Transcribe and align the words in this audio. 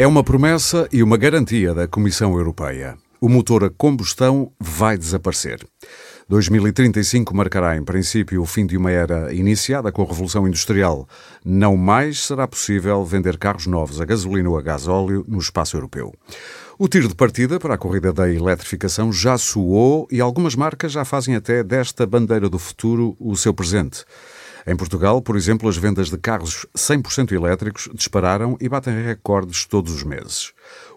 É 0.00 0.06
uma 0.06 0.24
promessa 0.24 0.88
e 0.90 1.02
uma 1.02 1.18
garantia 1.18 1.74
da 1.74 1.86
Comissão 1.86 2.32
Europeia. 2.32 2.96
O 3.20 3.28
motor 3.28 3.64
a 3.64 3.68
combustão 3.68 4.50
vai 4.58 4.96
desaparecer. 4.96 5.60
2035 6.26 7.36
marcará, 7.36 7.76
em 7.76 7.84
princípio, 7.84 8.40
o 8.40 8.46
fim 8.46 8.64
de 8.64 8.78
uma 8.78 8.90
era 8.90 9.30
iniciada 9.34 9.92
com 9.92 10.00
a 10.00 10.06
Revolução 10.06 10.48
Industrial. 10.48 11.06
Não 11.44 11.76
mais 11.76 12.20
será 12.24 12.48
possível 12.48 13.04
vender 13.04 13.36
carros 13.36 13.66
novos 13.66 14.00
a 14.00 14.06
gasolina 14.06 14.48
ou 14.48 14.56
a 14.56 14.62
gasóleo 14.62 15.22
no 15.28 15.38
espaço 15.38 15.76
europeu. 15.76 16.14
O 16.78 16.88
tiro 16.88 17.06
de 17.06 17.14
partida 17.14 17.60
para 17.60 17.74
a 17.74 17.78
corrida 17.78 18.10
da 18.10 18.26
eletrificação 18.32 19.12
já 19.12 19.36
soou 19.36 20.08
e 20.10 20.18
algumas 20.18 20.54
marcas 20.54 20.92
já 20.92 21.04
fazem 21.04 21.34
até 21.34 21.62
desta 21.62 22.06
bandeira 22.06 22.48
do 22.48 22.58
futuro 22.58 23.14
o 23.20 23.36
seu 23.36 23.52
presente. 23.52 24.06
Em 24.66 24.76
Portugal, 24.76 25.22
por 25.22 25.36
exemplo, 25.36 25.68
as 25.68 25.76
vendas 25.76 26.10
de 26.10 26.18
carros 26.18 26.66
100% 26.76 27.32
elétricos 27.32 27.88
dispararam 27.94 28.56
e 28.60 28.68
batem 28.68 29.02
recordes 29.02 29.64
todos 29.64 29.94
os 29.94 30.02
meses. 30.02 30.52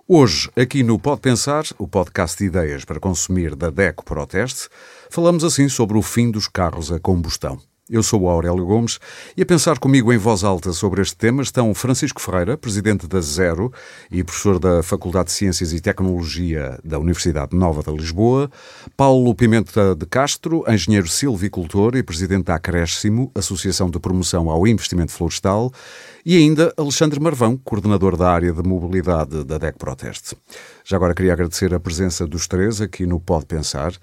Hoje, 0.08 0.50
aqui 0.56 0.84
no 0.84 1.00
Pode 1.00 1.22
Pensar, 1.22 1.64
o 1.78 1.88
podcast 1.88 2.38
de 2.38 2.46
ideias 2.46 2.84
para 2.84 3.00
consumir 3.00 3.56
da 3.56 3.70
DECO 3.70 4.04
Proteste, 4.04 4.68
falamos 5.10 5.44
assim 5.44 5.70
sobre 5.70 5.98
o 5.98 6.02
fim 6.02 6.30
dos 6.30 6.48
carros 6.48 6.92
a 6.92 7.00
combustão. 7.00 7.60
Eu 7.94 8.02
sou 8.02 8.22
o 8.22 8.28
Aurélio 8.28 8.66
Gomes 8.66 9.00
e 9.38 9.44
a 9.44 9.46
pensar 9.46 9.78
comigo 9.78 10.12
em 10.12 10.18
voz 10.18 10.44
alta 10.44 10.74
sobre 10.74 11.00
este 11.00 11.16
tema 11.16 11.44
estão 11.44 11.72
Francisco 11.76 12.20
Ferreira, 12.20 12.58
presidente 12.58 13.06
da 13.08 13.22
Zero 13.22 13.72
e 14.10 14.24
professor 14.24 14.58
da 14.58 14.82
Faculdade 14.82 15.28
de 15.28 15.34
Ciências 15.34 15.72
e 15.74 15.80
Tecnologia 15.80 16.80
da 16.84 16.98
Universidade 16.98 17.56
Nova 17.56 17.84
de 17.84 17.96
Lisboa, 17.96 18.50
Paulo 18.98 19.36
Pimenta 19.36 19.94
de 19.94 20.08
Castro, 20.08 20.64
engenheiro 20.68 21.08
silvicultor 21.08 21.96
e 21.96 22.02
presidente 22.02 22.46
da 22.46 22.56
Acréscimo, 22.56 23.32
Associação 23.36 23.92
de 23.92 24.00
Promoção 24.00 24.50
ao 24.50 24.66
Investimento 24.66 25.12
Florestal, 25.12 25.72
e 26.26 26.36
ainda 26.36 26.74
Alexandre 26.76 27.20
Marvão, 27.20 27.60
coordenador 27.64 28.18
da 28.18 28.32
área 28.32 28.52
de 28.52 28.68
mobilidade 28.68 29.44
da 29.44 29.60
DEC 29.60 29.78
Proteste. 29.78 30.36
Já 30.86 30.98
agora 30.98 31.14
queria 31.14 31.34
agradecer 31.34 31.74
a 31.74 31.80
presença 31.80 32.28
dos 32.28 32.48
três 32.48 32.82
aqui 32.82 33.06
no 33.06 33.20
Pode 33.20 33.46
Pensar. 33.46 33.94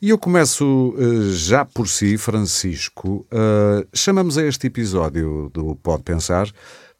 E 0.00 0.10
eu 0.10 0.18
começo 0.18 0.94
uh, 0.96 1.32
já 1.32 1.64
por 1.64 1.88
si, 1.88 2.16
Francisco. 2.16 3.26
Uh, 3.32 3.86
chamamos 3.92 4.38
a 4.38 4.44
este 4.44 4.68
episódio 4.68 5.50
do 5.52 5.74
Pode 5.76 6.04
Pensar 6.04 6.48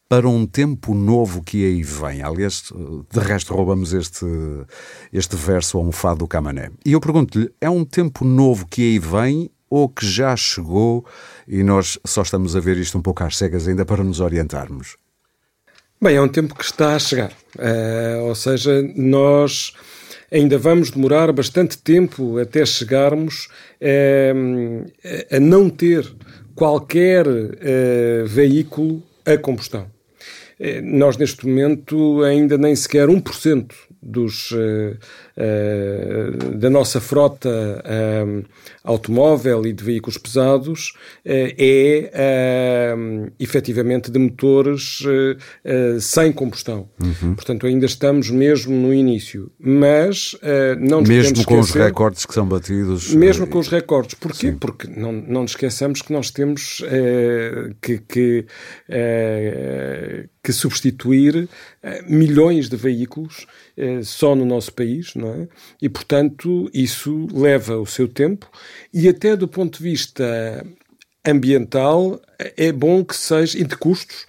para 0.09 0.29
um 0.29 0.47
tempo 0.47 0.95
novo 0.95 1.43
que 1.43 1.65
aí 1.65 1.83
vem. 1.83 2.23
Aliás, 2.23 2.73
de 3.13 3.21
resto, 3.21 3.55
roubamos 3.55 3.93
este, 3.93 4.27
este 5.13 5.37
verso 5.37 5.79
a 5.79 5.83
um 5.83 5.93
fado 5.93 6.21
do 6.21 6.27
Camané. 6.27 6.71
E 6.85 6.93
eu 6.93 7.01
pergunto-lhe: 7.01 7.53
é 7.61 7.71
um 7.71 7.85
tempo 7.85 8.25
novo 8.25 8.67
que 8.67 8.83
aí 8.83 8.99
vem 8.99 9.51
ou 9.71 9.89
que 9.89 10.07
já 10.07 10.35
chegou 10.35 11.05
e 11.47 11.63
nós 11.63 11.99
só 12.05 12.23
estamos 12.23 12.57
a 12.57 12.61
ver 12.61 12.77
isto 12.79 12.97
um 12.99 13.03
pouco 13.03 13.23
às 13.23 13.37
cegas 13.37 13.69
ainda 13.69 13.85
para 13.85 14.03
nos 14.03 14.19
orientarmos? 14.19 14.97
Bem, 16.01 16.15
é 16.15 16.21
um 16.21 16.29
tempo 16.29 16.55
que 16.55 16.63
está 16.63 16.95
a 16.95 16.99
chegar. 17.01 17.33
Uh, 17.59 18.29
ou 18.29 18.35
seja, 18.37 18.89
nós 18.95 19.73
ainda 20.31 20.57
vamos 20.57 20.93
demorar 20.93 21.33
bastante 21.33 21.77
tempo 21.77 22.39
até 22.39 22.65
chegarmos 22.65 23.49
uh, 23.83 24.87
a 25.35 25.41
não 25.41 25.69
ter 25.69 26.07
qualquer 26.55 27.27
uh, 27.27 28.27
veículo 28.27 29.03
a 29.27 29.37
combustão. 29.37 29.91
Nós, 30.83 31.17
neste 31.17 31.47
momento, 31.47 32.23
ainda 32.25 32.59
nem 32.59 32.75
sequer 32.75 33.07
1% 33.07 33.73
dos, 34.03 34.53
uh, 35.39 36.45
uh, 36.49 36.57
da 36.57 36.69
nossa 36.69 37.01
frota 37.01 37.49
uh, 37.49 38.45
automóvel 38.85 39.67
e 39.67 39.73
de 39.73 39.85
veículos 39.85 40.19
pesados 40.19 40.95
é 41.25 42.95
efetivamente 43.39 44.11
de 44.11 44.19
motores 44.19 45.01
sem 46.01 46.33
combustão. 46.33 46.89
Uhum. 47.03 47.35
Portanto, 47.35 47.67
ainda 47.67 47.85
estamos 47.85 48.31
mesmo 48.31 48.75
no 48.75 48.95
início. 48.95 49.51
Mas 49.59 50.35
não 50.81 51.01
nos 51.01 51.09
Mesmo 51.09 51.45
com 51.45 51.61
esquecer, 51.61 51.79
os 51.81 51.87
recordes 51.87 52.25
que 52.25 52.33
são 52.33 52.47
batidos. 52.47 53.13
Mesmo 53.13 53.47
com 53.47 53.59
os 53.59 53.69
recordes. 53.69 54.15
Porquê? 54.15 54.53
Sim. 54.53 54.57
Porque 54.57 54.89
não, 54.89 55.13
não 55.13 55.43
nos 55.43 55.51
esqueçamos 55.51 56.01
que 56.01 56.13
nós 56.13 56.31
temos 56.31 56.83
que, 57.83 57.99
que 57.99 58.47
que 60.43 60.53
substituir 60.53 61.47
milhões 62.07 62.71
de 62.71 62.77
veículos 62.77 63.47
só 64.03 64.35
no 64.35 64.47
nosso 64.47 64.73
país, 64.73 65.15
não 65.15 65.28
é? 65.35 65.49
E, 65.81 65.89
portanto, 65.89 66.71
isso 66.73 67.27
leva 67.33 67.79
o 67.79 67.87
seu 67.87 68.09
tempo 68.09 68.51
e 68.93 69.09
até 69.09 69.37
do 69.37 69.49
ponto 69.49 69.79
de 69.79 69.85
vista 69.85 70.65
ambiental 71.25 72.21
é 72.57 72.73
bom 72.73 73.05
que 73.05 73.17
seja, 73.17 73.59
e 73.59 73.65
de 73.65 73.77
custos, 73.77 74.27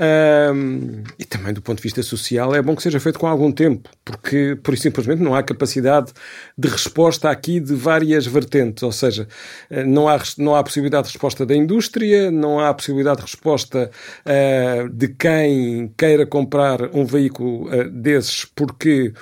um, 0.00 1.02
e 1.18 1.24
também 1.26 1.52
do 1.52 1.60
ponto 1.60 1.76
de 1.76 1.82
vista 1.82 2.02
social, 2.02 2.54
é 2.54 2.62
bom 2.62 2.74
que 2.74 2.82
seja 2.82 2.98
feito 2.98 3.18
com 3.18 3.26
algum 3.26 3.52
tempo, 3.52 3.90
porque, 4.02 4.56
por 4.62 4.76
simplesmente, 4.78 5.20
não 5.20 5.34
há 5.34 5.42
capacidade 5.42 6.12
de 6.56 6.68
resposta 6.68 7.28
aqui 7.28 7.60
de 7.60 7.74
várias 7.74 8.26
vertentes. 8.26 8.82
Ou 8.82 8.92
seja, 8.92 9.28
eh, 9.68 9.84
não 9.84 10.08
há, 10.08 10.18
não 10.38 10.54
há 10.54 10.62
possibilidade 10.62 11.08
de 11.08 11.12
resposta 11.12 11.44
da 11.44 11.54
indústria, 11.54 12.30
não 12.30 12.58
há 12.58 12.72
possibilidade 12.72 13.18
de 13.18 13.24
resposta 13.24 13.90
uh, 14.24 14.88
de 14.88 15.08
quem 15.08 15.92
queira 15.98 16.24
comprar 16.24 16.94
um 16.94 17.04
veículo 17.04 17.66
uh, 17.66 17.90
desses, 17.90 18.46
porque 18.46 19.12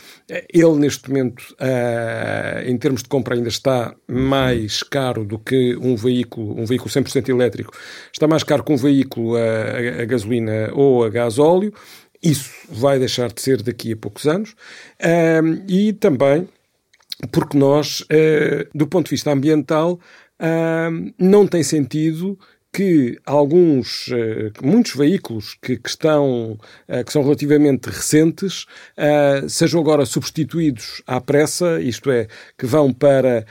ele, 0.52 0.76
neste 0.76 1.08
momento, 1.08 1.40
uh, 1.54 2.60
em 2.66 2.76
termos 2.76 3.02
de 3.02 3.08
compra, 3.08 3.34
ainda 3.34 3.48
está 3.48 3.94
mais 4.06 4.82
caro 4.82 5.24
do 5.24 5.38
que 5.38 5.74
um 5.76 5.96
veículo, 5.96 6.60
um 6.60 6.66
veículo 6.66 6.90
100% 6.90 7.28
elétrico, 7.30 7.72
está 8.12 8.28
mais 8.28 8.42
caro 8.42 8.62
que 8.62 8.72
um 8.72 8.76
veículo 8.76 9.36
a, 9.36 10.02
a 10.02 10.04
gasolina 10.04 10.70
ou 10.74 11.04
a 11.04 11.08
gás 11.08 11.38
óleo. 11.38 11.72
Isso 12.22 12.50
vai 12.68 12.98
deixar 12.98 13.32
de 13.32 13.40
ser 13.40 13.62
daqui 13.62 13.92
a 13.92 13.96
poucos 13.96 14.26
anos. 14.26 14.54
Um, 15.42 15.64
e 15.68 15.92
também 15.92 16.48
porque 17.32 17.56
nós, 17.56 18.00
uh, 18.02 18.68
do 18.74 18.86
ponto 18.86 19.06
de 19.06 19.12
vista 19.12 19.32
ambiental, 19.32 19.98
não 21.18 21.48
tem 21.48 21.64
sentido 21.64 22.38
que 22.78 23.18
alguns, 23.26 24.06
uh, 24.06 24.52
muitos 24.62 24.94
veículos 24.94 25.58
que, 25.60 25.76
que 25.76 25.88
estão, 25.88 26.52
uh, 26.88 27.04
que 27.04 27.12
são 27.12 27.24
relativamente 27.24 27.86
recentes, 27.90 28.66
uh, 28.96 29.48
sejam 29.48 29.80
agora 29.80 30.06
substituídos 30.06 31.02
à 31.04 31.20
pressa, 31.20 31.80
isto 31.80 32.08
é, 32.08 32.28
que 32.56 32.66
vão 32.66 32.92
para 32.92 33.44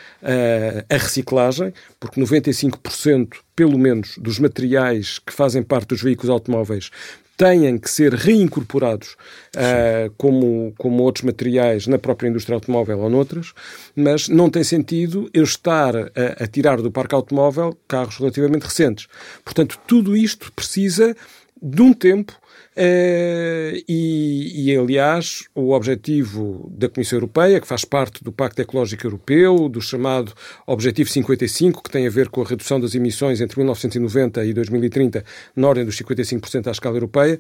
a 0.89 0.97
reciclagem, 0.97 1.73
porque 1.99 2.21
95% 2.21 3.35
pelo 3.53 3.77
menos 3.77 4.17
dos 4.17 4.39
materiais 4.39 5.19
que 5.19 5.33
fazem 5.33 5.61
parte 5.61 5.89
dos 5.89 6.01
veículos 6.01 6.29
automóveis 6.29 6.89
têm 7.37 7.77
que 7.77 7.89
ser 7.89 8.13
reincorporados 8.13 9.15
uh, 9.55 10.11
como, 10.17 10.73
como 10.77 11.03
outros 11.03 11.23
materiais 11.23 11.85
na 11.85 11.99
própria 11.99 12.27
indústria 12.27 12.55
automóvel 12.55 12.99
ou 12.99 13.09
noutras, 13.09 13.53
mas 13.95 14.27
não 14.27 14.49
tem 14.49 14.63
sentido 14.63 15.29
eu 15.31 15.43
estar 15.43 15.95
a, 15.95 16.43
a 16.43 16.47
tirar 16.47 16.81
do 16.81 16.91
parque 16.91 17.13
automóvel 17.13 17.77
carros 17.87 18.17
relativamente 18.17 18.63
recentes. 18.63 19.07
Portanto, 19.45 19.79
tudo 19.85 20.17
isto 20.17 20.51
precisa 20.51 21.15
de 21.61 21.81
um 21.81 21.93
tempo 21.93 22.33
Uh, 22.77 23.81
e, 23.87 24.69
e, 24.69 24.77
aliás, 24.77 25.45
o 25.55 25.71
objetivo 25.71 26.71
da 26.71 26.87
Comissão 26.87 27.17
Europeia, 27.17 27.59
que 27.59 27.65
faz 27.65 27.83
parte 27.83 28.23
do 28.23 28.31
Pacto 28.31 28.61
Ecológico 28.61 29.07
Europeu, 29.07 29.67
do 29.67 29.81
chamado 29.81 30.31
Objetivo 30.67 31.09
55, 31.09 31.81
que 31.81 31.89
tem 31.89 32.05
a 32.05 32.09
ver 32.11 32.29
com 32.29 32.43
a 32.43 32.45
redução 32.45 32.79
das 32.79 32.93
emissões 32.93 33.41
entre 33.41 33.57
1990 33.57 34.45
e 34.45 34.53
2030, 34.53 35.25
na 35.55 35.67
ordem 35.67 35.85
dos 35.85 35.97
55% 35.97 36.67
à 36.67 36.71
escala 36.71 36.95
europeia, 36.97 37.39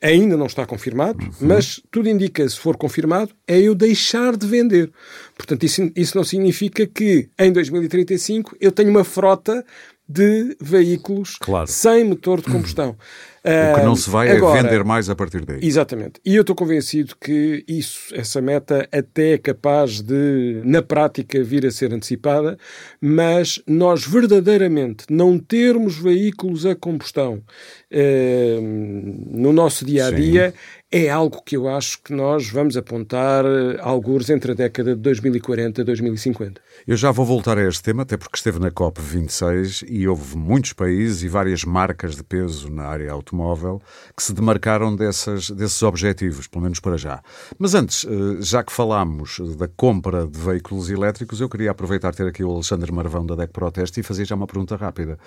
ainda 0.00 0.34
não 0.34 0.46
está 0.46 0.64
confirmado, 0.64 1.22
uhum. 1.22 1.32
mas 1.42 1.82
tudo 1.90 2.08
indica, 2.08 2.48
se 2.48 2.58
for 2.58 2.74
confirmado, 2.78 3.32
é 3.46 3.60
eu 3.60 3.74
deixar 3.74 4.34
de 4.34 4.46
vender. 4.46 4.90
Portanto, 5.36 5.62
isso, 5.64 5.92
isso 5.94 6.16
não 6.16 6.24
significa 6.24 6.86
que 6.86 7.28
em 7.38 7.52
2035 7.52 8.56
eu 8.58 8.72
tenho 8.72 8.88
uma 8.88 9.04
frota 9.04 9.62
de 10.08 10.56
veículos 10.60 11.36
claro. 11.38 11.66
sem 11.68 12.02
motor 12.02 12.40
de 12.40 12.50
combustão. 12.50 12.96
O 13.42 13.74
que 13.78 13.84
não 13.84 13.96
se 13.96 14.10
vai 14.10 14.30
Agora, 14.30 14.58
é 14.58 14.62
vender 14.62 14.84
mais 14.84 15.08
a 15.08 15.14
partir 15.14 15.44
daí. 15.44 15.60
Exatamente. 15.62 16.20
E 16.24 16.36
eu 16.36 16.42
estou 16.42 16.54
convencido 16.54 17.14
que 17.18 17.64
isso, 17.66 18.14
essa 18.14 18.40
meta, 18.42 18.86
até 18.92 19.32
é 19.32 19.38
capaz 19.38 20.02
de, 20.02 20.60
na 20.64 20.82
prática, 20.82 21.42
vir 21.42 21.64
a 21.64 21.70
ser 21.70 21.92
antecipada, 21.92 22.58
mas 23.00 23.60
nós 23.66 24.06
verdadeiramente 24.06 25.04
não 25.08 25.38
termos 25.38 25.96
veículos 25.96 26.66
a 26.66 26.74
combustão 26.74 27.42
eh, 27.90 28.58
no 28.60 29.52
nosso 29.52 29.84
dia 29.86 30.06
a 30.06 30.10
dia 30.10 30.54
é 30.92 31.08
algo 31.08 31.40
que 31.42 31.56
eu 31.56 31.68
acho 31.68 32.02
que 32.02 32.12
nós 32.12 32.50
vamos 32.50 32.76
apontar 32.76 33.44
eh, 33.44 33.78
alguns 33.80 34.28
entre 34.28 34.50
a 34.50 34.54
década 34.56 34.96
de 34.96 35.00
2040 35.00 35.82
e 35.82 35.84
2050. 35.84 36.60
Eu 36.84 36.96
já 36.96 37.12
vou 37.12 37.24
voltar 37.24 37.56
a 37.58 37.68
este 37.68 37.80
tema, 37.80 38.02
até 38.02 38.16
porque 38.16 38.36
esteve 38.36 38.58
na 38.58 38.72
COP26 38.72 39.86
e 39.88 40.08
houve 40.08 40.36
muitos 40.36 40.72
países 40.72 41.22
e 41.22 41.28
várias 41.28 41.62
marcas 41.62 42.16
de 42.16 42.24
peso 42.24 42.68
na 42.68 42.86
área 42.86 43.12
automóvel 43.12 43.80
que 44.16 44.22
se 44.22 44.32
demarcaram 44.32 44.96
dessas, 44.96 45.50
desses 45.50 45.80
objetivos, 45.84 46.48
pelo 46.48 46.64
menos 46.64 46.80
para 46.80 46.96
já. 46.96 47.22
Mas 47.56 47.74
antes, 47.74 48.04
eh, 48.04 48.42
já 48.42 48.64
que 48.64 48.72
falámos 48.72 49.38
da 49.56 49.68
compra 49.68 50.26
de 50.26 50.40
veículos 50.40 50.90
elétricos, 50.90 51.40
eu 51.40 51.48
queria 51.48 51.70
aproveitar 51.70 52.12
ter 52.12 52.26
aqui 52.26 52.42
o 52.42 52.50
Alexandre 52.50 52.90
Marvão 52.90 53.24
da 53.24 53.36
DEC 53.36 53.52
Proteste 53.52 54.00
e 54.00 54.02
fazer 54.02 54.24
já 54.24 54.34
uma 54.34 54.46
pergunta 54.48 54.74
rápida. 54.74 55.20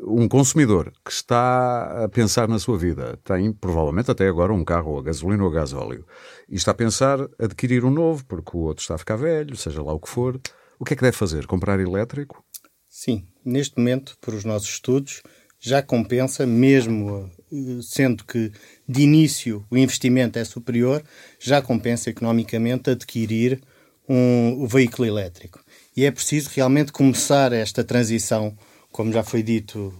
Um 0.00 0.28
consumidor 0.28 0.92
que 1.04 1.10
está 1.10 2.04
a 2.04 2.08
pensar 2.08 2.48
na 2.48 2.58
sua 2.58 2.76
vida, 2.76 3.18
tem 3.24 3.52
provavelmente 3.52 4.10
até 4.10 4.28
agora 4.28 4.52
um 4.52 4.64
carro 4.64 4.98
a 4.98 5.02
gasolina 5.02 5.42
ou 5.42 5.50
a 5.50 5.54
gasóleo, 5.54 6.06
e 6.48 6.56
está 6.56 6.72
a 6.72 6.74
pensar 6.74 7.18
adquirir 7.38 7.84
um 7.84 7.90
novo, 7.90 8.24
porque 8.26 8.56
o 8.56 8.60
outro 8.60 8.82
está 8.82 8.94
a 8.94 8.98
ficar 8.98 9.16
velho, 9.16 9.56
seja 9.56 9.82
lá 9.82 9.92
o 9.92 10.00
que 10.00 10.08
for, 10.08 10.40
o 10.78 10.84
que 10.84 10.94
é 10.94 10.96
que 10.96 11.02
deve 11.02 11.16
fazer? 11.16 11.46
Comprar 11.46 11.80
elétrico? 11.80 12.44
Sim, 12.88 13.26
neste 13.44 13.78
momento, 13.78 14.16
por 14.20 14.34
os 14.34 14.44
nossos 14.44 14.68
estudos, 14.68 15.22
já 15.58 15.82
compensa, 15.82 16.46
mesmo 16.46 17.30
eh, 17.52 17.80
sendo 17.82 18.24
que 18.24 18.52
de 18.88 19.02
início 19.02 19.66
o 19.70 19.76
investimento 19.76 20.38
é 20.38 20.44
superior, 20.44 21.02
já 21.40 21.60
compensa 21.60 22.10
economicamente 22.10 22.90
adquirir 22.90 23.60
um, 24.08 24.62
um 24.62 24.66
veículo 24.66 25.06
elétrico. 25.06 25.60
E 25.96 26.04
é 26.04 26.10
preciso 26.10 26.50
realmente 26.54 26.92
começar 26.92 27.52
esta 27.52 27.82
transição, 27.82 28.56
como 28.92 29.12
já 29.12 29.22
foi 29.22 29.42
dito, 29.42 29.92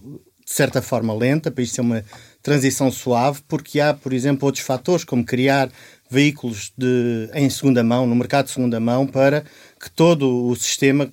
de 0.45 0.51
certa 0.51 0.81
forma 0.81 1.13
lenta, 1.13 1.51
para 1.51 1.63
isto 1.63 1.75
ser 1.75 1.81
uma 1.81 2.03
transição 2.41 2.91
suave, 2.91 3.41
porque 3.47 3.79
há, 3.79 3.93
por 3.93 4.13
exemplo, 4.13 4.45
outros 4.45 4.63
fatores, 4.63 5.03
como 5.03 5.23
criar 5.23 5.69
veículos 6.09 6.73
de, 6.75 7.29
em 7.35 7.49
segunda 7.49 7.83
mão, 7.83 8.07
no 8.07 8.15
mercado 8.15 8.45
de 8.45 8.51
segunda 8.51 8.79
mão, 8.79 9.05
para 9.05 9.43
que 9.79 9.91
todo 9.91 10.47
o 10.47 10.55
sistema 10.55 11.05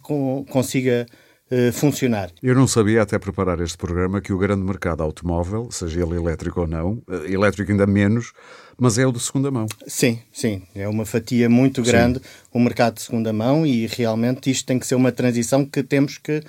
consiga 0.48 1.06
uh, 1.50 1.72
funcionar. 1.72 2.30
Eu 2.42 2.54
não 2.54 2.66
sabia, 2.66 3.02
até 3.02 3.18
preparar 3.18 3.60
este 3.60 3.76
programa, 3.76 4.20
que 4.20 4.32
o 4.32 4.38
grande 4.38 4.62
mercado 4.62 5.02
automóvel, 5.02 5.68
seja 5.70 6.02
ele 6.02 6.16
elétrico 6.16 6.62
ou 6.62 6.66
não, 6.66 7.02
uh, 7.06 7.26
elétrico 7.26 7.70
ainda 7.70 7.86
menos, 7.86 8.32
mas 8.78 8.98
é 8.98 9.06
o 9.06 9.12
de 9.12 9.20
segunda 9.20 9.50
mão. 9.50 9.66
Sim, 9.86 10.18
sim. 10.32 10.62
É 10.74 10.88
uma 10.88 11.04
fatia 11.04 11.48
muito 11.48 11.82
grande 11.82 12.20
sim. 12.20 12.24
o 12.52 12.60
mercado 12.60 12.94
de 12.94 13.02
segunda 13.02 13.32
mão 13.32 13.66
e 13.66 13.86
realmente 13.86 14.50
isto 14.50 14.66
tem 14.66 14.78
que 14.78 14.86
ser 14.86 14.94
uma 14.94 15.12
transição 15.12 15.64
que 15.64 15.82
temos 15.82 16.18
que 16.18 16.42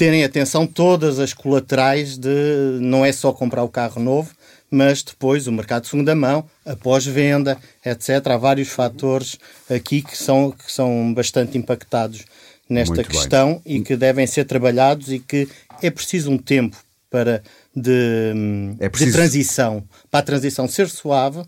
terem 0.00 0.24
atenção 0.24 0.66
todas 0.66 1.18
as 1.18 1.34
colaterais 1.34 2.16
de 2.16 2.78
não 2.80 3.04
é 3.04 3.12
só 3.12 3.34
comprar 3.34 3.62
o 3.62 3.68
carro 3.68 4.02
novo, 4.02 4.30
mas 4.70 5.02
depois 5.02 5.46
o 5.46 5.52
mercado 5.52 5.82
de 5.82 5.90
segunda 5.90 6.14
mão, 6.14 6.48
após 6.64 7.04
venda, 7.04 7.58
etc. 7.84 8.26
Há 8.28 8.38
vários 8.38 8.68
fatores 8.68 9.38
aqui 9.68 10.00
que 10.00 10.16
são, 10.16 10.52
que 10.52 10.72
são 10.72 11.12
bastante 11.12 11.58
impactados 11.58 12.24
nesta 12.66 12.94
Muito 12.94 13.10
questão 13.10 13.60
bem. 13.62 13.76
e 13.76 13.80
que 13.82 13.94
devem 13.94 14.26
ser 14.26 14.46
trabalhados 14.46 15.12
e 15.12 15.18
que 15.18 15.46
é 15.82 15.90
preciso 15.90 16.30
um 16.30 16.38
tempo 16.38 16.78
para 17.10 17.42
de, 17.76 18.32
é 18.80 18.88
preciso... 18.88 19.10
de 19.10 19.16
transição, 19.18 19.84
para 20.10 20.20
a 20.20 20.22
transição 20.22 20.66
ser 20.66 20.88
suave 20.88 21.42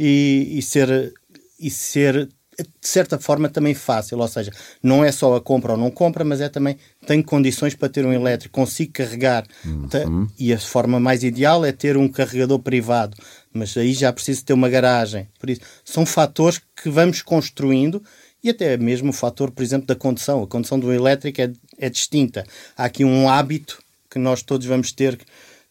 e, 0.00 0.54
e, 0.56 0.62
ser, 0.62 1.12
e 1.60 1.70
ser 1.70 2.26
de 2.58 2.88
certa 2.88 3.18
forma 3.18 3.48
também 3.48 3.72
fácil, 3.72 4.18
ou 4.18 4.26
seja, 4.26 4.50
não 4.82 5.04
é 5.04 5.12
só 5.12 5.36
a 5.36 5.40
compra 5.40 5.72
ou 5.72 5.78
não 5.78 5.90
compra, 5.90 6.24
mas 6.24 6.40
é 6.40 6.48
também 6.48 6.76
tenho 7.06 7.22
condições 7.22 7.74
para 7.74 7.88
ter 7.88 8.04
um 8.04 8.12
elétrico, 8.12 8.52
consigo 8.54 8.92
carregar 8.92 9.46
uhum. 9.64 10.26
e 10.38 10.52
a 10.52 10.58
forma 10.58 10.98
mais 10.98 11.22
ideal 11.22 11.64
é 11.64 11.70
ter 11.70 11.96
um 11.96 12.08
carregador 12.08 12.58
privado, 12.58 13.16
mas 13.52 13.76
aí 13.76 13.92
já 13.92 14.12
preciso 14.12 14.44
ter 14.44 14.52
uma 14.52 14.68
garagem. 14.68 15.28
Por 15.38 15.50
isso, 15.50 15.60
são 15.84 16.04
fatores 16.04 16.60
que 16.82 16.90
vamos 16.90 17.22
construindo 17.22 18.02
e 18.42 18.50
até 18.50 18.76
mesmo 18.76 19.10
o 19.10 19.12
fator, 19.12 19.50
por 19.50 19.62
exemplo, 19.62 19.86
da 19.86 19.94
condução. 19.94 20.42
A 20.42 20.46
condução 20.46 20.78
do 20.78 20.92
elétrico 20.92 21.40
é, 21.40 21.52
é 21.78 21.88
distinta. 21.88 22.44
Há 22.76 22.84
aqui 22.84 23.04
um 23.04 23.28
hábito 23.28 23.78
que 24.10 24.18
nós 24.18 24.42
todos 24.42 24.66
vamos 24.66 24.90
ter 24.90 25.18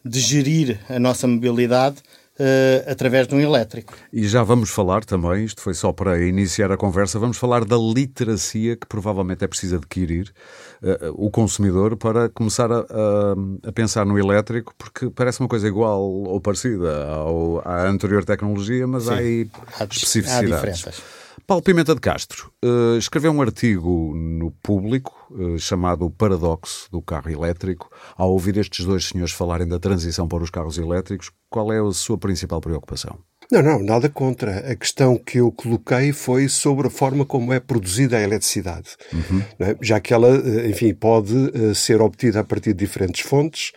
de 0.06 0.20
gerir 0.20 0.80
a 0.88 1.00
nossa 1.00 1.28
mobilidade 1.28 1.98
uh, 2.40 2.92
através 2.92 3.28
de 3.28 3.36
um 3.36 3.40
elétrico. 3.40 3.94
E 4.12 4.28
já 4.28 4.44
vamos 4.44 4.70
falar 4.70 5.04
também, 5.04 5.44
isto 5.44 5.62
foi 5.62 5.74
só 5.74 5.92
para 5.92 6.22
iniciar 6.24 6.72
a 6.72 6.78
conversa, 6.78 7.20
vamos 7.20 7.38
falar 7.38 7.66
da 7.66 7.78
literacia 7.78 8.76
que 8.76 8.88
provavelmente 8.88 9.44
é 9.44 9.48
preciso 9.48 9.76
adquirir 9.76 10.34
uh, 10.82 11.14
o 11.14 11.30
consumidor 11.30 11.98
para 11.98 12.30
começar 12.30 12.72
a, 12.72 12.80
a, 12.80 13.70
a, 13.70 13.72
pensar 13.72 14.06
no 14.06 14.18
elétrico, 14.18 14.74
porque 14.78 15.10
parece 15.10 15.40
uma 15.40 15.50
coisa 15.50 15.68
igual 15.68 16.02
ou 16.02 16.40
parecida 16.40 17.08
ao, 17.08 17.62
à 17.68 17.88
anterior 17.88 18.24
tecnologia, 18.24 18.88
mas 18.88 19.04
Sim, 19.04 19.10
há 19.12 19.16
aí 19.16 19.50
há, 19.80 19.84
especificidades. 19.84 20.52
Há 20.52 20.56
diferenças. 20.56 21.17
Paulo 21.48 21.64
Pimenta 21.64 21.96
de 21.96 22.02
Castro 22.02 22.52
uh, 22.62 22.98
escreveu 22.98 23.32
um 23.32 23.42
artigo 23.42 24.14
no 24.14 24.52
público 24.52 25.14
uh, 25.32 25.58
chamado 25.58 26.06
O 26.06 26.12
Paradoxo 26.12 26.92
do 26.92 27.02
Carro 27.02 27.32
Elétrico. 27.32 27.90
Ao 28.18 28.30
ouvir 28.34 28.58
estes 28.58 28.84
dois 28.84 29.06
senhores 29.06 29.34
falarem 29.34 29.66
da 29.66 29.80
transição 29.80 30.28
para 30.28 30.44
os 30.44 30.50
carros 30.50 30.78
elétricos, 30.78 31.32
qual 31.50 31.72
é 31.72 31.80
a 31.80 31.94
sua 31.94 32.18
principal 32.18 32.60
preocupação? 32.60 33.18
Não, 33.50 33.64
não, 33.64 33.80
nada 33.82 34.10
contra. 34.10 34.70
A 34.70 34.76
questão 34.76 35.18
que 35.18 35.38
eu 35.38 35.50
coloquei 35.50 36.12
foi 36.12 36.50
sobre 36.50 36.88
a 36.88 36.90
forma 36.90 37.26
como 37.26 37.54
é 37.54 37.62
produzida 37.62 38.18
a 38.18 38.22
eletricidade. 38.22 38.98
Uhum. 39.14 39.42
É? 39.58 39.78
Já 39.80 40.02
que 40.02 40.14
ela, 40.14 40.28
eh, 40.28 40.68
enfim, 40.68 40.94
pode 40.94 41.34
ser 41.74 42.02
obtida 42.02 42.42
a 42.42 42.44
partir 42.44 42.74
de 42.74 42.80
diferentes 42.80 43.22
fontes, 43.22 43.72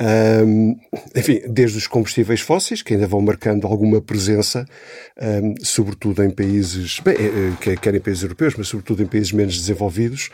um, 0.00 0.76
enfim, 1.14 1.42
desde 1.48 1.76
os 1.76 1.86
combustíveis 1.86 2.40
fósseis, 2.40 2.82
que 2.82 2.94
ainda 2.94 3.06
vão 3.06 3.20
marcando 3.20 3.66
alguma 3.66 4.00
presença, 4.00 4.64
um, 5.20 5.54
sobretudo 5.62 6.22
em 6.22 6.30
países, 6.30 7.00
bem, 7.00 7.14
eh, 7.14 7.76
quer 7.76 7.94
em 7.94 8.00
países 8.00 8.22
europeus, 8.22 8.54
mas 8.56 8.68
sobretudo 8.68 9.02
em 9.02 9.06
países 9.06 9.32
menos 9.32 9.58
desenvolvidos, 9.58 10.30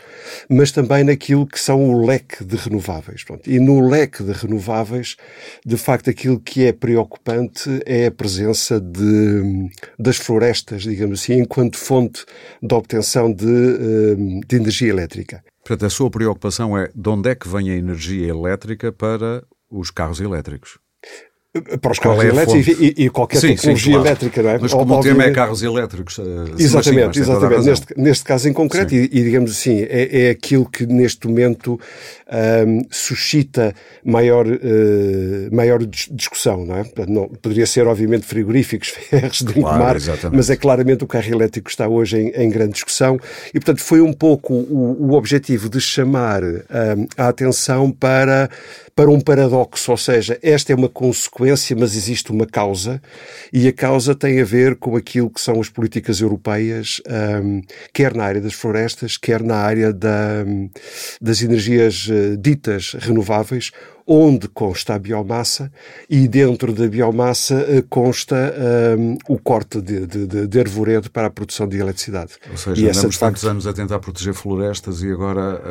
mas 0.49 0.71
também 0.71 1.03
naquilo 1.03 1.45
que 1.45 1.59
são 1.59 1.89
o 1.89 2.05
leque 2.05 2.43
de 2.43 2.55
renováveis. 2.55 3.23
Pronto. 3.23 3.49
E 3.49 3.59
no 3.59 3.85
leque 3.85 4.23
de 4.23 4.31
renováveis, 4.31 5.17
de 5.65 5.77
facto, 5.77 6.09
aquilo 6.09 6.39
que 6.39 6.65
é 6.65 6.71
preocupante 6.71 7.81
é 7.85 8.05
a 8.05 8.11
presença 8.11 8.79
de, 8.79 9.69
das 9.97 10.17
florestas, 10.17 10.83
digamos 10.83 11.21
assim, 11.21 11.33
enquanto 11.33 11.77
fonte 11.77 12.23
de 12.61 12.73
obtenção 12.73 13.31
de, 13.31 14.45
de 14.47 14.55
energia 14.55 14.89
elétrica. 14.89 15.43
Portanto, 15.69 15.85
a 15.85 15.89
sua 15.91 16.09
preocupação 16.09 16.75
é 16.75 16.91
de 16.95 17.09
onde 17.09 17.29
é 17.29 17.35
que 17.35 17.47
vem 17.47 17.69
a 17.69 17.75
energia 17.75 18.27
elétrica 18.27 18.91
para 18.91 19.45
os 19.69 19.91
carros 19.91 20.19
elétricos? 20.19 20.79
Para 21.81 21.91
os 21.91 21.97
carros 21.97 22.23
é 22.23 22.27
elétricos 22.27 22.79
e, 22.79 23.05
e, 23.05 23.09
qualquer 23.09 23.39
sim, 23.39 23.47
tecnologia 23.55 23.85
sim, 23.85 23.91
claro. 23.93 24.07
elétrica, 24.07 24.43
não 24.43 24.49
é? 24.51 24.59
Mas 24.59 24.71
como 24.71 24.99
o 24.99 25.01
tema 25.01 25.23
é 25.23 25.31
carros 25.31 25.63
elétricos. 25.63 26.19
Exatamente, 26.59 27.15
sim, 27.15 27.21
exatamente. 27.21 27.65
Neste, 27.65 27.87
neste 27.97 28.23
caso 28.23 28.47
em 28.47 28.53
concreto, 28.53 28.93
e, 28.93 29.05
e, 29.05 29.23
digamos 29.23 29.49
assim, 29.49 29.79
é, 29.81 30.27
é, 30.27 30.29
aquilo 30.29 30.69
que 30.69 30.85
neste 30.85 31.27
momento 31.27 31.79
um, 32.67 32.81
suscita 32.91 33.73
maior, 34.05 34.45
uh, 34.45 34.59
maior 35.51 35.83
discussão, 35.83 36.67
não 36.67 36.75
é? 36.75 36.85
Não, 37.07 37.27
poderia 37.27 37.65
ser, 37.65 37.87
obviamente, 37.87 38.27
frigoríficos, 38.27 38.89
ferros 39.09 39.39
de 39.39 39.53
claro, 39.53 39.79
mar, 39.79 39.95
mas 40.31 40.51
é 40.51 40.55
claramente 40.55 41.03
o 41.03 41.07
carro 41.07 41.31
elétrico 41.33 41.67
está 41.67 41.87
hoje 41.87 42.19
em, 42.19 42.27
em, 42.29 42.49
grande 42.51 42.73
discussão 42.73 43.19
e, 43.47 43.53
portanto, 43.53 43.81
foi 43.81 44.01
um 44.01 44.13
pouco 44.13 44.53
o, 44.53 45.09
o 45.09 45.13
objetivo 45.13 45.67
de 45.67 45.81
chamar 45.81 46.43
um, 46.43 47.07
a 47.17 47.27
atenção 47.27 47.91
para 47.91 48.51
para 48.99 49.09
um 49.09 49.21
paradoxo, 49.21 49.91
ou 49.91 49.97
seja, 49.97 50.37
esta 50.41 50.73
é 50.73 50.75
uma 50.75 50.89
consequência, 50.89 51.73
mas 51.73 51.95
existe 51.95 52.33
uma 52.33 52.45
causa, 52.45 53.01
e 53.53 53.65
a 53.65 53.71
causa 53.71 54.13
tem 54.13 54.41
a 54.41 54.43
ver 54.43 54.75
com 54.75 54.97
aquilo 54.97 55.29
que 55.29 55.39
são 55.39 55.57
as 55.61 55.69
políticas 55.69 56.19
europeias, 56.19 57.01
um, 57.41 57.61
quer 57.93 58.13
na 58.13 58.25
área 58.25 58.41
das 58.41 58.51
florestas, 58.51 59.15
quer 59.15 59.41
na 59.41 59.55
área 59.55 59.93
da, 59.93 60.43
das 61.21 61.41
energias 61.41 62.09
uh, 62.09 62.35
ditas 62.35 62.93
renováveis, 62.99 63.71
onde 64.11 64.47
consta 64.47 64.95
a 64.95 64.99
biomassa 64.99 65.71
e 66.09 66.27
dentro 66.27 66.73
da 66.73 66.87
biomassa 66.87 67.63
eh, 67.69 67.83
consta 67.87 68.35
um, 68.97 69.15
o 69.27 69.37
corte 69.37 69.79
de, 69.79 70.07
de, 70.07 70.47
de, 70.47 70.59
arvoredo 70.59 71.11
para 71.11 71.27
a 71.27 71.29
produção 71.29 71.67
de 71.67 71.77
eletricidade. 71.77 72.33
Ou 72.49 72.57
seja, 72.57 72.81
e 72.81 72.89
andamos 72.89 73.17
tantos 73.19 73.41
facto... 73.41 73.51
anos 73.51 73.67
a 73.67 73.73
tentar 73.73 73.99
proteger 73.99 74.33
florestas 74.33 75.03
e 75.03 75.11
agora 75.11 75.61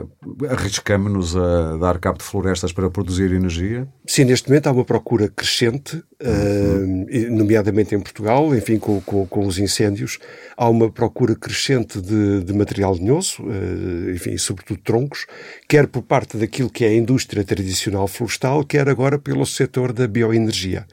uh, 0.00 0.46
arriscamos-nos 0.48 1.36
a 1.36 1.76
dar 1.78 1.98
cabo 1.98 2.18
de 2.18 2.24
florestas 2.24 2.72
para 2.72 2.88
produzir 2.88 3.32
energia? 3.32 3.88
Sim, 4.06 4.26
neste 4.26 4.48
momento 4.48 4.68
há 4.68 4.72
uma 4.72 4.84
procura 4.84 5.28
crescente. 5.28 6.00
Uh, 6.22 7.30
nomeadamente 7.30 7.94
em 7.94 8.00
Portugal, 8.00 8.54
enfim, 8.54 8.78
com, 8.78 9.00
com, 9.00 9.26
com, 9.26 9.46
os 9.46 9.58
incêndios, 9.58 10.18
há 10.56 10.68
uma 10.68 10.90
procura 10.90 11.34
crescente 11.34 12.00
de, 12.00 12.42
de 12.42 12.52
material 12.52 12.94
lenhoso, 12.94 13.42
uh, 13.42 14.10
enfim, 14.10 14.36
sobretudo 14.36 14.80
troncos, 14.80 15.26
quer 15.68 15.86
por 15.86 16.02
parte 16.02 16.36
daquilo 16.36 16.70
que 16.70 16.84
é 16.84 16.88
a 16.88 16.94
indústria 16.94 17.44
tradicional 17.44 18.08
florestal, 18.08 18.64
quer 18.64 18.88
agora 18.88 19.18
pelo 19.18 19.46
setor 19.46 19.92
da 19.92 20.06
bioenergia. 20.06 20.86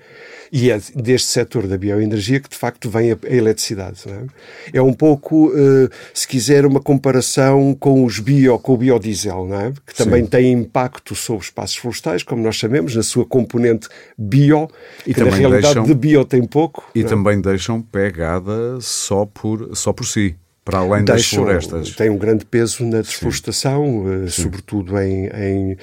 E 0.52 0.72
é 0.72 0.80
deste 0.96 1.30
setor 1.30 1.68
da 1.68 1.78
bioenergia 1.78 2.40
que 2.40 2.50
de 2.50 2.56
facto 2.56 2.90
vem 2.90 3.12
a, 3.12 3.18
eletricidade. 3.24 4.04
É? 4.08 4.78
é? 4.78 4.82
um 4.82 4.94
pouco, 4.94 5.50
uh, 5.50 5.90
se 6.14 6.28
quiser, 6.28 6.66
uma 6.66 6.80
comparação 6.80 7.76
com 7.76 8.04
os 8.04 8.20
bio, 8.20 8.58
com 8.60 8.74
o 8.74 8.78
biodiesel, 8.78 9.48
é? 9.54 9.74
que 9.86 9.96
também 9.96 10.24
Sim. 10.24 10.30
tem 10.30 10.52
impacto 10.52 11.16
sobre 11.16 11.42
os 11.42 11.48
espaços 11.48 11.78
florestais, 11.78 12.24
como 12.24 12.42
nós 12.42 12.58
sabemos, 12.58 12.96
na 12.96 13.04
sua 13.04 13.26
componente 13.26 13.88
bio, 14.18 14.70
e 15.06 15.14
que 15.14 15.24
na 15.24 15.30
realidade 15.30 15.76
deixam, 15.76 15.84
de 15.84 15.94
bio 15.94 16.26
tem 16.26 16.44
pouco. 16.44 16.90
E 16.94 17.02
é? 17.02 17.04
também 17.04 17.42
deixam 17.42 17.82
pegada 17.82 18.80
só 18.82 19.26
por, 19.26 19.76
só 19.76 19.94
por 19.94 20.06
si 20.06 20.36
para 20.66 20.80
além 20.80 21.06
das 21.06 21.18
Deixam, 21.18 21.44
florestas. 21.44 21.92
Tem 21.92 22.10
um 22.10 22.18
grande 22.18 22.44
peso 22.44 22.84
na 22.84 23.02
desflorestação, 23.02 24.04
uh, 24.04 24.28
sobretudo 24.28 25.00
em, 25.00 25.28
em, 25.28 25.78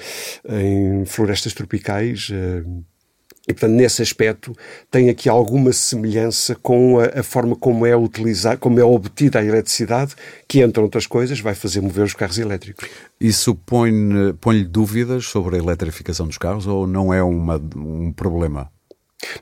em, 0.49 1.05
florestas 1.05 1.53
tropicais. 1.53 2.29
E, 3.45 3.53
portanto, 3.53 3.73
nesse 3.73 4.01
aspecto, 4.01 4.55
tem 4.89 5.09
aqui 5.09 5.27
alguma 5.27 5.73
semelhança 5.73 6.55
com 6.55 6.99
a, 6.99 7.19
a, 7.19 7.23
forma 7.23 7.57
como 7.57 7.85
é 7.85 7.91
como 8.57 8.79
é 8.79 8.83
obtida 8.83 9.39
a 9.39 9.43
eletricidade, 9.43 10.15
que, 10.47 10.61
entre 10.61 10.81
outras 10.81 11.05
coisas, 11.05 11.41
vai 11.41 11.53
fazer 11.53 11.81
mover 11.81 12.05
os 12.05 12.13
carros 12.13 12.37
elétricos. 12.37 12.87
Isso 13.19 13.53
põe-lhe 13.53 14.33
põe 14.39 14.63
dúvidas 14.63 15.25
sobre 15.25 15.57
a 15.57 15.59
eletrificação 15.59 16.25
dos 16.25 16.37
carros 16.37 16.67
ou 16.67 16.87
não 16.87 17.13
é 17.13 17.21
uma, 17.21 17.61
um 17.75 18.13
problema? 18.13 18.72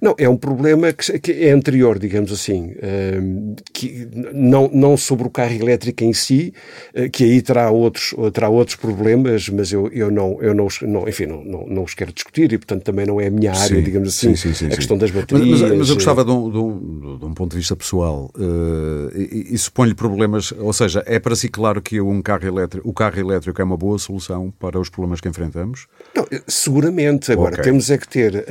Não, 0.01 0.15
é 0.17 0.27
um 0.27 0.37
problema 0.37 0.91
que, 0.93 1.19
que 1.19 1.31
é 1.31 1.51
anterior, 1.51 1.97
digamos 1.99 2.31
assim, 2.31 2.71
uh, 2.71 3.55
que 3.73 4.07
não, 4.33 4.69
não 4.73 4.97
sobre 4.97 5.27
o 5.27 5.29
carro 5.29 5.53
elétrico 5.53 6.03
em 6.03 6.13
si, 6.13 6.53
uh, 6.95 7.09
que 7.09 7.23
aí 7.23 7.41
terá 7.41 7.69
outros, 7.69 8.13
terá 8.33 8.49
outros 8.49 8.75
problemas, 8.75 9.49
mas 9.49 9.71
eu, 9.71 9.87
eu, 9.89 10.11
não, 10.11 10.37
eu 10.41 10.53
não, 10.53 10.67
não, 10.81 11.07
enfim, 11.07 11.25
não, 11.25 11.43
não, 11.43 11.65
não 11.67 11.83
os 11.83 11.93
quero 11.93 12.13
discutir 12.13 12.51
e, 12.51 12.57
portanto, 12.57 12.83
também 12.83 13.05
não 13.05 13.19
é 13.19 13.27
a 13.27 13.31
minha 13.31 13.51
área, 13.51 13.75
sim, 13.77 13.81
digamos 13.81 14.09
assim, 14.09 14.35
sim, 14.35 14.53
sim, 14.53 14.67
a 14.67 14.75
questão 14.75 14.97
das 14.97 15.11
baterias. 15.11 15.61
Mas, 15.61 15.69
mas, 15.69 15.79
mas 15.79 15.89
eu 15.89 15.95
gostava 15.95 16.23
de 16.23 16.31
um, 16.31 16.51
de, 16.51 16.57
um, 16.57 17.17
de 17.17 17.25
um, 17.25 17.33
ponto 17.33 17.51
de 17.51 17.57
vista 17.57 17.75
pessoal. 17.75 18.31
Uh, 18.35 19.09
isso 19.31 19.71
põe-lhe 19.71 19.95
problemas, 19.95 20.51
ou 20.51 20.73
seja, 20.73 21.03
é 21.05 21.19
para 21.19 21.35
si 21.35 21.49
claro 21.49 21.81
que 21.81 21.99
um 21.99 22.21
carro 22.21 22.45
elétrico, 22.45 22.87
o 22.87 22.93
carro 22.93 23.19
elétrico 23.19 23.61
é 23.61 23.63
uma 23.63 23.77
boa 23.77 23.97
solução 23.97 24.53
para 24.59 24.79
os 24.79 24.89
problemas 24.89 25.19
que 25.21 25.27
enfrentamos? 25.27 25.87
Não, 26.15 26.25
seguramente. 26.47 27.31
Agora, 27.31 27.53
okay. 27.53 27.63
temos 27.63 27.89
é 27.89 27.97
que 27.97 28.07
ter, 28.07 28.45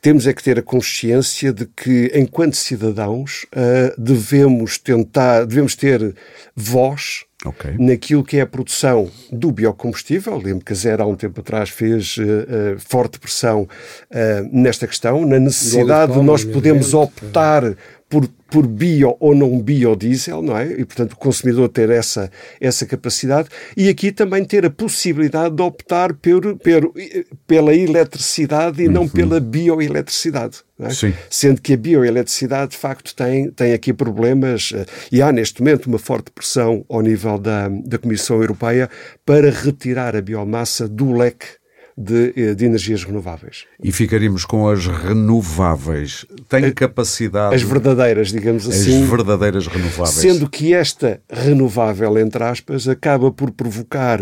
temos 0.00 0.26
é 0.28 0.32
que 0.34 0.42
ter 0.42 0.58
a 0.58 0.62
consciência 0.62 1.52
de 1.52 1.66
que, 1.66 2.10
enquanto 2.14 2.54
cidadãos, 2.54 3.46
uh, 3.52 4.00
devemos 4.00 4.78
tentar, 4.78 5.44
devemos 5.44 5.74
ter 5.74 6.14
voz 6.54 7.24
Okay. 7.46 7.76
naquilo 7.78 8.24
que 8.24 8.38
é 8.38 8.40
a 8.40 8.46
produção 8.46 9.08
do 9.30 9.52
biocombustível. 9.52 10.36
Lembro 10.38 10.64
que 10.64 10.72
a 10.72 10.74
Zero, 10.74 11.04
há 11.04 11.06
um 11.06 11.14
tempo 11.14 11.40
atrás, 11.40 11.70
fez 11.70 12.16
uh, 12.16 12.76
forte 12.78 13.20
pressão 13.20 13.62
uh, 13.62 13.68
nesta 14.50 14.88
questão, 14.88 15.24
na 15.24 15.38
necessidade 15.38 16.14
de 16.14 16.20
nós 16.20 16.42
podermos 16.42 16.94
optar 16.94 17.76
por, 18.08 18.26
por 18.50 18.66
bio 18.66 19.16
ou 19.20 19.34
não 19.34 19.60
biodiesel, 19.60 20.40
não 20.40 20.56
é? 20.56 20.72
E, 20.72 20.84
portanto, 20.84 21.12
o 21.12 21.16
consumidor 21.16 21.68
ter 21.68 21.90
essa, 21.90 22.30
essa 22.60 22.86
capacidade 22.86 23.48
e 23.76 23.88
aqui 23.88 24.10
também 24.10 24.44
ter 24.44 24.64
a 24.64 24.70
possibilidade 24.70 25.54
de 25.54 25.62
optar 25.62 26.14
por, 26.14 26.56
por 26.56 26.92
pela 27.46 27.74
eletricidade 27.74 28.82
e 28.82 28.86
uhum. 28.86 28.92
não 28.92 29.08
pela 29.08 29.38
bioeletricidade. 29.38 30.58
É? 30.80 30.88
Sendo 31.28 31.60
que 31.60 31.74
a 31.74 31.76
bioeletricidade, 31.76 32.70
de 32.70 32.76
facto, 32.78 33.14
tem, 33.14 33.50
tem 33.50 33.72
aqui 33.72 33.92
problemas 33.92 34.72
eh, 34.72 34.86
e 35.10 35.20
há 35.20 35.32
neste 35.32 35.60
momento 35.60 35.86
uma 35.86 35.98
forte 35.98 36.30
pressão 36.30 36.84
ao 36.88 37.02
nível 37.02 37.36
da, 37.36 37.68
da 37.68 37.98
Comissão 37.98 38.40
Europeia 38.40 38.88
para 39.26 39.50
retirar 39.50 40.14
a 40.14 40.22
biomassa 40.22 40.86
do 40.88 41.12
leque 41.12 41.58
de, 41.98 42.32
eh, 42.36 42.54
de, 42.54 42.64
energias 42.64 43.02
renováveis. 43.02 43.64
E 43.82 43.90
ficaríamos 43.90 44.44
com 44.44 44.68
as 44.68 44.86
renováveis. 44.86 46.24
Tem 46.48 46.70
capacidade. 46.72 47.56
As 47.56 47.62
verdadeiras, 47.62 48.28
digamos 48.28 48.68
assim. 48.68 49.02
As 49.02 49.08
verdadeiras 49.08 49.66
renováveis. 49.66 50.10
Sendo 50.10 50.48
que 50.48 50.72
esta 50.72 51.20
renovável, 51.28 52.16
entre 52.18 52.44
aspas, 52.44 52.86
acaba 52.86 53.32
por 53.32 53.50
provocar 53.50 54.20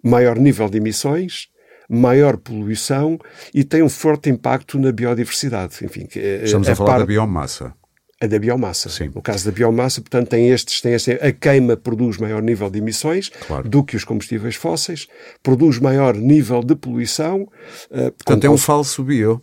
maior 0.00 0.38
nível 0.38 0.70
de 0.70 0.78
emissões, 0.78 1.48
maior 1.88 2.36
poluição 2.36 3.18
e 3.52 3.64
tem 3.64 3.82
um 3.82 3.88
forte 3.88 4.30
impacto 4.30 4.78
na 4.78 4.92
biodiversidade. 4.92 5.84
Enfim, 5.84 6.06
eh, 6.14 6.42
Estamos 6.44 6.68
a, 6.68 6.72
a 6.72 6.76
falar 6.76 6.90
par... 6.90 6.98
da 7.00 7.06
biomassa. 7.06 7.74
A 8.20 8.26
da 8.26 8.38
biomassa. 8.38 8.88
Sim. 8.88 9.12
No 9.14 9.22
caso 9.22 9.44
da 9.44 9.52
biomassa, 9.52 10.00
portanto, 10.00 10.28
tem 10.28 10.50
estes, 10.50 10.80
tem 10.80 10.92
este, 10.92 11.12
a 11.12 11.32
queima 11.32 11.76
produz 11.76 12.16
maior 12.16 12.42
nível 12.42 12.68
de 12.68 12.78
emissões 12.78 13.30
claro. 13.46 13.68
do 13.68 13.84
que 13.84 13.94
os 13.94 14.02
combustíveis 14.02 14.56
fósseis, 14.56 15.06
produz 15.42 15.78
maior 15.78 16.16
nível 16.16 16.62
de 16.62 16.74
poluição. 16.74 17.42
Uh, 17.90 18.10
portanto, 18.12 18.44
é 18.44 18.50
um 18.50 18.58
falso 18.58 19.04
bio. 19.04 19.40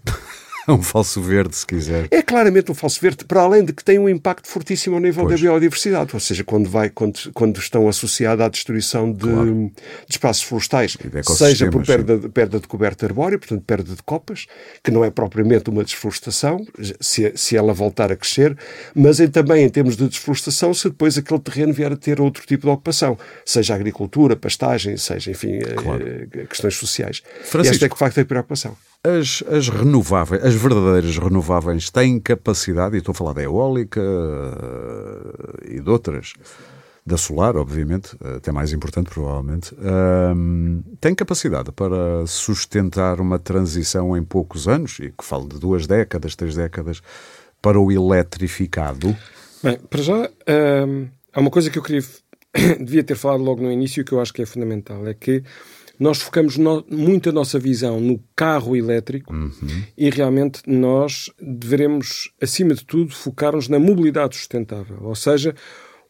É 0.68 0.72
um 0.74 0.82
falso 0.82 1.22
verde, 1.22 1.56
se 1.56 1.66
quiser. 1.66 2.08
É 2.12 2.22
claramente 2.22 2.72
um 2.72 2.76
falso 2.76 3.00
verde, 3.02 3.26
para 3.26 3.42
além 3.42 3.64
de 3.64 3.74
que 3.74 3.84
tem 3.84 4.00
um 4.00 4.10
impacto 4.10 4.48
fortíssimo 4.48 4.96
ao 4.96 5.02
nível 5.02 5.26
pois. 5.26 5.40
da 5.40 5.50
biodiversidade, 5.50 6.12
ou 6.14 6.20
seja, 6.20 6.44
quando, 6.44 6.70
vai, 6.70 6.90
quando, 6.90 7.32
quando 7.34 7.58
estão 7.60 7.88
associados 7.88 8.44
à 8.44 8.50
destruição 8.50 9.12
de, 9.12 9.20
claro. 9.20 9.72
de 10.08 10.16
espaços 10.16 10.44
florestais, 10.44 10.98
seja 11.24 11.70
por 11.70 11.86
perda, 11.86 12.18
de, 12.18 12.30
perda 12.30 12.60
de 12.60 12.68
coberta 12.68 13.06
arbórea, 13.06 13.38
portanto 13.38 13.64
perda 13.64 13.96
de 13.96 14.04
copas, 14.04 14.48
que 14.84 14.92
não 14.92 15.04
é 15.04 15.10
propriamente 15.10 15.70
uma 15.70 15.84
desflorestação, 15.84 16.66
se, 17.00 17.32
se 17.36 17.56
ela 17.56 17.74
voltar 17.74 18.12
a 18.12 18.16
crescer, 18.16 18.58
mas 18.94 19.20
em, 19.20 19.28
também 19.28 19.64
em 19.64 19.70
termos 19.70 19.96
de 19.96 20.08
desflorestação, 20.08 20.74
se 20.74 20.90
depois 20.90 21.18
aquele 21.18 21.40
terreno 21.40 21.74
vier 21.74 21.92
a 21.92 21.98
ter 21.98 22.20
outro 22.20 22.46
tipo 22.46 22.68
de 22.68 22.74
ocupação, 22.74 23.18
seja 23.46 23.76
agricultura, 23.76 24.36
pastagem, 24.36 24.98
seja, 24.98 25.32
enfim, 25.32 25.60
claro. 25.60 26.04
Eh, 26.06 26.46
questões 26.48 26.76
sociais. 26.76 27.22
Francisco, 27.44 27.66
e 27.66 27.76
esta 27.76 27.86
é 27.86 27.90
que, 27.90 27.96
de 27.96 28.00
facto, 28.00 28.18
é 28.18 28.22
a 28.22 28.26
preocupação. 28.26 28.76
As, 29.06 29.44
as, 29.48 29.70
renováveis, 29.70 30.44
as 30.44 30.56
verdadeiras 30.56 31.18
renováveis 31.20 31.92
têm 31.92 32.20
capacidade, 32.20 32.96
e 32.96 32.98
estou 32.98 33.12
a 33.12 33.16
falar 33.16 33.34
da 33.34 33.44
eólica 33.44 34.02
eh, 34.02 35.76
e 35.76 35.80
de 35.80 35.88
outras, 35.88 36.34
da 37.06 37.16
solar, 37.16 37.56
obviamente, 37.56 38.18
até 38.36 38.52
mais 38.52 38.74
importante 38.74 39.12
provavelmente, 39.12 39.76
um, 40.36 40.82
têm 41.00 41.14
capacidade 41.14 41.72
para 41.72 42.26
sustentar 42.26 43.22
uma 43.22 43.38
transição 43.38 44.18
em 44.18 44.24
poucos 44.24 44.68
anos, 44.68 44.98
e 45.00 45.12
que 45.12 45.24
falo 45.24 45.48
de 45.48 45.60
duas 45.60 45.86
décadas, 45.86 46.36
três 46.36 46.56
décadas, 46.56 47.04
para 47.62 47.80
o 47.80 47.92
eletrificado? 47.92 49.16
Bem, 49.62 49.78
para 49.88 50.02
já, 50.02 50.30
um, 50.88 51.08
há 51.32 51.40
uma 51.40 51.52
coisa 51.52 51.70
que 51.70 51.78
eu 51.78 51.84
queria, 51.84 52.04
devia 52.82 53.04
ter 53.04 53.16
falado 53.16 53.44
logo 53.44 53.62
no 53.62 53.72
início 53.72 54.04
que 54.04 54.14
eu 54.14 54.20
acho 54.20 54.34
que 54.34 54.42
é 54.42 54.46
fundamental, 54.48 55.06
é 55.06 55.14
que 55.14 55.44
nós 56.00 56.22
focamos 56.22 56.58
no, 56.58 56.86
muito 56.90 57.30
a 57.30 57.32
nossa 57.32 57.58
visão 57.58 58.00
no 58.00 58.20
carro 58.36 58.76
elétrico 58.76 59.34
uhum. 59.34 59.84
e 59.98 60.10
realmente 60.10 60.62
nós 60.68 61.32
deveremos, 61.40 62.32
acima 62.42 62.74
de 62.74 62.86
tudo, 62.86 63.14
focar-nos 63.14 63.68
na 63.68 63.80
mobilidade 63.80 64.36
sustentável. 64.36 64.98
Ou 65.02 65.16
seja, 65.16 65.56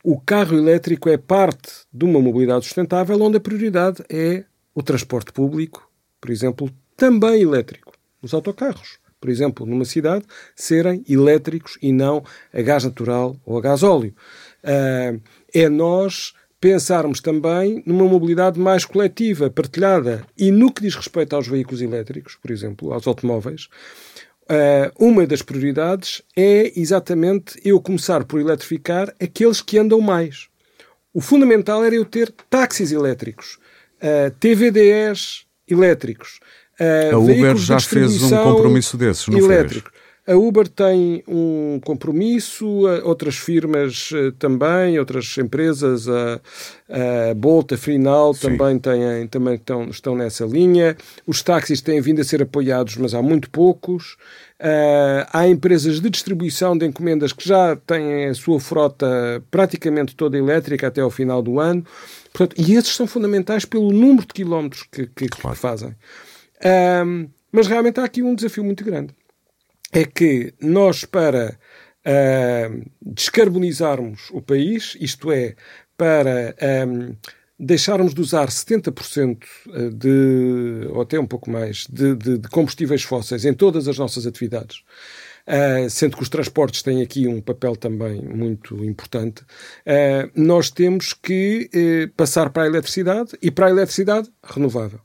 o 0.04 0.20
carro 0.20 0.58
elétrico 0.58 1.10
é 1.10 1.18
parte 1.18 1.72
de 1.92 2.06
uma 2.06 2.20
mobilidade 2.20 2.66
sustentável 2.66 3.20
onde 3.22 3.38
a 3.38 3.40
prioridade 3.42 4.04
é 4.10 4.46
o 4.74 4.84
transporte 4.84 5.32
público, 5.32 5.90
por 6.20 6.30
exemplo, 6.30 6.70
também 6.98 7.42
elétrico. 7.42 7.94
Os 8.22 8.34
autocarros, 8.34 9.00
por 9.20 9.30
exemplo, 9.30 9.66
numa 9.66 9.86
cidade, 9.86 10.26
serem 10.56 11.04
elétricos 11.08 11.78
e 11.82 11.92
não 11.92 12.24
a 12.54 12.62
gás 12.62 12.84
natural 12.84 13.36
ou 13.46 13.58
a 13.58 13.62
gás 13.62 13.84
óleo. 13.84 14.14
Uh, 14.64 15.22
é 15.54 15.70
nós 15.70 16.34
pensarmos 16.60 17.20
também 17.20 17.84
numa 17.86 18.06
mobilidade 18.06 18.60
mais 18.60 18.86
coletiva, 18.86 19.50
partilhada. 19.50 20.26
E 20.38 20.52
no 20.52 20.72
que 20.72 20.82
diz 20.82 20.96
respeito 20.96 21.36
aos 21.36 21.48
veículos 21.48 21.82
elétricos, 21.82 22.38
por 22.42 22.52
exemplo, 22.52 22.94
aos 22.94 23.06
automóveis, 23.08 23.68
eh, 24.48 24.92
uma 25.00 25.26
das 25.26 25.42
prioridades 25.42 26.22
é 26.36 26.72
exatamente 26.80 27.60
eu 27.64 27.82
começar 27.82 28.24
por 28.24 28.40
eletrificar 28.40 29.14
aqueles 29.20 29.62
que 29.62 29.78
andam 29.78 30.00
mais. 30.00 30.48
O 31.14 31.22
fundamental 31.22 31.84
era 31.84 31.96
eu 31.96 32.06
ter 32.06 32.32
táxis 32.50 32.92
elétricos, 32.92 33.58
eh, 34.00 34.32
TVDs 34.40 35.46
elétricos. 35.68 36.40
Eh, 36.80 37.12
a 37.12 37.18
Uber 37.18 37.56
já 37.56 37.80
fez 37.80 38.22
um 38.22 38.30
compromisso 38.30 38.98
desses, 38.98 39.28
não 39.28 39.40
elétrico. 39.40 39.90
A 40.28 40.36
Uber 40.36 40.68
tem 40.68 41.24
um 41.28 41.80
compromisso, 41.86 42.66
outras 43.04 43.36
firmas 43.36 44.10
eh, 44.12 44.32
também, 44.40 44.98
outras 44.98 45.38
empresas, 45.38 46.08
a, 46.10 46.42
a 47.30 47.34
Bolt, 47.36 47.74
a 47.74 47.78
Freenow 47.78 48.34
também, 48.34 48.80
têm, 48.80 49.28
também 49.28 49.54
estão, 49.54 49.84
estão 49.84 50.16
nessa 50.16 50.44
linha. 50.44 50.98
Os 51.28 51.44
táxis 51.44 51.80
têm 51.80 52.02
vindo 52.02 52.22
a 52.22 52.24
ser 52.24 52.42
apoiados, 52.42 52.98
mas 52.98 53.14
há 53.14 53.22
muito 53.22 53.52
poucos. 53.52 54.18
Uh, 54.60 55.30
há 55.32 55.48
empresas 55.48 56.02
de 56.02 56.10
distribuição 56.10 56.76
de 56.76 56.88
encomendas 56.88 57.32
que 57.32 57.48
já 57.48 57.76
têm 57.76 58.26
a 58.26 58.34
sua 58.34 58.60
frota 58.60 59.44
praticamente 59.52 60.16
toda 60.16 60.40
elétrica 60.40 60.88
até 60.88 61.02
ao 61.02 61.12
final 61.12 61.44
do 61.44 61.60
ano. 61.60 61.86
Portanto, 62.34 62.60
e 62.60 62.74
esses 62.74 62.96
são 62.96 63.06
fundamentais 63.06 63.64
pelo 63.64 63.92
número 63.92 64.26
de 64.26 64.34
quilómetros 64.34 64.88
que, 64.92 65.06
que, 65.06 65.28
claro. 65.28 65.56
que 65.56 65.62
fazem. 65.62 65.90
Uh, 65.90 67.30
mas 67.52 67.68
realmente 67.68 68.00
há 68.00 68.04
aqui 68.04 68.24
um 68.24 68.34
desafio 68.34 68.64
muito 68.64 68.84
grande 68.84 69.14
é 69.96 70.04
que 70.04 70.54
nós, 70.62 71.06
para 71.06 71.58
uh, 72.06 72.92
descarbonizarmos 73.02 74.30
o 74.32 74.42
país, 74.42 74.98
isto 75.00 75.32
é, 75.32 75.56
para 75.98 76.54
um, 76.86 77.14
ah, 77.14 77.34
deixarmos 77.58 78.14
de 78.14 78.20
usar 78.20 78.50
70% 78.50 79.46
de, 79.94 80.88
ou 80.90 81.02
até 81.02 81.18
um 81.18 81.26
pouco 81.26 81.50
mais, 81.50 81.88
de, 81.90 82.14
de, 82.14 82.38
de, 82.38 82.50
combustíveis 82.50 83.04
fósseis 83.04 83.46
em 83.46 83.54
todas 83.54 83.88
as 83.88 83.98
nossas 83.98 84.28
atividades, 84.28 84.84
uh, 85.48 85.90
sendo 85.90 86.18
que 86.18 86.24
os 86.24 86.28
transportes 86.28 86.84
têm 86.84 87.02
aqui 87.02 87.30
um 87.30 87.40
papel 87.40 87.78
também 87.78 88.22
muito 88.22 88.84
importante, 88.84 89.44
uh, 89.44 90.30
nós 90.36 90.70
temos 90.70 91.14
que 91.14 91.70
uh, 91.74 92.14
passar 92.18 92.50
para 92.50 92.64
a 92.64 92.68
eletricidade 92.68 93.32
e 93.42 93.50
para 93.50 93.68
a 93.68 93.70
eletricidade 93.70 94.30
renovável. 94.44 95.00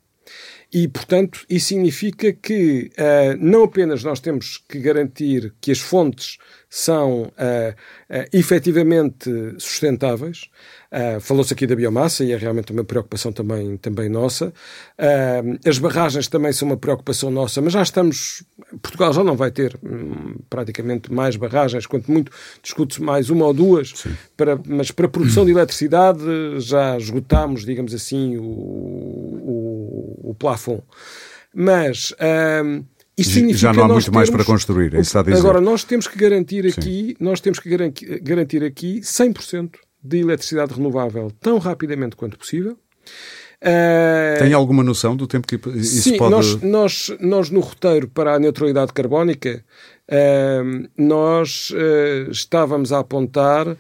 E, 0.73 0.87
portanto, 0.87 1.45
isso 1.51 1.69
significa 1.69 2.33
que 2.33 2.93
uh, 2.97 3.37
não 3.41 3.65
apenas 3.65 4.05
nós 4.05 4.21
temos 4.21 4.63
que 4.69 4.79
garantir 4.79 5.53
que 5.61 5.73
as 5.73 5.81
fontes 5.81 6.39
são 6.69 7.23
uh, 7.23 7.29
uh, 7.29 8.29
efetivamente 8.33 9.29
sustentáveis, 9.59 10.49
Uh, 10.91 11.21
Falou-se 11.21 11.55
aqui 11.55 11.69
da 11.69 11.77
biomassa 11.77 12.25
e 12.25 12.33
é 12.33 12.37
realmente 12.37 12.73
uma 12.73 12.83
preocupação 12.83 13.31
também, 13.31 13.77
também 13.77 14.09
nossa. 14.09 14.53
Uh, 14.99 15.59
as 15.65 15.79
barragens 15.79 16.27
também 16.27 16.53
são 16.53 16.67
uma 16.67 16.77
preocupação 16.77 17.31
nossa, 17.31 17.63
mas 17.63 17.75
já 17.75 17.83
estamos. 17.83 18.43
Portugal 18.83 19.13
já 19.13 19.23
não 19.23 19.37
vai 19.37 19.53
ter 19.53 19.79
hum, 19.85 20.35
praticamente 20.51 21.13
mais 21.13 21.37
barragens, 21.37 21.87
quanto 21.87 22.11
muito 22.11 22.33
discute-se 22.61 23.01
mais 23.01 23.31
uma 23.31 23.47
ou 23.47 23.55
duas, 23.55 24.05
para, 24.37 24.59
mas 24.67 24.91
para 24.91 25.07
a 25.07 25.09
produção 25.09 25.45
de 25.45 25.53
eletricidade 25.53 26.21
já 26.59 26.97
esgotámos, 26.97 27.65
digamos 27.65 27.95
assim, 27.95 28.37
o, 28.37 28.43
o, 28.43 29.60
o 30.01 30.35
plafond. 30.35 30.83
Mas. 31.55 32.13
Uh, 32.13 32.85
isto 33.17 33.35
significa 33.35 33.59
Já 33.59 33.73
não 33.73 33.85
há 33.85 33.89
muito 33.89 34.13
mais 34.13 34.31
para 34.31 34.45
construir, 34.45 34.95
é 34.95 35.01
isso 35.01 35.09
está 35.09 35.21
a 35.21 35.23
dizer. 35.23 35.37
Agora, 35.37 35.61
nós 35.61 35.85
temos 35.85 36.09
que 36.09 36.17
garantir 36.17 36.67
aqui, 36.67 37.09
Sim. 37.09 37.17
nós 37.21 37.41
temos 37.41 37.59
que 37.59 37.69
garantir 38.23 38.65
aqui 38.65 39.01
100% 39.01 39.73
de 40.03 40.19
eletricidade 40.19 40.73
renovável 40.73 41.31
tão 41.39 41.59
rapidamente 41.59 42.17
quanto 42.17 42.39
possível. 42.39 42.79
Uh, 43.63 44.39
Tem 44.39 44.55
alguma 44.55 44.83
noção 44.83 45.15
do 45.15 45.27
tempo 45.27 45.47
que 45.47 45.57
isso 45.77 46.11
sim, 46.11 46.17
pode... 46.17 46.31
Nós, 46.31 46.63
nós, 46.63 47.13
nós 47.21 47.51
no 47.51 47.61
roteiro 47.61 48.09
para 48.09 48.35
a 48.35 48.39
neutralidade 48.39 48.91
carbónica 48.93 49.63
nós 50.97 51.71
uh, 51.71 52.31
estávamos 52.31 52.93
a 52.93 52.99
apontar 52.99 53.69
uh, 53.69 53.77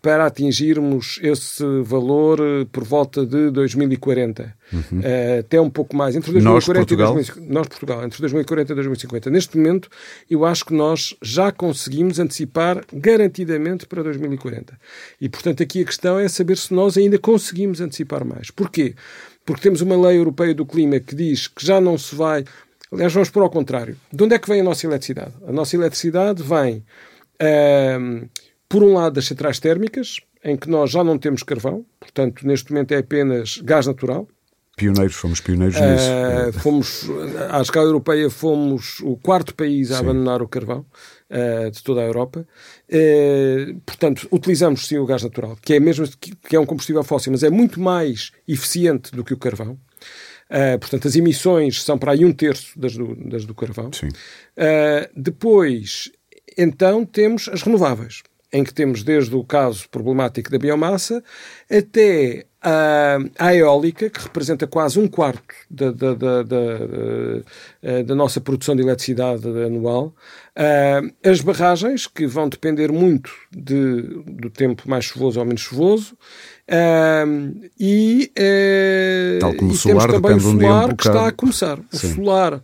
para 0.00 0.26
atingirmos 0.26 1.18
esse 1.20 1.64
valor 1.82 2.38
por 2.70 2.84
volta 2.84 3.26
de 3.26 3.50
2040. 3.50 4.60
Uhum. 4.72 5.00
até 5.40 5.60
um 5.60 5.68
pouco 5.68 5.96
mais. 5.96 6.14
Entre 6.14 6.30
2040 6.30 6.54
nós, 6.54 6.64
Portugal? 6.64 7.10
e 7.10 7.14
2050. 7.14 7.52
Nós, 7.52 7.66
Portugal, 7.66 8.04
entre 8.04 8.20
2040 8.20 8.72
e 8.72 8.74
2050. 8.76 9.30
Neste 9.30 9.58
momento, 9.58 9.88
eu 10.30 10.44
acho 10.44 10.64
que 10.64 10.72
nós 10.72 11.16
já 11.20 11.50
conseguimos 11.50 12.20
antecipar 12.20 12.84
garantidamente 12.92 13.84
para 13.84 14.04
2040. 14.04 14.78
E, 15.20 15.28
portanto, 15.28 15.60
aqui 15.60 15.82
a 15.82 15.84
questão 15.84 16.20
é 16.20 16.28
saber 16.28 16.56
se 16.56 16.72
nós 16.72 16.96
ainda 16.96 17.18
conseguimos 17.18 17.80
antecipar 17.80 18.24
mais. 18.24 18.52
Porquê? 18.52 18.94
Porque 19.44 19.62
temos 19.62 19.80
uma 19.80 20.00
lei 20.00 20.18
europeia 20.18 20.54
do 20.54 20.64
clima 20.64 21.00
que 21.00 21.16
diz 21.16 21.48
que 21.48 21.66
já 21.66 21.80
não 21.80 21.98
se 21.98 22.14
vai 22.14 22.44
Aliás, 22.92 23.12
vamos 23.12 23.30
por 23.30 23.42
ao 23.42 23.50
contrário. 23.50 23.96
De 24.12 24.24
onde 24.24 24.34
é 24.34 24.38
que 24.38 24.48
vem 24.48 24.60
a 24.60 24.64
nossa 24.64 24.86
eletricidade? 24.86 25.32
A 25.46 25.52
nossa 25.52 25.76
eletricidade 25.76 26.42
vem, 26.42 26.84
uh, 27.40 28.28
por 28.68 28.82
um 28.82 28.94
lado, 28.94 29.14
das 29.14 29.26
centrais 29.26 29.60
térmicas, 29.60 30.16
em 30.44 30.56
que 30.56 30.68
nós 30.68 30.90
já 30.90 31.04
não 31.04 31.18
temos 31.18 31.42
carvão, 31.42 31.84
portanto, 31.98 32.46
neste 32.46 32.72
momento 32.72 32.92
é 32.92 32.98
apenas 32.98 33.58
gás 33.58 33.86
natural. 33.86 34.26
Pioneiros, 34.76 35.14
fomos 35.14 35.40
pioneiros 35.40 35.76
nisso. 35.78 36.08
Uh, 36.48 36.52
fomos, 36.60 37.06
à 37.50 37.60
escala 37.60 37.86
europeia, 37.86 38.30
fomos 38.30 38.98
o 39.00 39.16
quarto 39.16 39.54
país 39.54 39.90
a 39.90 39.96
sim. 39.96 40.00
abandonar 40.00 40.40
o 40.40 40.48
carvão 40.48 40.86
uh, 41.30 41.70
de 41.70 41.82
toda 41.82 42.00
a 42.00 42.04
Europa. 42.04 42.46
Uh, 42.88 43.78
portanto, 43.84 44.26
utilizamos 44.32 44.86
sim 44.86 44.96
o 44.96 45.04
gás 45.04 45.22
natural, 45.22 45.56
que 45.60 45.74
é 45.74 45.80
mesmo 45.80 46.08
que 46.18 46.56
é 46.56 46.58
um 46.58 46.66
combustível 46.66 47.04
fóssil, 47.04 47.30
mas 47.30 47.42
é 47.42 47.50
muito 47.50 47.78
mais 47.78 48.32
eficiente 48.48 49.12
do 49.12 49.22
que 49.22 49.34
o 49.34 49.36
carvão. 49.36 49.78
Uh, 50.50 50.78
portanto, 50.80 51.06
as 51.06 51.14
emissões 51.14 51.82
são 51.82 51.96
para 51.96 52.10
aí 52.12 52.24
um 52.24 52.32
terço 52.32 52.78
das 52.78 52.96
do, 52.96 53.14
das 53.14 53.44
do 53.44 53.54
carvão. 53.54 53.88
Uh, 53.88 55.08
depois, 55.16 56.10
então, 56.58 57.06
temos 57.06 57.48
as 57.48 57.62
renováveis, 57.62 58.24
em 58.52 58.64
que 58.64 58.74
temos 58.74 59.04
desde 59.04 59.34
o 59.36 59.44
caso 59.44 59.88
problemático 59.88 60.50
da 60.50 60.58
biomassa 60.58 61.22
até 61.70 62.46
a, 62.60 63.18
a 63.38 63.54
eólica, 63.54 64.10
que 64.10 64.20
representa 64.20 64.66
quase 64.66 64.98
um 64.98 65.08
quarto 65.08 65.54
da, 65.70 65.90
da, 65.92 66.14
da, 66.14 66.42
da, 66.42 66.56
ah, 67.82 68.02
da 68.02 68.14
nossa 68.14 68.40
produção 68.40 68.76
de 68.76 68.82
eletricidade 68.82 69.46
anual, 69.46 70.14
as 71.24 71.40
barragens, 71.40 72.06
que 72.06 72.26
vão 72.26 72.48
depender 72.48 72.92
muito 72.92 73.32
de, 73.50 74.02
do 74.26 74.50
tempo 74.50 74.82
mais 74.90 75.06
chuvoso 75.06 75.40
ou 75.40 75.46
menos 75.46 75.62
chuvoso, 75.62 76.18
um, 76.70 77.60
e, 77.78 78.30
uh, 78.38 79.40
Tal 79.40 79.54
como 79.56 79.72
o 79.72 79.74
solar, 79.74 80.08
temos 80.08 80.22
também 80.22 80.36
o 80.36 80.40
solar 80.40 80.90
um 80.90 80.96
que 80.96 81.08
está 81.08 81.26
a 81.26 81.32
começar. 81.32 81.80
O 81.92 81.96
Sim. 81.96 82.14
solar, 82.14 82.62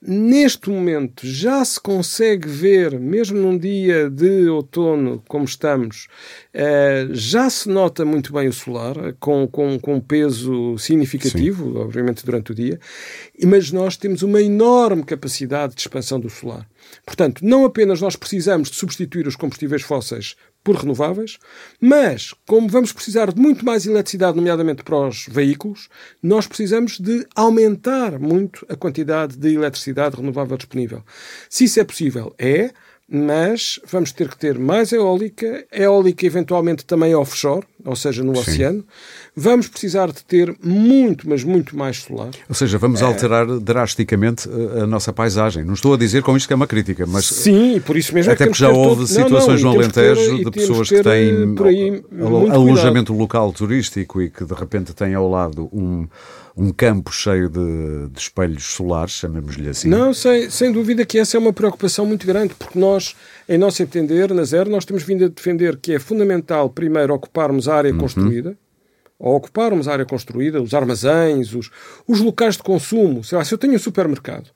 neste 0.00 0.70
momento, 0.70 1.26
já 1.26 1.64
se 1.64 1.80
consegue 1.80 2.48
ver, 2.48 3.00
mesmo 3.00 3.36
num 3.36 3.58
dia 3.58 4.08
de 4.08 4.48
outono 4.48 5.24
como 5.26 5.44
estamos, 5.44 6.06
uh, 6.54 7.12
já 7.12 7.50
se 7.50 7.68
nota 7.68 8.04
muito 8.04 8.32
bem 8.32 8.46
o 8.46 8.52
solar, 8.52 8.94
com, 9.18 9.48
com, 9.48 9.76
com 9.80 10.00
peso 10.00 10.78
significativo, 10.78 11.72
Sim. 11.72 11.78
obviamente, 11.78 12.24
durante 12.24 12.52
o 12.52 12.54
dia, 12.54 12.78
mas 13.44 13.72
nós 13.72 13.96
temos 13.96 14.22
uma 14.22 14.40
enorme 14.40 15.02
capacidade 15.02 15.74
de 15.74 15.80
expansão 15.80 16.20
do 16.20 16.30
solar. 16.30 16.64
Portanto, 17.04 17.44
não 17.44 17.64
apenas 17.64 18.00
nós 18.00 18.14
precisamos 18.14 18.70
de 18.70 18.76
substituir 18.76 19.26
os 19.26 19.34
combustíveis 19.34 19.82
fósseis 19.82 20.36
por 20.68 20.76
renováveis, 20.76 21.38
mas, 21.80 22.34
como 22.46 22.68
vamos 22.68 22.92
precisar 22.92 23.32
de 23.32 23.40
muito 23.40 23.64
mais 23.64 23.86
eletricidade, 23.86 24.36
nomeadamente 24.36 24.82
para 24.82 25.08
os 25.08 25.24
veículos, 25.26 25.88
nós 26.22 26.46
precisamos 26.46 26.98
de 27.00 27.26
aumentar 27.34 28.18
muito 28.18 28.66
a 28.68 28.76
quantidade 28.76 29.38
de 29.38 29.54
eletricidade 29.54 30.16
renovável 30.16 30.58
disponível. 30.58 31.02
Se 31.48 31.64
isso 31.64 31.80
é 31.80 31.84
possível, 31.84 32.34
é, 32.38 32.70
mas 33.08 33.80
vamos 33.86 34.12
ter 34.12 34.28
que 34.28 34.36
ter 34.36 34.58
mais 34.58 34.92
eólica, 34.92 35.66
eólica 35.72 36.26
eventualmente 36.26 36.84
também 36.84 37.14
offshore, 37.14 37.66
ou 37.82 37.96
seja, 37.96 38.22
no 38.22 38.34
Sim. 38.34 38.40
oceano. 38.42 38.86
Vamos 39.40 39.68
precisar 39.68 40.08
de 40.08 40.24
ter 40.24 40.52
muito, 40.62 41.28
mas 41.28 41.44
muito 41.44 41.76
mais 41.76 41.98
solar. 41.98 42.30
Ou 42.48 42.54
seja, 42.54 42.76
vamos 42.76 43.00
é... 43.00 43.04
alterar 43.04 43.46
drasticamente 43.60 44.48
a 44.82 44.86
nossa 44.86 45.12
paisagem. 45.12 45.64
Não 45.64 45.74
estou 45.74 45.94
a 45.94 45.96
dizer 45.96 46.22
com 46.22 46.36
isto 46.36 46.48
que 46.48 46.52
é 46.52 46.56
uma 46.56 46.66
crítica, 46.66 47.06
mas. 47.06 47.26
Sim, 47.26 47.80
por 47.84 47.96
isso 47.96 48.12
mesmo 48.12 48.32
Até 48.32 48.44
é 48.44 48.48
que 48.48 48.58
já 48.58 48.68
houve 48.68 49.02
todo... 49.02 49.06
situações 49.06 49.62
não, 49.62 49.70
não, 49.70 49.78
no 49.78 49.84
Alentejo 49.84 50.36
ter, 50.38 50.44
de 50.44 50.50
pessoas 50.50 50.88
que 50.88 51.02
têm 51.02 51.54
eh, 51.54 52.52
alojamento 52.52 53.12
local 53.12 53.52
turístico 53.52 54.20
e 54.20 54.28
que 54.28 54.44
de 54.44 54.54
repente 54.54 54.92
têm 54.92 55.14
ao 55.14 55.28
lado 55.28 55.68
um 55.72 56.08
um 56.58 56.72
campo 56.72 57.12
cheio 57.12 57.48
de, 57.48 58.08
de 58.08 58.18
espelhos 58.18 58.64
solares, 58.64 59.12
chamemos-lhe 59.12 59.68
assim. 59.68 59.88
Não, 59.88 60.12
sem, 60.12 60.50
sem 60.50 60.72
dúvida 60.72 61.06
que 61.06 61.16
essa 61.16 61.36
é 61.36 61.40
uma 61.40 61.52
preocupação 61.52 62.04
muito 62.04 62.26
grande, 62.26 62.52
porque 62.58 62.76
nós, 62.76 63.14
em 63.48 63.56
nosso 63.56 63.80
entender, 63.80 64.34
na 64.34 64.42
Zero, 64.42 64.68
nós 64.68 64.84
temos 64.84 65.04
vindo 65.04 65.24
a 65.24 65.28
defender 65.28 65.76
que 65.76 65.92
é 65.92 66.00
fundamental, 66.00 66.68
primeiro, 66.68 67.14
ocuparmos 67.14 67.68
a 67.68 67.76
área 67.76 67.92
uhum. 67.92 67.98
construída, 67.98 68.58
ou 69.18 69.34
ocuparmos 69.34 69.88
a 69.88 69.92
área 69.92 70.06
construída, 70.06 70.62
os 70.62 70.74
armazéns, 70.74 71.52
os, 71.52 71.70
os 72.06 72.20
locais 72.20 72.56
de 72.56 72.62
consumo. 72.62 73.24
Sei 73.24 73.36
lá, 73.36 73.44
se 73.44 73.52
eu 73.52 73.58
tenho 73.58 73.74
um 73.74 73.78
supermercado 73.78 74.50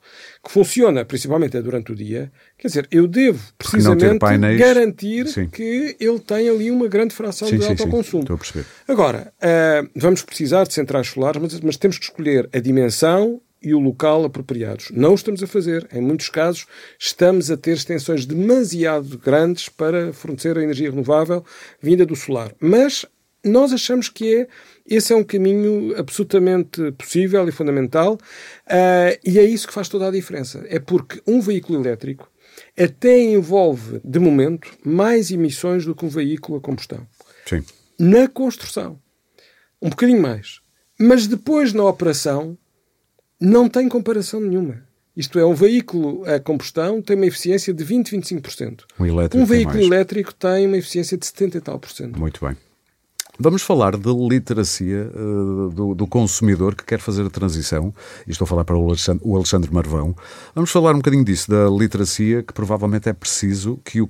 que 0.45 0.51
funciona 0.51 1.05
principalmente 1.05 1.57
é 1.57 1.63
durante 1.63 1.93
o 1.93 1.95
dia, 1.95 2.31
quer 2.57 2.69
dizer, 2.69 2.89
eu 2.91 3.09
devo 3.09 3.43
precisamente 3.59 4.19
painéis, 4.19 4.59
garantir 4.59 5.27
sim. 5.29 5.49
que 5.49 5.97
ele 5.99 6.21
tem 6.21 6.49
ali 6.49 6.71
uma 6.71 6.87
grande 6.87 7.15
fração 7.15 7.49
sim, 7.49 7.59
de 7.59 7.67
autoconsumo. 7.67 8.25
A 8.33 8.37
perceber. 8.37 8.65
Agora, 8.87 9.33
uh, 9.39 9.91
vamos 9.97 10.23
precisar 10.23 10.65
de 10.65 10.75
centrais 10.75 11.09
solares, 11.09 11.41
mas, 11.43 11.61
mas 11.61 11.77
temos 11.77 11.99
que 11.99 12.05
escolher 12.05 12.49
a 12.53 12.59
dimensão 12.59 13.41
e 13.63 13.75
o 13.75 13.79
local 13.79 14.25
apropriados. 14.25 14.91
Não 14.91 15.13
o 15.13 15.15
estamos 15.15 15.43
a 15.43 15.47
fazer. 15.47 15.89
Em 15.93 16.01
muitos 16.01 16.29
casos, 16.29 16.67
estamos 16.99 17.51
a 17.51 17.57
ter 17.57 17.75
extensões 17.75 18.27
demasiado 18.27 19.17
grandes 19.19 19.69
para 19.69 20.13
fornecer 20.13 20.59
a 20.59 20.63
energia 20.63 20.91
renovável 20.91 21.45
vinda 21.81 22.05
do 22.05 22.17
solar. 22.17 22.53
Mas 22.61 23.07
nós 23.45 23.73
achamos 23.73 24.09
que 24.09 24.35
é 24.35 24.49
esse 24.87 25.13
é 25.13 25.17
um 25.17 25.25
caminho 25.25 25.97
absolutamente 25.97 26.93
possível 26.93 27.49
e 27.49 27.53
fundamental 27.53 28.15
uh, 28.15 29.19
e 29.25 29.39
é 29.39 29.45
isso 29.45 29.67
que 29.67 29.75
faz 29.75 29.89
toda 29.89 30.09
a 30.09 30.11
diferença. 30.11 30.65
É 30.69 30.79
porque 30.79 31.23
um 31.27 31.41
veículo 31.41 31.81
elétrico 31.81 32.31
até 32.79 33.21
envolve, 33.21 34.01
de 34.05 34.19
momento, 34.19 34.69
mais 34.85 35.31
emissões 35.31 35.85
do 35.85 35.95
que 35.95 36.05
um 36.05 36.09
veículo 36.09 36.59
a 36.59 36.61
combustão. 36.61 37.07
Sim. 37.47 37.65
Na 37.99 38.29
construção. 38.29 38.99
Um 39.81 39.91
bocadinho 39.91 40.21
mais. 40.21 40.61
Mas 40.99 41.27
depois, 41.27 41.73
na 41.73 41.85
operação, 41.85 42.57
não 43.41 43.69
tem 43.69 43.89
comparação 43.89 44.41
nenhuma. 44.41 44.87
Isto 45.17 45.39
é, 45.39 45.45
um 45.45 45.55
veículo 45.55 46.25
a 46.25 46.41
combustão 46.41 47.03
tem 47.03 47.17
uma 47.17 47.27
eficiência 47.27 47.75
de 47.75 47.85
20, 47.85 48.17
25%. 48.17 48.85
Um, 48.99 49.41
um 49.43 49.45
veículo 49.45 49.81
elétrico 49.81 50.33
tem 50.33 50.67
uma 50.67 50.79
eficiência 50.79 51.19
de 51.19 51.27
70 51.27 51.59
e 51.59 51.61
tal 51.61 51.79
por 51.79 51.91
cento. 51.91 52.19
Muito 52.19 52.45
bem. 52.45 52.57
Vamos 53.43 53.63
falar 53.63 53.97
de 53.97 54.09
literacia 54.09 55.11
uh, 55.13 55.69
do, 55.71 55.97
do, 55.97 56.07
consumidor 56.07 56.77
que 56.77 56.85
quer 56.85 57.01
fazer 57.01 57.27
a 57.27 57.31
transição, 57.31 57.93
e 58.25 58.31
estou 58.31 58.45
a 58.45 58.49
falar 58.49 58.63
para 58.63 58.77
o 58.77 58.87
Alexandre, 58.87 59.21
o 59.25 59.35
Alexandre, 59.35 59.75
Marvão. 59.75 60.15
Vamos 60.55 60.71
falar 60.71 60.93
um 60.93 60.99
bocadinho 60.99 61.25
disso, 61.25 61.51
da 61.51 61.69
literacia 61.69 62.45
que 62.45 62.53
provavelmente 62.53 63.09
é 63.09 63.13
preciso 63.13 63.81
que 63.85 64.01
o, 64.01 64.09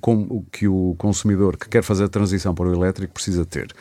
que 0.53 0.69
o 0.69 0.95
consumidor 0.99 1.57
que 1.57 1.67
quer 1.67 1.83
fazer 1.83 2.05
a 2.05 2.09
transição 2.09 2.55
para 2.55 2.67
o 2.67 2.75
elétrico 2.75 3.15
precisa 3.15 3.47
ter. 3.47 3.73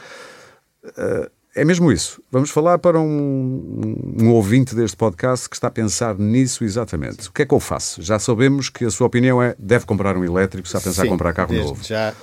Uh, 0.85 1.29
é 1.53 1.65
mesmo 1.65 1.91
isso. 1.91 2.23
Vamos 2.31 2.49
falar 2.49 2.79
para 2.79 2.97
um, 2.97 4.15
um, 4.21 4.29
ouvinte 4.29 4.73
deste 4.73 4.95
podcast 4.95 5.49
que 5.49 5.55
está 5.57 5.67
a 5.67 5.71
pensar 5.71 6.17
nisso 6.17 6.63
exatamente. 6.63 7.27
O 7.27 7.31
que 7.33 7.41
é 7.41 7.45
que 7.45 7.53
eu 7.53 7.59
faço? 7.59 8.01
Já 8.01 8.17
sabemos 8.19 8.69
que 8.69 8.85
a 8.85 8.89
sua 8.89 9.07
opinião 9.07 9.43
é 9.43 9.53
deve 9.59 9.85
comprar 9.85 10.15
um 10.15 10.23
elétrico, 10.23 10.65
se 10.65 10.77
está 10.77 10.79
a 10.79 10.89
pensar 10.89 11.03
Sim, 11.03 11.09
comprar 11.09 11.33
carro 11.33 11.53
novo. 11.53 11.83
Já 11.83 12.13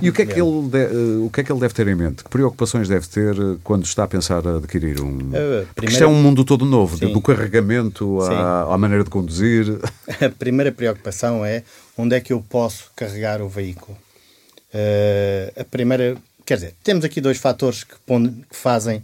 E 0.00 0.08
o 0.08 0.12
que, 0.12 0.22
é 0.22 0.26
que 0.26 0.40
ele 0.40 0.68
de, 0.68 0.86
uh, 0.86 1.26
o 1.26 1.30
que 1.30 1.40
é 1.40 1.44
que 1.44 1.50
ele 1.50 1.60
deve 1.60 1.74
ter 1.74 1.88
em 1.88 1.94
mente? 1.94 2.22
Que 2.22 2.30
preocupações 2.30 2.88
deve 2.88 3.06
ter 3.06 3.34
quando 3.64 3.84
está 3.84 4.04
a 4.04 4.08
pensar 4.08 4.46
a 4.46 4.56
adquirir 4.56 5.00
um... 5.00 5.16
Uh, 5.16 5.66
primeira... 5.74 5.92
Isto 5.92 6.04
é 6.04 6.06
um 6.06 6.22
mundo 6.22 6.44
todo 6.44 6.64
novo, 6.64 6.96
do 6.98 7.20
carregamento 7.20 8.20
à, 8.22 8.74
à 8.74 8.78
maneira 8.78 9.04
de 9.04 9.10
conduzir. 9.10 9.66
A 10.20 10.28
primeira 10.28 10.70
preocupação 10.72 11.44
é 11.44 11.62
onde 11.96 12.14
é 12.14 12.20
que 12.20 12.32
eu 12.32 12.44
posso 12.48 12.90
carregar 12.94 13.40
o 13.40 13.48
veículo. 13.48 13.96
Uh, 14.72 15.60
a 15.60 15.64
primeira... 15.64 16.16
Quer 16.44 16.54
dizer, 16.54 16.74
temos 16.82 17.04
aqui 17.04 17.20
dois 17.20 17.38
fatores 17.38 17.84
que, 17.84 17.94
que 17.94 18.56
fazem 18.56 19.02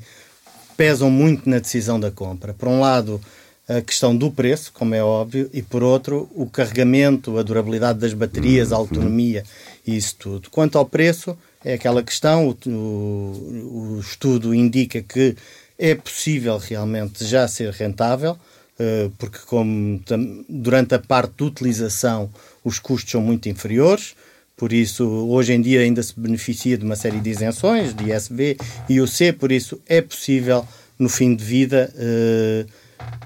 pesam 0.77 1.11
muito 1.11 1.49
na 1.49 1.59
decisão 1.59 1.99
da 1.99 2.11
compra. 2.11 2.53
Por 2.53 2.69
um 2.69 2.81
lado, 2.81 3.21
a 3.69 3.81
questão 3.81 4.15
do 4.15 4.31
preço, 4.31 4.73
como 4.73 4.95
é 4.95 5.03
óbvio, 5.03 5.49
e 5.53 5.63
por 5.63 5.83
outro, 5.83 6.29
o 6.35 6.47
carregamento, 6.47 7.39
a 7.39 7.43
durabilidade 7.43 7.99
das 7.99 8.13
baterias, 8.13 8.73
a 8.73 8.77
autonomia 8.77 9.45
isso 9.87 10.17
tudo. 10.19 10.51
Quanto 10.51 10.79
ao 10.79 10.87
preço, 10.87 11.37
é 11.65 11.75
aquela 11.75 12.03
questão, 12.03 12.49
o, 12.49 12.71
o, 12.71 13.95
o 13.97 14.01
estudo 14.01 14.55
indica 14.55 15.03
que 15.03 15.37
é 15.79 15.95
possível 15.95 16.59
realmente 16.59 17.25
já 17.25 17.47
ser 17.49 17.73
rentável, 17.73 18.39
eh, 18.79 19.11
porque 19.19 19.39
como 19.47 20.01
durante 20.49 20.95
a 20.95 20.99
parte 20.99 21.35
de 21.39 21.45
utilização 21.45 22.31
os 22.65 22.79
custos 22.79 23.11
são 23.11 23.21
muito 23.21 23.49
inferiores, 23.49 24.15
por 24.57 24.73
isso, 24.73 25.05
hoje 25.05 25.53
em 25.53 25.61
dia 25.61 25.81
ainda 25.81 26.03
se 26.03 26.19
beneficia 26.19 26.79
de 26.79 26.85
uma 26.85 26.95
série 26.95 27.19
de 27.19 27.29
isenções, 27.29 27.93
de 27.93 28.13
ISB 28.13 28.57
e 28.89 29.01
UC, 29.01 29.33
por 29.33 29.51
isso 29.51 29.81
é 29.87 30.01
possível, 30.01 30.67
no 30.97 31.09
fim 31.09 31.35
de 31.35 31.45
vida, 31.45 31.93
uh, 31.95 32.71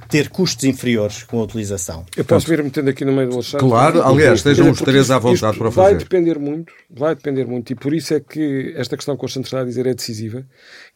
ter 0.08 0.30
custos 0.30 0.64
inferiores 0.64 1.22
com 1.22 1.38
a 1.38 1.44
utilização. 1.44 2.04
Eu 2.16 2.24
posso 2.24 2.46
vir 2.46 2.62
metendo 2.62 2.88
aqui 2.88 3.04
no 3.04 3.12
meio 3.12 3.28
do 3.28 3.34
Alexandre? 3.34 3.66
Claro, 3.66 4.02
aliás, 4.02 4.38
estejam 4.38 4.70
os 4.70 4.80
três 4.80 5.10
à 5.10 5.18
vontade 5.18 5.58
para 5.58 5.70
fazer. 5.70 5.90
Vai 5.90 5.98
depender 5.98 6.38
muito, 6.38 6.72
vai 6.90 7.14
depender 7.14 7.44
muito, 7.46 7.70
e 7.72 7.76
por 7.76 7.92
isso 7.92 8.14
é 8.14 8.20
que 8.20 8.72
esta 8.76 8.96
questão 8.96 9.16
que 9.16 9.22
o 9.22 9.26
Alexandre 9.26 9.46
está 9.48 9.60
a 9.60 9.64
dizer 9.64 9.86
é 9.86 9.94
decisiva, 9.94 10.46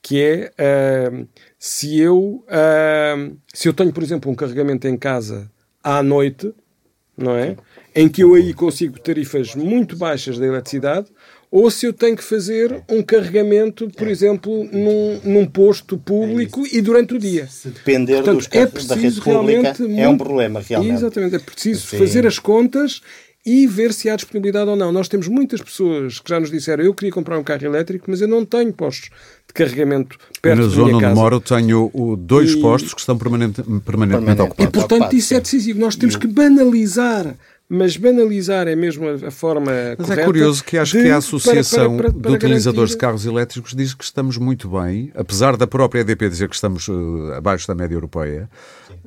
que 0.00 0.20
é 0.20 1.10
uh, 1.10 1.28
se 1.58 2.00
eu 2.00 2.44
uh, 2.46 3.36
se 3.52 3.68
eu 3.68 3.74
tenho, 3.74 3.92
por 3.92 4.02
exemplo, 4.02 4.30
um 4.30 4.34
carregamento 4.34 4.88
em 4.88 4.96
casa 4.96 5.50
à 5.84 6.02
noite, 6.02 6.52
não 7.16 7.36
é? 7.36 7.56
Em 7.94 8.08
que 8.08 8.22
eu 8.22 8.34
aí 8.34 8.54
consigo 8.54 8.98
tarifas 8.98 9.54
muito 9.54 9.96
baixas 9.96 10.38
da 10.38 10.46
eletricidade, 10.46 11.08
ou 11.52 11.70
se 11.70 11.84
eu 11.84 11.92
tenho 11.92 12.16
que 12.16 12.24
fazer 12.24 12.82
um 12.88 13.02
carregamento, 13.02 13.86
por 13.90 14.08
exemplo, 14.08 14.66
num, 14.72 15.20
num 15.22 15.46
posto 15.46 15.98
público 15.98 16.64
é 16.64 16.78
e 16.78 16.80
durante 16.80 17.14
o 17.14 17.18
dia. 17.18 17.46
Se 17.46 17.68
depender 17.68 18.16
Portanto, 18.16 18.38
dos 18.38 18.48
é 18.50 18.66
preciso 18.66 18.88
da 18.88 18.94
rede 18.94 19.20
pública, 19.20 19.74
muito, 19.78 20.00
é 20.00 20.08
um 20.08 20.16
problema, 20.16 20.62
realmente. 20.66 20.94
Exatamente, 20.94 21.36
é 21.36 21.38
preciso 21.38 21.86
Sim. 21.86 21.98
fazer 21.98 22.26
as 22.26 22.38
contas 22.38 23.02
e 23.44 23.66
ver 23.66 23.92
se 23.92 24.08
há 24.08 24.16
disponibilidade 24.16 24.70
ou 24.70 24.76
não. 24.76 24.90
Nós 24.90 25.08
temos 25.08 25.28
muitas 25.28 25.60
pessoas 25.60 26.18
que 26.20 26.30
já 26.30 26.40
nos 26.40 26.50
disseram 26.50 26.84
eu 26.84 26.94
queria 26.94 27.12
comprar 27.12 27.38
um 27.38 27.42
carro 27.42 27.66
elétrico, 27.66 28.06
mas 28.08 28.22
eu 28.22 28.28
não 28.28 28.46
tenho 28.46 28.72
postos 28.72 29.10
de 29.46 29.52
carregamento 29.52 30.16
perto 30.40 30.58
Na 30.58 30.64
da 30.64 30.70
zona 30.70 30.96
onde 30.96 31.14
moro 31.14 31.38
tenho 31.38 31.90
dois 32.16 32.52
e... 32.52 32.60
postos 32.60 32.94
que 32.94 33.00
estão 33.00 33.18
permanente, 33.18 33.62
permanentemente 33.84 34.36
Permanente. 34.36 34.40
ocupados. 34.40 34.70
E, 34.70 34.72
portanto, 34.72 35.12
isso 35.12 35.34
é 35.34 35.40
decisivo. 35.40 35.78
Nós 35.78 35.96
temos 35.96 36.16
que 36.16 36.26
banalizar 36.26 37.36
mas 37.74 37.96
banalizar 37.96 38.68
é 38.68 38.76
mesmo 38.76 39.06
a, 39.08 39.30
forma 39.30 39.72
Mas 39.96 40.10
é 40.10 40.24
curioso 40.26 40.62
que 40.62 40.76
acho 40.76 40.94
de, 40.94 41.04
que 41.04 41.08
a 41.08 41.16
Associação 41.16 41.96
para, 41.96 42.10
para, 42.10 42.20
para, 42.20 42.30
de 42.30 42.36
Utilizadores 42.36 42.90
garantir... 42.90 42.92
de 42.92 42.98
Carros 42.98 43.24
Elétricos 43.24 43.74
diz 43.74 43.94
que 43.94 44.04
estamos 44.04 44.36
muito 44.36 44.68
bem, 44.68 45.10
apesar 45.14 45.56
da 45.56 45.66
própria 45.66 46.00
EDP 46.00 46.28
dizer 46.28 46.50
que 46.50 46.54
estamos 46.54 46.86
uh, 46.88 47.32
abaixo 47.34 47.66
da 47.66 47.74
média 47.74 47.94
europeia. 47.94 48.46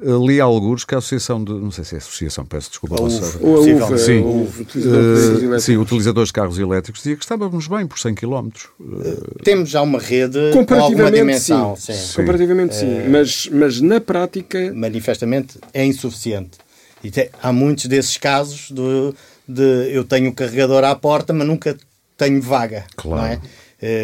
Uh, 0.02 0.28
li 0.28 0.42
alguns 0.42 0.84
que 0.84 0.96
a 0.96 0.98
Associação 0.98 1.44
de. 1.44 1.54
Não 1.54 1.70
sei 1.70 1.84
se 1.84 1.94
é 1.94 2.00
Associação, 2.00 2.44
peço 2.44 2.72
desculpa. 2.72 3.00
Ou 3.00 3.06
a 3.06 3.98
sim, 4.00 4.22
uh, 4.24 5.60
sim, 5.60 5.78
utilizadores 5.78 6.30
de 6.30 6.34
carros 6.34 6.58
elétricos 6.58 7.04
dizia 7.04 7.16
que 7.16 7.24
estávamos 7.24 7.68
bem 7.68 7.86
por 7.86 8.00
100 8.00 8.16
km. 8.16 8.50
Uh, 8.80 9.44
Temos 9.44 9.70
já 9.70 9.84
uma 9.84 10.00
rede 10.00 10.40
com 10.52 10.74
alguma 10.74 11.12
dimensão. 11.12 11.76
Sim. 11.76 11.94
sim. 11.94 12.16
Comparativamente 12.16 12.76
sim, 12.76 13.08
mas, 13.10 13.48
mas 13.52 13.80
na 13.80 14.02
prática. 14.02 14.74
Manifestamente 14.74 15.60
é 15.72 15.86
insuficiente. 15.86 16.65
E 17.06 17.12
te, 17.12 17.30
há 17.40 17.54
muitos 17.54 17.86
desses 17.86 18.18
casos 18.18 18.72
de, 18.72 19.14
de 19.48 19.94
eu 19.94 20.04
tenho 20.04 20.32
o 20.32 20.34
carregador 20.34 20.84
à 20.84 20.96
porta, 20.96 21.32
mas 21.32 21.46
nunca 21.46 21.78
tenho 22.18 22.42
vaga. 22.42 22.84
Claro. 22.96 23.22
Não 23.22 23.28
é? 23.28 23.40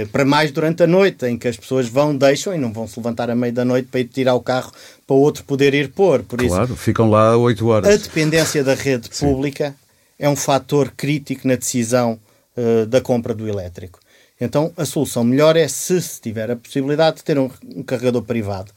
Uh, 0.04 0.08
para 0.10 0.24
mais 0.24 0.52
durante 0.52 0.84
a 0.84 0.88
noite, 0.88 1.26
em 1.26 1.36
que 1.36 1.48
as 1.48 1.58
pessoas 1.58 1.90
vão, 1.90 2.16
deixam 2.16 2.54
e 2.54 2.60
não 2.60 2.72
vão 2.72 2.88
se 2.88 3.00
levantar 3.00 3.32
à 3.32 3.36
meia 3.36 3.52
da 3.52 3.66
noite 3.66 3.88
para 3.90 4.02
ir 4.02 4.06
tirar 4.06 4.36
o 4.36 4.40
carro 4.40 4.72
para 5.08 5.16
o 5.16 5.20
outro 5.20 5.44
poder 5.44 5.74
ir 5.74 5.90
pôr. 5.90 6.22
Por 6.22 6.38
claro, 6.38 6.66
isso, 6.66 6.76
ficam 6.76 7.10
lá 7.10 7.36
8 7.36 7.68
horas. 7.68 7.92
A 7.92 7.98
dependência 7.98 8.64
da 8.64 8.76
rede 8.76 9.10
pública 9.10 9.74
é 10.20 10.30
um 10.30 10.36
fator 10.36 10.94
crítico 10.96 11.48
na 11.48 11.56
decisão 11.56 12.20
uh, 12.56 12.86
da 12.86 13.02
compra 13.02 13.34
do 13.34 13.48
elétrico. 13.48 14.00
Então, 14.40 14.72
a 14.78 14.86
solução 14.86 15.24
melhor 15.24 15.56
é 15.56 15.68
se 15.68 16.00
se 16.00 16.22
tiver 16.22 16.52
a 16.52 16.56
possibilidade 16.56 17.18
de 17.18 17.24
ter 17.24 17.40
um, 17.40 17.50
um 17.76 17.82
carregador 17.82 18.22
privado 18.22 18.72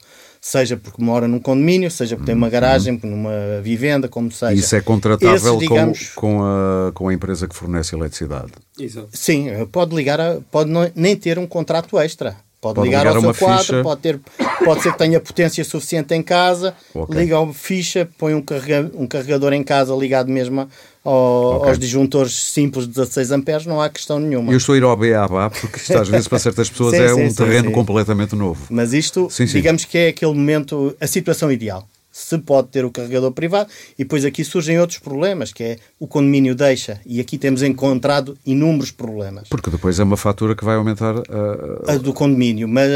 seja 0.45 0.77
porque 0.77 1.03
mora 1.03 1.27
num 1.27 1.39
condomínio, 1.39 1.89
seja 1.89 2.15
porque 2.15 2.27
tem 2.27 2.35
uma 2.35 2.49
garagem, 2.49 2.99
uhum. 3.03 3.09
numa 3.09 3.61
vivenda, 3.63 4.07
como 4.07 4.31
seja. 4.31 4.53
Isso 4.53 4.75
é 4.75 4.81
contratável 4.81 5.57
digamos, 5.57 6.09
com, 6.09 6.37
com, 6.37 6.43
a, 6.43 6.91
com 6.93 7.07
a 7.07 7.13
empresa 7.15 7.47
que 7.47 7.55
fornece 7.55 7.95
eletricidade? 7.95 8.51
Exato. 8.79 9.09
Sim, 9.11 9.47
pode 9.71 9.95
ligar, 9.95 10.21
a, 10.21 10.37
pode 10.51 10.69
não, 10.69 10.87
nem 10.93 11.15
ter 11.15 11.39
um 11.39 11.47
contrato 11.47 11.97
extra. 11.97 12.37
Pode, 12.61 12.75
pode 12.75 12.87
ligar, 12.87 13.07
ligar, 13.07 13.15
ao 13.15 13.21
seu 13.21 13.33
quadro, 13.33 13.83
pode, 13.83 14.01
ter, 14.01 14.19
pode 14.63 14.83
ser 14.83 14.91
que 14.91 14.97
tenha 14.99 15.19
potência 15.19 15.63
suficiente 15.63 16.13
em 16.13 16.21
casa, 16.21 16.75
okay. 16.93 17.21
liga 17.21 17.39
a 17.39 17.51
ficha, 17.51 18.07
põe 18.15 18.35
um, 18.35 18.41
carrega, 18.41 18.91
um 18.93 19.07
carregador 19.07 19.51
em 19.51 19.63
casa 19.63 19.95
ligado 19.95 20.31
mesmo 20.31 20.67
ao, 21.05 21.57
okay. 21.57 21.69
aos 21.69 21.79
disjuntores 21.79 22.33
simples 22.33 22.87
de 22.87 22.93
16 22.93 23.31
amperes, 23.31 23.65
não 23.65 23.79
há 23.79 23.87
questão 23.89 24.19
nenhuma. 24.19 24.51
Eu 24.51 24.57
estou 24.57 24.73
a 24.73 24.77
ir 24.77 24.83
ao 24.83 24.97
BABA 24.97 25.51
porque 25.51 25.77
isto 25.77 25.95
às 25.95 26.09
vezes 26.09 26.27
para 26.27 26.39
certas 26.39 26.69
pessoas 26.69 26.95
sim, 26.95 27.01
é 27.01 27.09
sim, 27.09 27.23
um 27.23 27.29
sim, 27.29 27.35
terreno 27.35 27.71
completamente 27.71 28.35
novo. 28.35 28.65
Mas 28.71 28.91
isto, 28.91 29.29
digamos 29.51 29.85
que 29.85 29.97
é 29.97 30.07
aquele 30.09 30.33
momento, 30.33 30.95
a 30.99 31.05
situação 31.05 31.51
ideal. 31.51 31.87
Se 32.11 32.37
pode 32.37 32.69
ter 32.69 32.85
o 32.85 32.89
carregador 32.89 33.29
privado, 33.33 33.69
e 33.99 34.03
depois 34.05 34.23
aqui 34.23 34.41
surgem 34.45 34.79
outros 34.79 34.99
problemas, 34.99 35.51
que 35.51 35.61
é 35.61 35.77
o 35.99 36.07
condomínio 36.07 36.55
deixa, 36.55 37.01
e 37.05 37.19
aqui 37.19 37.37
temos 37.37 37.61
encontrado 37.61 38.37
inúmeros 38.45 38.89
problemas. 38.89 39.49
Porque 39.49 39.69
depois 39.69 39.99
é 39.99 40.03
uma 40.03 40.15
fatura 40.15 40.55
que 40.55 40.63
vai 40.63 40.77
aumentar 40.77 41.13
a, 41.17 41.91
a 41.91 41.97
do 41.97 42.13
condomínio, 42.13 42.69
mas 42.69 42.89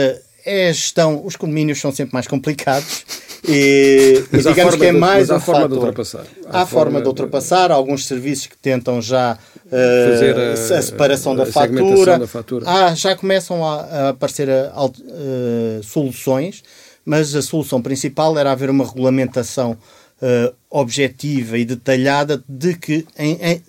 é 0.49 0.69
a 0.69 0.73
gestão, 0.73 1.21
os 1.23 1.35
condomínios 1.35 1.79
são 1.79 1.91
sempre 1.91 2.13
mais 2.13 2.27
complicados 2.27 3.05
e, 3.47 4.23
e 4.33 4.37
digamos 4.37 4.75
que 4.75 4.85
é 4.85 4.91
mais 4.91 5.27
de, 5.27 5.33
um 5.33 5.39
forma 5.39 5.61
fator. 5.61 5.69
de 5.69 5.85
ultrapassar. 5.85 6.25
Há, 6.45 6.61
há 6.61 6.65
forma, 6.65 6.67
forma 6.67 7.01
de 7.01 7.07
ultrapassar, 7.07 7.71
alguns 7.71 8.05
serviços 8.05 8.47
que 8.47 8.57
tentam 8.57 9.01
já 9.01 9.37
uh, 9.65 10.69
a, 10.73 10.77
a, 10.77 10.81
separação 10.81 11.35
da, 11.35 11.43
a 11.43 11.45
fatura. 11.45 12.19
da, 12.19 12.27
fatura. 12.27 12.65
Ah, 12.67 12.95
já 12.95 13.15
começam 13.15 13.63
a, 13.65 13.81
a 13.81 14.09
aparecer 14.09 14.49
uh, 14.49 15.83
soluções, 15.83 16.63
mas 17.05 17.35
a 17.35 17.41
solução 17.41 17.81
principal 17.81 18.37
era 18.37 18.51
haver 18.51 18.69
uma 18.69 18.85
regulamentação 18.85 19.77
uh, 20.21 20.55
objetiva 20.69 21.57
e 21.57 21.65
detalhada 21.65 22.43
de 22.47 22.75
que 22.75 23.05
em, 23.17 23.37
em, 23.41 23.63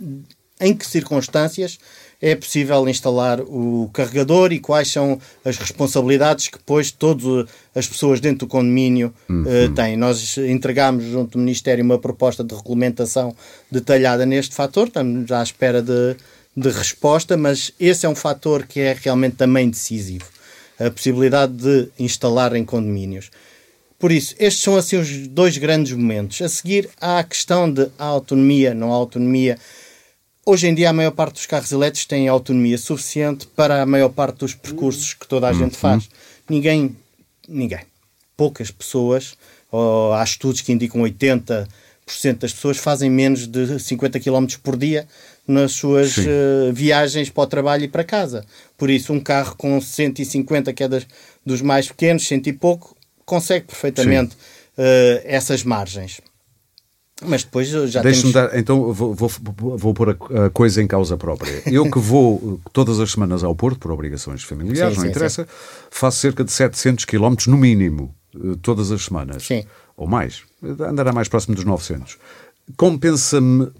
em 0.60 0.74
que 0.74 0.86
circunstâncias 0.86 1.78
é 2.22 2.34
possível 2.34 2.86
instalar 2.88 3.40
o 3.40 3.88
carregador 3.94 4.52
e 4.52 4.58
quais 4.58 4.88
são 4.88 5.18
as 5.44 5.56
responsabilidades 5.56 6.48
que 6.48 6.58
depois 6.58 6.90
todas 6.90 7.46
as 7.74 7.86
pessoas 7.88 8.20
dentro 8.20 8.40
do 8.40 8.46
condomínio 8.46 9.12
uhum. 9.28 9.42
uh, 9.42 9.74
têm. 9.74 9.96
Nós 9.96 10.36
entregámos 10.36 11.04
junto 11.04 11.32
do 11.32 11.38
Ministério 11.38 11.82
uma 11.82 11.98
proposta 11.98 12.44
de 12.44 12.54
regulamentação 12.54 13.34
detalhada 13.70 14.26
neste 14.26 14.54
fator, 14.54 14.88
estamos 14.88 15.32
à 15.32 15.42
espera 15.42 15.80
de, 15.80 16.16
de 16.54 16.68
resposta, 16.68 17.36
mas 17.36 17.72
esse 17.80 18.04
é 18.04 18.08
um 18.08 18.14
fator 18.14 18.66
que 18.66 18.80
é 18.80 18.96
realmente 19.00 19.36
também 19.36 19.70
decisivo. 19.70 20.26
A 20.78 20.90
possibilidade 20.90 21.52
de 21.52 21.88
instalar 21.98 22.54
em 22.54 22.64
condomínios. 22.64 23.30
Por 23.98 24.10
isso, 24.10 24.34
estes 24.38 24.62
são 24.62 24.76
assim 24.76 24.96
os 24.96 25.28
dois 25.28 25.58
grandes 25.58 25.92
momentos. 25.92 26.40
A 26.40 26.48
seguir, 26.48 26.88
há 26.98 27.18
a 27.18 27.24
questão 27.24 27.70
de 27.70 27.86
autonomia, 27.98 28.74
não 28.74 28.90
autonomia 28.90 29.58
Hoje 30.50 30.66
em 30.66 30.74
dia, 30.74 30.90
a 30.90 30.92
maior 30.92 31.12
parte 31.12 31.34
dos 31.34 31.46
carros 31.46 31.70
elétricos 31.70 32.06
têm 32.06 32.26
autonomia 32.26 32.76
suficiente 32.76 33.46
para 33.46 33.82
a 33.82 33.86
maior 33.86 34.08
parte 34.08 34.38
dos 34.38 34.52
percursos 34.52 35.14
que 35.14 35.24
toda 35.24 35.46
a 35.46 35.52
gente 35.52 35.74
uhum. 35.74 35.80
faz. 35.80 36.08
Ninguém, 36.48 36.96
ninguém, 37.48 37.82
poucas 38.36 38.68
pessoas, 38.68 39.36
ou 39.70 40.12
há 40.12 40.24
estudos 40.24 40.60
que 40.60 40.72
indicam 40.72 41.02
80% 41.02 41.68
das 42.40 42.52
pessoas 42.52 42.78
fazem 42.78 43.08
menos 43.08 43.46
de 43.46 43.78
50 43.78 44.18
km 44.18 44.46
por 44.60 44.76
dia 44.76 45.06
nas 45.46 45.70
suas 45.70 46.16
uh, 46.16 46.72
viagens 46.72 47.30
para 47.30 47.44
o 47.44 47.46
trabalho 47.46 47.84
e 47.84 47.88
para 47.88 48.02
casa. 48.02 48.44
Por 48.76 48.90
isso, 48.90 49.12
um 49.12 49.20
carro 49.20 49.54
com 49.54 49.80
150, 49.80 50.72
que 50.72 50.82
é 50.82 50.88
das, 50.88 51.06
dos 51.46 51.62
mais 51.62 51.86
pequenos, 51.86 52.26
cento 52.26 52.48
e 52.48 52.52
pouco, 52.52 52.96
consegue 53.24 53.66
perfeitamente 53.66 54.34
uh, 54.34 55.22
essas 55.22 55.62
margens. 55.62 56.20
Mas 57.22 57.44
depois 57.44 57.68
já 57.68 58.00
Deixa-me 58.00 58.32
temos... 58.32 58.50
dar, 58.50 58.58
então 58.58 58.92
vou, 58.92 59.14
vou, 59.14 59.30
vou 59.76 59.94
pôr 59.94 60.10
a, 60.10 60.46
a, 60.46 60.50
coisa 60.50 60.82
em 60.82 60.86
causa 60.86 61.16
própria. 61.16 61.62
Eu 61.66 61.90
que 61.90 61.98
vou 61.98 62.60
todas 62.72 62.98
as 62.98 63.12
semanas 63.12 63.44
ao 63.44 63.54
Porto, 63.54 63.78
por 63.78 63.90
obrigações 63.90 64.42
familiares, 64.42 64.94
sim, 64.94 65.00
não 65.00 65.04
sim, 65.04 65.10
interessa, 65.10 65.42
sim. 65.44 65.48
faço 65.90 66.18
cerca 66.18 66.42
de 66.42 66.50
700 66.50 67.04
km 67.04 67.34
no 67.48 67.58
mínimo, 67.58 68.14
eh, 68.34 68.56
todas 68.62 68.90
as 68.90 69.04
semanas. 69.04 69.44
Sim. 69.44 69.64
Ou 69.96 70.06
mais. 70.06 70.42
Andará 70.62 71.12
mais 71.12 71.28
próximo 71.28 71.54
dos 71.54 71.64
900. 71.64 72.16
Compensa-me 72.76 73.70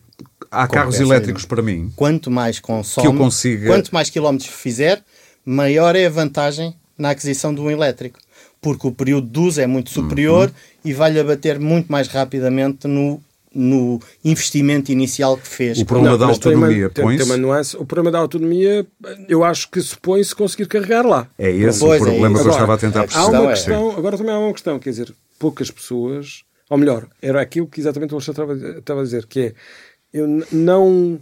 há 0.51 0.67
carros 0.67 1.01
elétricos 1.01 1.47
para 1.47 1.63
mim. 1.63 1.91
Quanto 1.97 2.31
mais 2.31 2.59
consome, 2.61 3.07
que 3.07 3.15
eu 3.15 3.17
consiga... 3.17 3.67
quanto 3.69 3.91
mais 3.91 4.11
quilómetros 4.11 4.51
fizer, 4.51 5.03
maior 5.45 5.97
é 5.97 6.07
a 6.07 6.11
vantagem 6.11 6.75
na 6.99 7.11
aquisição 7.11 7.55
de 7.55 7.61
um 7.61 7.71
elétrico. 7.71 8.19
Porque 8.61 8.87
o 8.87 8.93
período 8.93 9.27
de 9.27 9.39
uso 9.39 9.61
é 9.63 9.67
muito 9.67 9.89
superior 9.89 10.49
uhum. 10.49 10.55
e 10.85 10.93
vai-lhe 10.93 11.19
abater 11.19 11.59
muito 11.59 11.91
mais 11.91 12.09
rapidamente 12.09 12.87
no 12.87 13.23
no 13.55 14.01
investimento 14.25 14.93
inicial 14.93 15.37
que 15.37 15.47
fez. 15.47 15.79
O 15.79 15.85
problema 15.85 16.13
não, 16.13 16.19
da 16.19 16.27
autonomia 16.27 16.87
uma, 16.87 16.91
tem, 16.91 17.23
uma 17.25 17.37
nuance. 17.37 17.77
O 17.77 17.85
problema 17.85 18.13
da 18.13 18.19
autonomia, 18.19 18.87
eu 19.29 19.43
acho 19.43 19.71
que 19.71 19.81
supõe-se 19.81 20.35
conseguir 20.35 20.67
carregar 20.67 21.05
lá. 21.05 21.29
É 21.39 21.51
esse 21.51 21.81
pois 21.81 22.01
o 22.01 22.05
é 22.05 22.11
problema 22.11 22.39
é 22.39 22.43
que 22.43 22.49
eu 22.49 22.53
estava 22.53 22.75
a 22.75 22.79
tentar 22.79 23.01
perceber. 23.01 23.37
Há 23.37 23.41
uma 23.41 23.51
questão, 23.51 23.91
agora 23.97 24.17
também 24.17 24.33
há 24.33 24.39
uma 24.39 24.53
questão, 24.53 24.79
quer 24.79 24.91
dizer, 24.91 25.15
poucas 25.39 25.71
pessoas, 25.71 26.45
ou 26.69 26.79
melhor, 26.79 27.09
era 27.21 27.41
aquilo 27.41 27.67
que 27.67 27.81
exatamente 27.81 28.13
o 28.13 28.17
Alexandre 28.17 28.79
estava 28.79 29.01
a 29.01 29.05
dizer, 29.05 29.27
que 29.27 29.41
é, 29.41 29.55
eu 30.13 30.45
não 30.53 31.19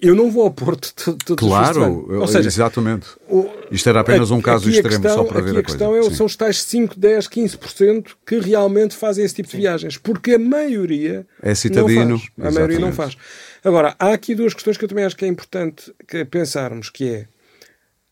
eu 0.00 0.14
não 0.14 0.30
vou 0.30 0.42
ao 0.42 0.50
Porto 0.50 0.92
todos 1.24 1.46
Claro, 1.46 2.20
Ou 2.20 2.26
seja, 2.26 2.48
exatamente. 2.48 3.06
O, 3.28 3.48
Isto 3.70 3.88
era 3.88 4.00
apenas 4.00 4.30
um 4.30 4.40
caso 4.40 4.68
extremo 4.68 4.88
questão, 4.88 5.14
só 5.14 5.24
para 5.24 5.40
ver 5.40 5.56
a, 5.56 5.60
a 5.60 5.62
questão 5.62 5.96
é, 5.96 6.10
são 6.10 6.26
os 6.26 6.34
tais 6.34 6.60
5, 6.62 6.98
10, 6.98 7.28
15% 7.28 8.06
que 8.26 8.38
realmente 8.38 8.96
fazem 8.96 9.24
esse 9.24 9.36
tipo 9.36 9.48
de 9.48 9.56
viagens. 9.56 9.96
Porque 9.96 10.32
a 10.32 10.38
maioria 10.38 11.24
é 11.40 11.54
citadino. 11.54 12.10
Não 12.10 12.18
faz. 12.18 12.30
A 12.46 12.50
maioria 12.50 12.78
não 12.80 12.92
faz. 12.92 13.16
Agora, 13.64 13.94
há 13.98 14.12
aqui 14.12 14.34
duas 14.34 14.52
questões 14.52 14.76
que 14.76 14.84
eu 14.84 14.88
também 14.88 15.04
acho 15.04 15.16
que 15.16 15.24
é 15.24 15.28
importante 15.28 15.94
que 16.08 16.24
pensarmos, 16.24 16.90
que 16.90 17.08
é, 17.08 17.28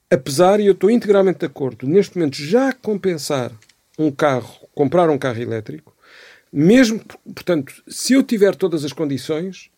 apesar, 0.09 0.61
e 0.61 0.67
eu 0.67 0.73
estou 0.73 0.91
integralmente 0.91 1.41
de 1.41 1.47
acordo, 1.47 1.89
neste 1.89 2.17
momento 2.17 2.37
já 2.37 2.73
compensar 2.73 3.51
um 3.99 4.13
carro, 4.13 4.69
comprar 4.73 5.11
um 5.11 5.19
carro 5.19 5.41
elétrico, 5.41 5.95
mesmo, 6.53 7.01
portanto, 7.35 7.73
se 7.89 8.13
eu 8.13 8.23
tiver 8.23 8.55
todas 8.55 8.85
as 8.85 8.93
condições, 8.93 9.70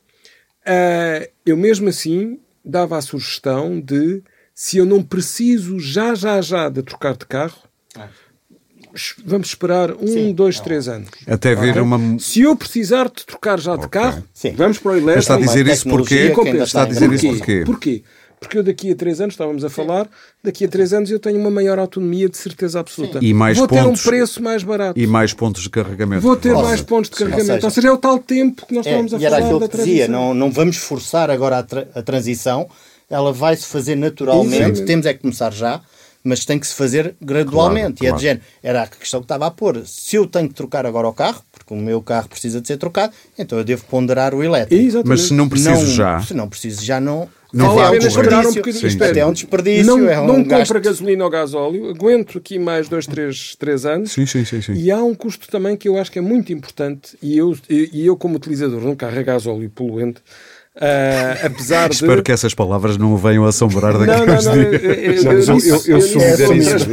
Uh, 0.67 1.29
eu 1.45 1.57
mesmo 1.57 1.89
assim 1.89 2.39
dava 2.65 2.97
a 2.97 3.03
sugestão 3.03 3.81
de 3.81 4.23
se 4.55 4.79
eu 4.79 4.85
não 4.85 5.03
preciso 5.03 5.79
já, 5.81 6.15
já, 6.15 6.41
já 6.41 6.69
de 6.69 6.83
trocar 6.83 7.17
de 7.17 7.27
carro, 7.27 7.59
ah. 7.97 8.09
vamos 9.25 9.49
esperar 9.49 9.91
um, 9.93 10.07
Sim. 10.07 10.33
dois, 10.33 10.59
não. 10.59 10.65
três 10.65 10.89
anos. 10.89 11.11
Até 11.27 11.55
ver 11.55 11.71
okay? 11.71 11.83
uma. 11.83 12.19
Se 12.19 12.43
eu 12.43 12.55
precisar 12.55 13.09
de 13.09 13.27
trocar 13.27 13.59
já 13.59 13.77
de 13.77 13.87
okay. 13.87 14.01
carro, 14.01 14.25
Sim. 14.33 14.53
vamos 14.53 14.79
para 14.79 14.93
o 14.93 14.97
elétrico. 14.97 15.19
Está 15.19 15.35
a 15.35 15.39
dizer 15.39 15.67
isso 15.67 15.89
porquê? 15.89 16.33
Está 16.63 16.83
a 16.83 16.87
dizer 16.87 17.13
isso 17.13 17.29
porquê? 17.29 17.63
Porquê? 17.65 18.03
Porque 18.43 18.59
eu 18.59 18.63
daqui 18.63 18.91
a 18.91 18.97
três 18.97 19.21
anos, 19.21 19.35
estávamos 19.35 19.65
a 19.65 19.71
falar, 19.71 20.09
daqui 20.43 20.65
a 20.65 20.69
três 20.69 20.93
anos 20.93 21.11
eu 21.11 21.19
tenho 21.21 21.39
uma 21.39 21.51
maior 21.51 21.79
autonomia 21.79 22.29
de 22.29 22.37
certeza 22.37 22.81
absoluta. 22.81 23.21
E 23.23 23.33
mais 23.33 23.57
Vou 23.57 23.69
pontos, 23.69 24.03
ter 24.03 24.09
um 24.09 24.11
preço 24.11 24.43
mais 24.43 24.65
barato. 24.65 24.99
E 24.99 25.07
mais 25.07 25.33
pontos 25.33 25.63
de 25.63 25.71
carregamento. 25.71 26.23
Vou 26.23 26.37
ter 26.37 26.53
mais 26.53 26.81
pontos 26.81 27.09
de 27.09 27.17
carregamento. 27.17 27.53
Ou 27.53 27.57
seja, 27.57 27.67
ou 27.67 27.71
seja, 27.71 27.89
é 27.89 27.93
o 27.93 27.97
tal 27.97 28.19
tempo 28.19 28.67
que 28.67 28.75
nós 28.75 28.85
é, 28.85 28.91
estávamos 28.91 29.15
a 29.15 29.19
falar. 29.19 29.31
E 29.31 29.35
era 29.35 29.45
aquilo 29.45 29.69
que 29.69 29.77
dizia, 29.77 30.09
não, 30.09 30.35
não 30.35 30.51
vamos 30.51 30.77
forçar 30.77 31.31
agora 31.31 31.59
a, 31.59 31.63
tra 31.63 31.87
a 31.95 32.03
transição, 32.03 32.69
ela 33.09 33.33
vai 33.33 33.55
se 33.57 33.67
fazer 33.67 33.95
naturalmente, 33.95 34.79
Sim. 34.79 34.85
temos 34.85 35.07
é 35.07 35.15
que 35.15 35.21
começar 35.21 35.53
já 35.53 35.81
mas 36.25 36.45
tem 36.45 36.59
que 36.59 36.67
se 36.67 36.75
fazer 36.75 37.15
gradualmente. 37.21 37.99
Claro, 37.99 38.05
e 38.05 38.15
é 38.15 38.17
de 38.17 38.23
género. 38.23 38.47
Era 38.63 38.83
a 38.83 38.87
questão 38.87 39.21
que 39.21 39.25
estava 39.25 39.47
a 39.47 39.51
pôr. 39.51 39.83
Se 39.87 40.17
eu 40.17 40.27
tenho 40.27 40.49
que 40.49 40.55
trocar 40.55 40.87
agora 40.87 41.09
o 41.09 41.13
carro, 41.13 41.43
porque 41.51 41.75
o 41.75 41.77
meu 41.77 42.01
carro 42.01 42.29
precisa 42.29 42.61
de 42.61 42.69
ser 42.69 42.77
trocado, 42.77 43.13
então 43.39 43.59
eu 43.59 43.65
devo 43.65 43.85
ponderar 43.85 44.35
o 44.35 44.43
elétrico. 44.43 44.81
Exatamente. 44.81 45.09
Mas 45.09 45.23
se 45.23 45.35
não 45.35 45.49
preciso 45.49 45.71
não, 45.71 45.87
já. 45.87 46.21
Se 46.23 46.35
não 46.35 46.49
preciso 46.49 46.85
já, 46.85 47.01
não, 47.01 47.29
não 47.53 47.75
vale 47.75 47.97
apenas 47.97 48.17
esperar 48.17 48.47
um 48.47 48.55
bocadinho. 48.55 48.87
Isto 48.87 49.05
é, 49.05 49.19
é 49.19 49.27
um 49.27 49.33
desperdício. 49.33 49.87
Não, 49.87 50.09
é 50.09 50.21
um 50.21 50.27
não 50.27 50.45
gasto. 50.45 50.69
compra 50.69 50.81
gasolina 50.81 51.25
ou 51.25 51.31
gasóleo, 51.31 51.91
aguento 51.91 52.39
aqui 52.39 52.59
mais 52.59 52.89
dois, 52.89 53.07
três, 53.07 53.57
três 53.57 53.85
anos. 53.85 54.13
Sim, 54.13 54.27
sim, 54.27 54.45
sim, 54.45 54.61
sim. 54.61 54.75
E 54.75 54.91
há 54.91 55.03
um 55.03 55.15
custo 55.15 55.49
também 55.49 55.77
que 55.77 55.89
eu 55.89 55.99
acho 55.99 56.11
que 56.11 56.19
é 56.19 56.23
muito 56.23 56.53
importante, 56.53 57.17
e 57.23 57.37
eu, 57.37 57.57
e 57.69 58.07
eu 58.07 58.17
como 58.17 58.37
utilizador 58.37 58.81
de 58.81 58.87
um 58.87 58.95
carro 58.95 59.19
a 59.19 59.23
gasóleo 59.23 59.71
poluente, 59.71 60.23
Uh, 60.75 61.37
apesar 61.45 61.91
de... 61.91 61.97
Espero 61.97 62.23
que 62.23 62.33
essas 62.33 62.55
palavras 62.55 62.97
não 62.97 63.15
venham 63.15 63.45
assombrar 63.45 63.93
daqui 63.93 64.07
não, 64.07 64.25
não, 64.25 64.43
não, 64.43 64.57
eu, 64.57 64.73
eu, 64.73 65.13
eu, 65.13 65.39
eu 65.87 66.01
solidarizo. 66.01 66.87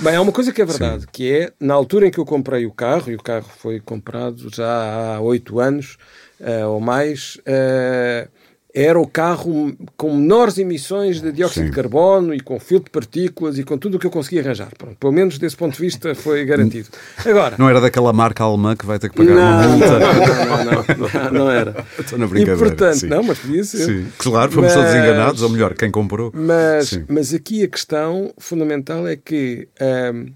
Bem, 0.00 0.14
há 0.14 0.20
uma 0.20 0.30
coisa 0.30 0.52
que 0.52 0.60
é 0.60 0.66
verdade, 0.66 1.04
Sim. 1.04 1.08
que 1.10 1.32
é, 1.32 1.50
na 1.58 1.72
altura 1.72 2.06
em 2.06 2.10
que 2.10 2.18
eu 2.18 2.26
comprei 2.26 2.66
o 2.66 2.70
carro, 2.70 3.10
e 3.10 3.14
o 3.14 3.22
carro 3.22 3.46
foi 3.56 3.80
comprado 3.80 4.50
já 4.54 5.14
há 5.14 5.20
oito 5.22 5.58
anos 5.58 5.96
uh, 6.40 6.68
ou 6.68 6.78
mais, 6.78 7.36
uh, 7.36 8.28
era 8.74 8.98
o 8.98 9.06
carro 9.06 9.72
com 9.96 10.16
menores 10.16 10.58
emissões 10.58 11.20
de 11.20 11.30
dióxido 11.30 11.62
Sim. 11.62 11.70
de 11.70 11.76
carbono 11.76 12.34
e 12.34 12.40
com 12.40 12.58
filtro 12.58 12.86
de 12.86 12.90
partículas 12.90 13.56
e 13.56 13.62
com 13.62 13.78
tudo 13.78 13.96
o 13.96 14.00
que 14.00 14.06
eu 14.06 14.10
conseguia 14.10 14.40
arranjar. 14.40 14.72
Pronto, 14.76 14.96
pelo 14.96 15.12
menos 15.12 15.38
desse 15.38 15.56
ponto 15.56 15.74
de 15.74 15.80
vista 15.80 16.12
foi 16.16 16.44
garantido. 16.44 16.88
Agora, 17.24 17.54
não 17.56 17.70
era 17.70 17.80
daquela 17.80 18.12
marca 18.12 18.42
alemã 18.42 18.74
que 18.74 18.84
vai 18.84 18.98
ter 18.98 19.10
que 19.10 19.16
pagar 19.16 19.34
não, 19.34 19.42
uma 19.42 19.68
multa? 19.68 19.98
Não, 20.00 20.14
não, 20.14 20.64
não, 20.64 21.22
não, 21.22 21.30
não 21.30 21.50
era. 21.50 21.86
Estou 21.96 22.18
na 22.18 22.26
brincadeira. 22.26 22.66
E 22.66 22.68
portanto, 22.68 22.98
sim. 22.98 23.06
não, 23.06 23.22
mas 23.22 23.38
podia 23.38 23.62
ser. 23.62 23.86
Sim, 23.86 24.06
claro, 24.18 24.50
fomos 24.50 24.74
mas, 24.74 24.74
todos 24.74 24.90
enganados, 24.90 25.42
ou 25.42 25.50
melhor, 25.50 25.74
quem 25.74 25.92
comprou. 25.92 26.32
Mas, 26.34 27.00
mas 27.08 27.32
aqui 27.32 27.62
a 27.62 27.68
questão 27.68 28.34
fundamental 28.38 29.06
é 29.06 29.14
que 29.14 29.68
um, 30.12 30.32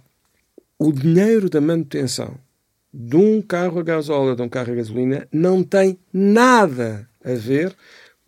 o 0.79 0.93
dinheiro 0.93 1.51
da 1.51 1.61
manutenção 1.61 2.37
de 2.95 3.17
um 3.17 3.43
carro 3.43 3.81
a 3.81 3.83
gasóleo 3.83 4.37
de 4.37 4.43
um 4.43 4.49
carro 4.49 4.73
a 4.73 4.77
gasolina 4.77 5.27
não 5.33 5.65
tem 5.65 5.99
nada 6.13 7.09
a 7.25 7.35
ver 7.35 7.75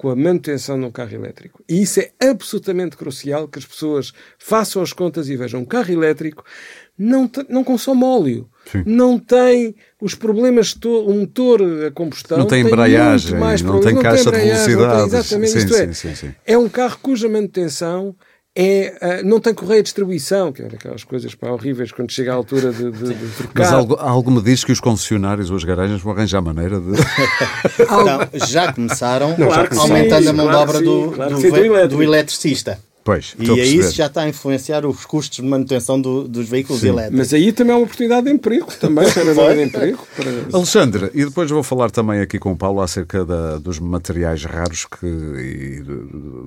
com 0.01 0.09
a 0.09 0.17
manutenção 0.17 0.81
de 0.81 0.87
um 0.87 0.91
carro 0.91 1.15
elétrico. 1.15 1.63
E 1.69 1.83
isso 1.83 2.01
é 2.01 2.11
absolutamente 2.23 2.97
crucial 2.97 3.47
que 3.47 3.59
as 3.59 3.67
pessoas 3.67 4.15
façam 4.39 4.81
as 4.81 4.95
contas 4.95 5.29
e 5.29 5.37
vejam. 5.37 5.61
Um 5.61 5.65
carro 5.67 5.93
elétrico 5.93 6.43
não, 6.97 7.31
não 7.51 7.63
consome 7.63 8.03
óleo, 8.03 8.49
Sim. 8.73 8.83
não 8.87 9.19
tem 9.19 9.75
os 10.01 10.15
problemas, 10.15 10.75
o 10.83 11.13
motor 11.13 11.61
a 11.87 11.91
combustão 11.91 12.39
não 12.39 12.47
tem, 12.47 12.65
tem 12.65 12.73
embreagem, 12.73 13.39
não 13.63 13.79
tem 13.79 13.95
caixa 13.99 14.31
de 14.31 14.39
velocidade. 14.39 15.03
Exatamente, 15.03 15.51
sim, 15.51 15.59
isto 15.59 15.75
é, 15.75 15.93
sim, 15.93 16.15
sim, 16.15 16.35
é 16.47 16.57
um 16.57 16.71
carro 16.71 16.99
cuja 17.03 17.29
manutenção 17.29 18.17
é, 18.57 19.21
uh, 19.23 19.27
não 19.27 19.39
tem 19.39 19.55
correia 19.55 19.81
de 19.81 19.87
distribuição, 19.87 20.53
que 20.53 20.61
é 20.63 20.67
aquelas 20.67 21.05
coisas 21.05 21.35
pá, 21.35 21.51
horríveis 21.51 21.93
quando 21.93 22.11
chega 22.11 22.33
à 22.33 22.35
altura 22.35 22.73
de, 22.73 22.91
de, 22.91 23.15
de 23.15 23.27
trocar. 23.37 23.63
Mas 23.63 23.73
algo, 23.73 23.95
algo 23.95 24.31
me 24.31 24.43
diz 24.43 24.65
que 24.65 24.73
os 24.73 24.81
concessionários 24.81 25.51
ou 25.51 25.57
as 25.57 25.63
garagens 25.63 26.01
vão 26.03 26.13
arranjar 26.13 26.43
maneira 26.43 26.81
de. 26.81 26.91
não, 27.89 28.47
já 28.49 28.73
começaram 28.73 29.37
não, 29.39 29.51
já 29.51 29.69
aumentando 29.81 30.23
sim, 30.25 30.29
a 30.29 30.33
mão 30.33 30.51
de 30.51 30.57
obra 30.57 30.81
do, 30.81 31.13
claro 31.13 31.37
do, 31.37 31.89
do, 31.89 32.03
eletricista. 32.03 32.81
Pois, 33.03 33.35
e 33.39 33.51
aí 33.51 33.77
isso 33.79 33.93
já 33.93 34.07
está 34.07 34.23
a 34.23 34.29
influenciar 34.29 34.85
os 34.85 35.07
custos 35.07 35.37
de 35.37 35.43
manutenção 35.43 36.01
do, 36.01 36.29
dos 36.29 36.49
veículos 36.49 36.83
Sim. 36.83 36.89
elétricos. 36.89 37.19
Mas 37.19 37.33
aí 37.33 37.51
também 37.51 37.73
é 37.73 37.77
uma 37.77 37.85
oportunidade 37.85 38.27
de 38.27 38.33
emprego, 38.33 38.67
também, 38.79 39.05
de 39.09 39.63
emprego. 39.63 40.07
Para... 40.15 40.31
Alexandre, 40.53 41.11
e 41.15 41.25
depois 41.25 41.51
vou 41.51 41.63
falar 41.63 41.91
também 41.91 42.21
aqui 42.21 42.39
com 42.39 42.53
o 42.53 42.57
Paulo 42.57 42.83
acerca 42.83 43.25
da, 43.25 43.59
dos 43.59 43.79
materiais 43.79 44.45
raros 44.45 44.85
que, 44.85 45.07
e 45.07 45.83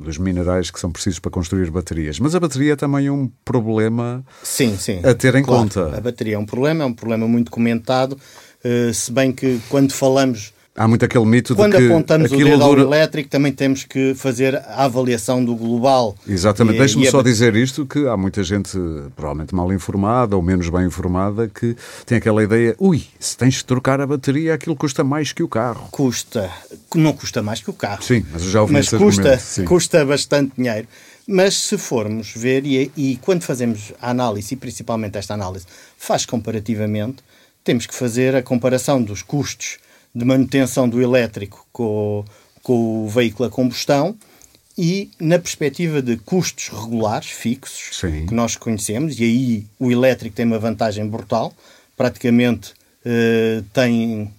dos 0.04 0.20
minerais 0.20 0.70
que 0.70 0.80
são 0.80 0.92
precisos 0.92 1.20
para 1.20 1.32
construir 1.32 1.72
baterias. 1.72 2.20
Mas 2.20 2.36
a 2.36 2.40
bateria 2.40 2.74
é 2.74 2.76
também 2.76 3.10
um 3.10 3.30
problema 3.44 4.24
sim, 4.44 4.78
sim, 4.78 5.00
a 5.04 5.14
ter 5.16 5.34
em 5.36 5.44
claro, 5.44 5.64
conta. 5.64 5.98
A 5.98 6.02
bateria 6.02 6.36
é 6.36 6.40
um 6.40 6.46
problema, 6.46 6.84
é 6.84 6.88
um 6.88 6.94
problema 6.94 7.28
muito 7.28 7.50
comentado, 7.50 8.14
uh, 8.14 8.94
se 8.94 9.12
bem 9.12 9.32
que 9.32 9.60
quando 9.70 9.92
falamos 9.92 10.54
Há 10.76 10.88
muito 10.88 11.06
aquele 11.06 11.26
mito 11.26 11.56
Quando 11.56 11.74
de 11.74 11.78
que. 11.78 11.84
Quando 11.84 11.92
apontamos 11.92 12.32
o 12.32 12.38
dedo 12.38 12.64
ao 12.64 12.80
elétrico, 12.80 13.30
também 13.30 13.52
temos 13.52 13.84
que 13.84 14.16
fazer 14.16 14.56
a 14.56 14.86
avaliação 14.86 15.46
do 15.46 15.56
global. 15.56 16.16
Exatamente. 16.28 16.80
Deixe-me 16.80 17.06
só 17.12 17.20
a... 17.20 17.24
dizer 17.24 17.56
isto: 17.56 17.86
que 17.86 18.08
há 18.08 18.18
muita 18.18 18.44
gente, 18.44 18.72
provavelmente 19.16 19.54
mal 19.54 19.72
informada 19.72 20.36
ou 20.36 20.42
menos 20.42 20.68
bem 20.70 20.88
informada, 20.88 21.48
que 21.48 21.76
tem 22.08 22.18
aquela 22.18 22.44
ideia: 22.44 22.76
ui, 22.80 23.04
se 23.20 23.38
tens 23.38 23.56
de 23.56 23.66
trocar 23.66 24.02
a 24.02 24.08
bateria, 24.08 24.56
aquilo 24.56 24.76
custa 24.76 25.04
mais 25.04 25.32
que 25.32 25.44
o 25.44 25.48
carro. 25.48 25.88
Custa. 25.92 26.50
Não 26.96 27.14
custa 27.14 27.44
mais 27.44 27.62
que 27.62 27.70
o 27.70 27.74
carro. 27.74 28.02
Sim, 28.02 28.26
mas 28.32 28.44
eu 28.44 28.50
já 28.50 28.62
ouvi 28.62 28.74
Mas 28.74 28.90
custa, 28.90 29.40
custa 29.66 30.04
bastante 30.04 30.54
dinheiro. 30.58 30.88
Mas 31.28 31.56
se 31.56 31.78
formos 31.78 32.34
ver, 32.36 32.66
e, 32.66 32.92
e 32.98 33.18
quando 33.22 33.44
fazemos 33.44 33.94
a 34.02 34.10
análise, 34.10 34.56
e 34.56 34.58
principalmente 34.58 35.20
esta 35.20 35.36
análise, 35.36 35.66
faz 35.98 36.26
comparativamente, 36.26 37.18
temos 37.64 37.86
que 37.86 37.94
fazer 37.94 38.36
a 38.36 38.42
comparação 38.42 39.02
dos 39.02 39.22
custos 39.22 39.78
de 40.14 40.26
manutenção 40.26 40.88
do 40.88 41.02
elétrico 41.02 41.66
com, 41.72 42.24
com 42.62 43.06
o 43.06 43.10
veículo 43.10 43.48
a 43.48 43.52
combustão 43.52 44.16
e 44.78 45.12
na 45.20 45.38
perspectiva 45.38 46.02
de 46.02 46.18
custos 46.18 46.70
regulares, 46.70 47.30
fixos, 47.30 48.00
Sim. 48.00 48.26
que 48.26 48.34
nós 48.34 48.56
conhecemos, 48.56 49.20
e 49.20 49.24
aí 49.24 49.68
o 49.80 49.92
elétrico 49.92 50.36
tem 50.36 50.46
uma 50.46 50.58
vantagem 50.58 51.08
brutal, 51.08 51.54
praticamente 51.96 52.74
eh, 53.06 53.62
tem, 53.72 54.34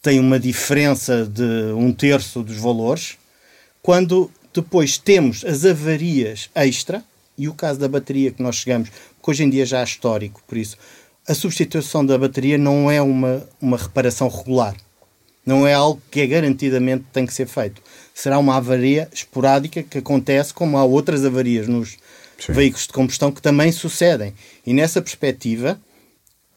tem 0.00 0.18
uma 0.18 0.40
diferença 0.40 1.26
de 1.26 1.72
um 1.74 1.92
terço 1.92 2.42
dos 2.42 2.56
valores, 2.56 3.18
quando 3.82 4.30
depois 4.54 4.96
temos 4.96 5.44
as 5.44 5.64
avarias 5.66 6.48
extra, 6.54 7.04
e 7.36 7.46
o 7.46 7.54
caso 7.54 7.78
da 7.78 7.88
bateria 7.88 8.32
que 8.32 8.42
nós 8.42 8.56
chegamos, 8.56 8.88
que 8.88 9.30
hoje 9.30 9.44
em 9.44 9.50
dia 9.50 9.66
já 9.66 9.80
é 9.80 9.84
histórico, 9.84 10.42
por 10.46 10.56
isso 10.56 10.76
a 11.28 11.34
substituição 11.34 12.04
da 12.04 12.16
bateria 12.16 12.56
não 12.56 12.90
é 12.90 13.02
uma, 13.02 13.46
uma 13.60 13.76
reparação 13.76 14.28
regular. 14.28 14.74
Não 15.44 15.66
é 15.66 15.74
algo 15.74 16.00
que 16.10 16.20
é 16.20 16.26
garantidamente 16.26 17.04
tem 17.12 17.26
que 17.26 17.34
ser 17.34 17.46
feito. 17.46 17.82
Será 18.14 18.38
uma 18.38 18.56
avaria 18.56 19.08
esporádica 19.12 19.82
que 19.82 19.98
acontece, 19.98 20.54
como 20.54 20.78
há 20.78 20.84
outras 20.84 21.24
avarias 21.24 21.68
nos 21.68 21.96
Sim. 22.38 22.52
veículos 22.52 22.86
de 22.86 22.92
combustão 22.92 23.30
que 23.30 23.42
também 23.42 23.70
sucedem. 23.70 24.32
E 24.66 24.72
nessa 24.72 25.02
perspectiva, 25.02 25.78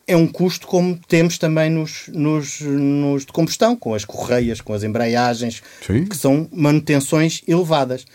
é 0.07 0.15
um 0.15 0.27
custo 0.27 0.67
como 0.67 0.99
temos 1.07 1.38
também 1.38 1.69
nos, 1.69 2.07
nos, 2.07 2.62
nos 2.62 3.25
de 3.25 3.31
combustão, 3.31 3.75
com 3.75 3.93
as 3.93 4.05
correias, 4.05 4.62
com 4.62 4.73
as 4.73 4.84
embreagens, 4.84 5.62
Sim. 5.86 6.05
que 6.05 6.15
são 6.15 6.47
manutenções 6.51 7.41
elevadas. 7.47 8.05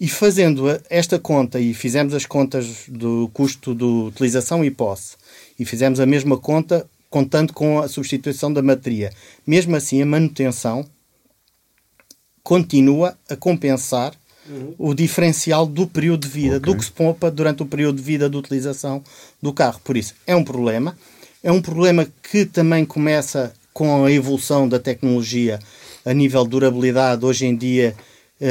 E 0.00 0.08
fazendo 0.08 0.64
esta 0.88 1.18
conta, 1.18 1.58
e 1.58 1.74
fizemos 1.74 2.14
as 2.14 2.24
contas 2.24 2.84
do 2.86 3.28
custo 3.32 3.74
de 3.74 3.84
utilização 3.84 4.64
e 4.64 4.70
posse, 4.70 5.16
e 5.58 5.64
fizemos 5.64 6.00
a 6.00 6.06
mesma 6.06 6.36
conta 6.36 6.88
contando 7.10 7.52
com 7.52 7.78
a 7.78 7.88
substituição 7.88 8.52
da 8.52 8.62
bateria, 8.62 9.10
mesmo 9.46 9.74
assim 9.74 10.02
a 10.02 10.06
manutenção 10.06 10.84
continua 12.42 13.16
a 13.28 13.36
compensar 13.36 14.14
uhum. 14.48 14.74
o 14.78 14.94
diferencial 14.94 15.66
do 15.66 15.86
período 15.86 16.26
de 16.26 16.28
vida, 16.28 16.56
okay. 16.56 16.72
do 16.72 16.78
que 16.78 16.84
se 16.84 16.90
poupa 16.90 17.30
durante 17.30 17.62
o 17.62 17.66
período 17.66 17.96
de 17.96 18.02
vida 18.02 18.28
de 18.28 18.36
utilização 18.36 19.02
do 19.40 19.52
carro. 19.52 19.80
Por 19.84 19.96
isso, 19.96 20.14
é 20.26 20.34
um 20.34 20.44
problema. 20.44 20.96
É 21.42 21.52
um 21.52 21.60
problema 21.60 22.06
que 22.30 22.44
também 22.44 22.84
começa 22.84 23.52
com 23.72 24.04
a 24.04 24.10
evolução 24.10 24.68
da 24.68 24.78
tecnologia 24.78 25.58
a 26.04 26.12
nível 26.12 26.42
de 26.44 26.50
durabilidade. 26.50 27.24
Hoje 27.24 27.46
em 27.46 27.54
dia, 27.54 27.94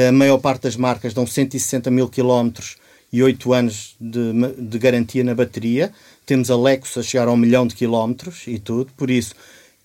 a 0.08 0.12
maior 0.12 0.38
parte 0.38 0.62
das 0.62 0.76
marcas 0.76 1.12
dão 1.12 1.26
160 1.26 1.90
mil 1.90 2.08
quilómetros 2.08 2.76
e 3.12 3.22
8 3.22 3.52
anos 3.52 3.96
de, 4.00 4.32
de, 4.56 4.78
garantia 4.78 5.24
na 5.24 5.34
bateria. 5.34 5.92
Temos 6.28 6.50
a 6.50 6.56
Lexus 6.58 6.98
a 6.98 7.02
chegar 7.02 7.26
a 7.26 7.32
um 7.32 7.38
milhão 7.38 7.66
de 7.66 7.74
quilómetros 7.74 8.42
e 8.46 8.58
tudo, 8.58 8.90
por 8.94 9.08
isso... 9.08 9.34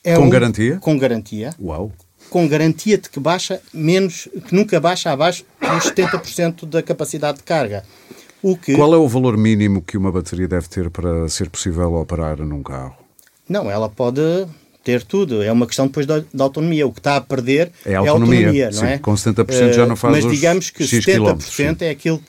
É 0.03 0.17
com 0.17 0.23
um, 0.23 0.29
garantia? 0.29 0.77
Com 0.81 0.97
garantia. 0.97 1.51
Uau! 1.57 1.89
Com 2.29 2.45
garantia 2.49 2.97
de 2.97 3.07
que 3.07 3.17
baixa 3.17 3.61
menos, 3.73 4.27
que 4.45 4.53
nunca 4.53 4.77
baixa 4.77 5.09
abaixo 5.09 5.45
dos 5.61 5.89
70% 5.89 6.65
da 6.65 6.83
capacidade 6.83 7.37
de 7.37 7.45
carga. 7.45 7.85
O 8.41 8.57
que... 8.57 8.75
Qual 8.75 8.93
é 8.93 8.97
o 8.97 9.07
valor 9.07 9.37
mínimo 9.37 9.81
que 9.81 9.95
uma 9.97 10.11
bateria 10.11 10.45
deve 10.45 10.67
ter 10.67 10.89
para 10.89 11.29
ser 11.29 11.49
possível 11.49 11.93
operar 11.93 12.39
num 12.39 12.61
carro? 12.61 12.97
Não, 13.47 13.71
ela 13.71 13.87
pode 13.87 14.45
ter 14.83 15.01
tudo. 15.01 15.41
É 15.41 15.49
uma 15.49 15.65
questão 15.65 15.87
depois 15.87 16.05
da, 16.05 16.25
da 16.33 16.43
autonomia. 16.43 16.85
O 16.85 16.91
que 16.91 16.99
está 16.99 17.15
a 17.15 17.21
perder 17.21 17.71
é 17.85 17.95
a 17.95 17.99
autonomia, 17.99 18.37
é 18.37 18.43
a 18.43 18.47
autonomia 18.47 18.65
não 18.65 18.79
sim, 18.79 18.85
é? 18.85 18.97
Com 18.97 19.13
70% 19.13 19.71
já 19.71 19.85
não 19.85 19.95
faz 19.95 20.25
Mas 20.25 20.29
digamos 20.29 20.69
que 20.69 20.85
X 20.85 21.05
70% 21.05 21.83
é 21.83 21.89
aquilo 21.89 22.21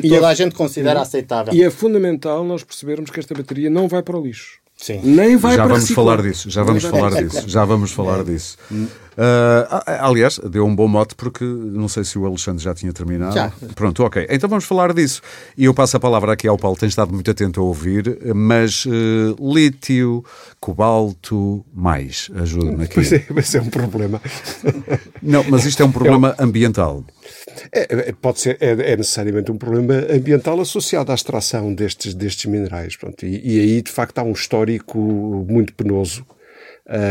que 0.00 0.06
e 0.06 0.10
toda 0.10 0.26
é, 0.26 0.30
a 0.30 0.34
gente 0.34 0.54
considera 0.54 1.00
aceitável. 1.00 1.54
E 1.54 1.62
é 1.62 1.70
fundamental 1.70 2.44
nós 2.44 2.64
percebermos 2.64 3.10
que 3.10 3.20
esta 3.20 3.34
bateria 3.34 3.68
não 3.68 3.88
vai 3.88 4.02
para 4.02 4.18
o 4.18 4.22
lixo. 4.22 4.62
Sim. 4.76 5.00
Nem 5.04 5.36
vai 5.36 5.54
já 5.54 5.64
para 5.64 5.74
vamos 5.74 5.90
falar 5.90 6.22
disso, 6.22 6.50
já 6.50 6.62
vamos 6.64 6.82
falar 6.82 7.10
disso, 7.10 7.48
já 7.48 7.64
vamos 7.64 7.92
falar 7.92 8.20
é. 8.20 8.24
disso. 8.24 8.58
Uh, 8.72 9.78
aliás, 10.00 10.40
deu 10.50 10.66
um 10.66 10.74
bom 10.74 10.88
mote 10.88 11.14
porque 11.14 11.44
não 11.44 11.86
sei 11.86 12.02
se 12.02 12.18
o 12.18 12.26
Alexandre 12.26 12.64
já 12.64 12.74
tinha 12.74 12.92
terminado. 12.92 13.34
Já. 13.34 13.52
Pronto, 13.76 14.02
ok. 14.02 14.26
Então 14.28 14.48
vamos 14.48 14.64
falar 14.64 14.92
disso. 14.92 15.22
E 15.56 15.66
eu 15.66 15.74
passo 15.74 15.96
a 15.98 16.00
palavra 16.00 16.32
aqui 16.32 16.48
ao 16.48 16.58
Paulo, 16.58 16.76
tem 16.76 16.88
estado 16.88 17.12
muito 17.12 17.30
atento 17.30 17.60
a 17.60 17.62
ouvir, 17.62 18.18
mas 18.34 18.84
uh, 18.86 19.36
lítio, 19.54 20.24
cobalto, 20.58 21.64
mais, 21.72 22.28
ajuda-me 22.34 22.82
aqui. 22.84 22.94
Pois 22.94 23.12
é, 23.12 23.24
mas 23.30 23.54
é 23.54 23.60
um 23.60 23.70
problema. 23.70 24.20
Não, 25.22 25.44
mas 25.48 25.64
isto 25.64 25.80
é 25.80 25.86
um 25.86 25.92
problema 25.92 26.34
ambiental. 26.40 27.04
É, 27.72 28.08
é, 28.08 28.12
pode 28.12 28.40
ser, 28.40 28.56
é, 28.60 28.70
é, 28.92 28.96
necessariamente 28.96 29.50
um 29.50 29.56
problema 29.56 29.94
ambiental 30.10 30.60
associado 30.60 31.12
à 31.12 31.14
extração 31.14 31.74
destes, 31.74 32.14
destes 32.14 32.46
minerais. 32.46 32.96
Pronto. 32.96 33.24
E, 33.24 33.40
e 33.44 33.60
aí, 33.60 33.82
de 33.82 33.90
facto, 33.90 34.18
há 34.18 34.22
um 34.22 34.32
histórico 34.32 34.98
muito 34.98 35.74
penoso 35.74 36.24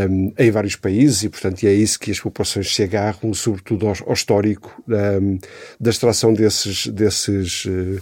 um, 0.08 0.32
em 0.38 0.50
vários 0.50 0.76
países 0.76 1.22
e, 1.22 1.28
portanto, 1.28 1.64
é 1.64 1.72
isso 1.72 1.98
que 1.98 2.10
as 2.10 2.20
populações 2.20 2.74
se 2.74 2.82
agarram, 2.82 3.32
sobretudo 3.32 3.86
ao, 3.86 3.94
ao 4.06 4.12
histórico 4.12 4.82
um, 4.88 5.38
da 5.80 5.90
extração 5.90 6.32
desses, 6.34 6.86
desses, 6.88 7.64
uh, 7.64 8.00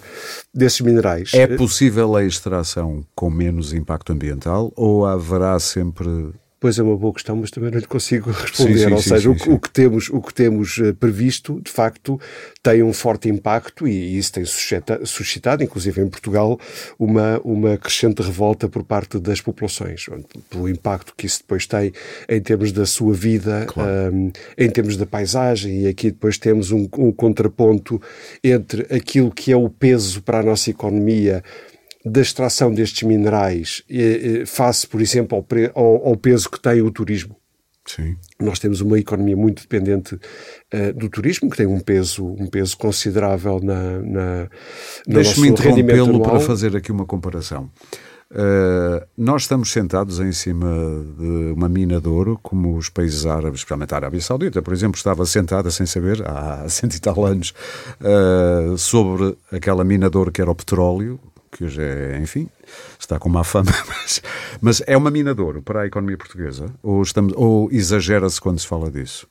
desses 0.53 0.81
minerais. 0.81 1.33
É 1.33 1.47
possível 1.47 2.17
a 2.17 2.25
extração 2.25 3.05
com 3.15 3.31
menos 3.31 3.73
impacto 3.73 4.13
ambiental 4.13 4.73
ou 4.77 5.07
haverá 5.07 5.59
sempre 5.59 6.33
Pois 6.61 6.79
é 6.79 6.83
uma 6.83 6.95
boa 6.95 7.15
questão, 7.15 7.37
mas 7.37 7.51
também 7.51 7.71
não 7.71 7.79
lhe 7.79 7.87
consigo 7.87 8.31
responder. 8.31 8.79
Sim, 8.79 8.85
sim, 8.85 8.93
Ou 8.93 9.01
sim, 9.01 9.09
seja, 9.09 9.31
o, 9.31 9.33
o, 9.33 9.59
que 9.59 9.71
temos, 9.71 10.11
o 10.11 10.21
que 10.21 10.35
temos 10.35 10.79
eh, 10.79 10.93
previsto, 10.93 11.59
de 11.63 11.71
facto, 11.71 12.21
tem 12.63 12.83
um 12.83 12.93
forte 12.93 13.31
impacto 13.31 13.89
e 13.89 14.19
isso 14.19 14.35
tem 14.35 14.45
suscita, 14.45 15.01
suscitado, 15.07 15.65
inclusive 15.65 16.03
em 16.03 16.09
Portugal, 16.09 16.61
uma, 16.99 17.41
uma 17.43 17.79
crescente 17.79 18.21
revolta 18.21 18.69
por 18.69 18.85
parte 18.85 19.19
das 19.19 19.41
populações, 19.41 20.05
pelo 20.51 20.69
impacto 20.69 21.15
que 21.17 21.25
isso 21.25 21.39
depois 21.39 21.67
tem 21.67 21.93
em 22.29 22.41
termos 22.43 22.73
da 22.73 22.85
sua 22.85 23.15
vida, 23.15 23.65
claro. 23.67 24.15
um, 24.15 24.31
em 24.59 24.69
termos 24.69 24.99
da 24.99 25.07
paisagem, 25.07 25.85
e 25.85 25.89
aqui 25.89 26.11
depois 26.11 26.37
temos 26.37 26.71
um, 26.71 26.87
um 26.99 27.11
contraponto 27.11 28.01
entre 28.45 28.83
aquilo 28.95 29.31
que 29.31 29.51
é 29.51 29.57
o 29.57 29.71
peso 29.71 30.21
para 30.21 30.41
a 30.41 30.43
nossa 30.43 30.69
economia 30.69 31.43
da 32.05 32.21
extração 32.21 32.73
destes 32.73 33.03
minerais 33.03 33.83
eh, 33.91 34.45
face, 34.47 34.87
por 34.87 35.01
exemplo, 35.01 35.37
ao, 35.37 35.43
pre, 35.43 35.71
ao, 35.75 36.09
ao, 36.09 36.17
peso 36.17 36.51
que 36.51 36.61
tem 36.61 36.81
o 36.81 36.91
turismo. 36.91 37.37
Sim. 37.85 38.17
Nós 38.41 38.59
temos 38.59 38.81
uma 38.81 38.99
economia 38.99 39.37
muito 39.37 39.63
dependente 39.63 40.15
uh, 40.15 40.93
do 40.95 41.09
turismo, 41.09 41.51
que 41.51 41.57
tem 41.57 41.67
um 41.67 41.81
peso, 41.81 42.25
um 42.25 42.47
peso 42.47 42.77
considerável 42.77 43.59
na, 43.61 44.01
na, 44.01 44.49
no 45.07 45.15
Deixe-me 45.15 45.49
interrompê-lo 45.49 46.23
para 46.23 46.41
fazer 46.41 46.77
aqui 46.77 46.93
uma 46.93 47.05
comparação. 47.05 47.71
Uh, 48.33 49.05
nós 49.19 49.43
estamos 49.43 49.73
sentados 49.73 50.21
em 50.21 50.31
cima 50.31 50.69
de 51.19 51.53
uma 51.53 51.69
mina 51.69 52.01
de 52.01 52.09
ouro, 52.09 52.39
como 52.41 52.77
os 52.77 52.89
países 52.89 53.27
árabes, 53.27 53.61
especialmente 53.61 53.93
a 53.93 53.97
Arábia 53.97 54.21
Saudita, 54.21 54.63
por 54.63 54.73
exemplo, 54.73 54.97
estava 54.97 55.27
sentada 55.27 55.69
sem 55.73 55.85
saber, 55.85 56.23
há 56.25 56.65
cento 56.71 56.95
e 56.95 57.01
tal 57.01 57.27
anos, 57.27 57.53
uh, 58.01 58.79
sobre 58.79 59.37
aquela 59.51 59.83
mina 59.83 60.09
de 60.09 60.17
ouro 60.17 60.31
que 60.31 60.41
era 60.41 60.51
o 60.51 60.55
petróleo, 60.55 61.19
que 61.51 61.65
hoje 61.65 61.83
é, 61.83 62.19
enfim, 62.19 62.49
está 62.99 63.19
com 63.19 63.29
má 63.29 63.45
fama, 63.45 63.73
mas, 63.89 64.23
mas 64.61 64.83
é 64.87 64.97
uma 64.97 65.11
mina 65.11 65.35
de 65.35 65.43
para 65.63 65.83
a 65.83 65.87
economia 65.87 66.17
portuguesa? 66.17 66.73
Ou, 66.83 67.03
estamos, 67.03 67.33
ou 67.37 67.71
exagera-se 67.73 68.41
quando 68.41 68.59
se 68.59 68.67
fala 68.67 68.91
disso? 68.91 69.27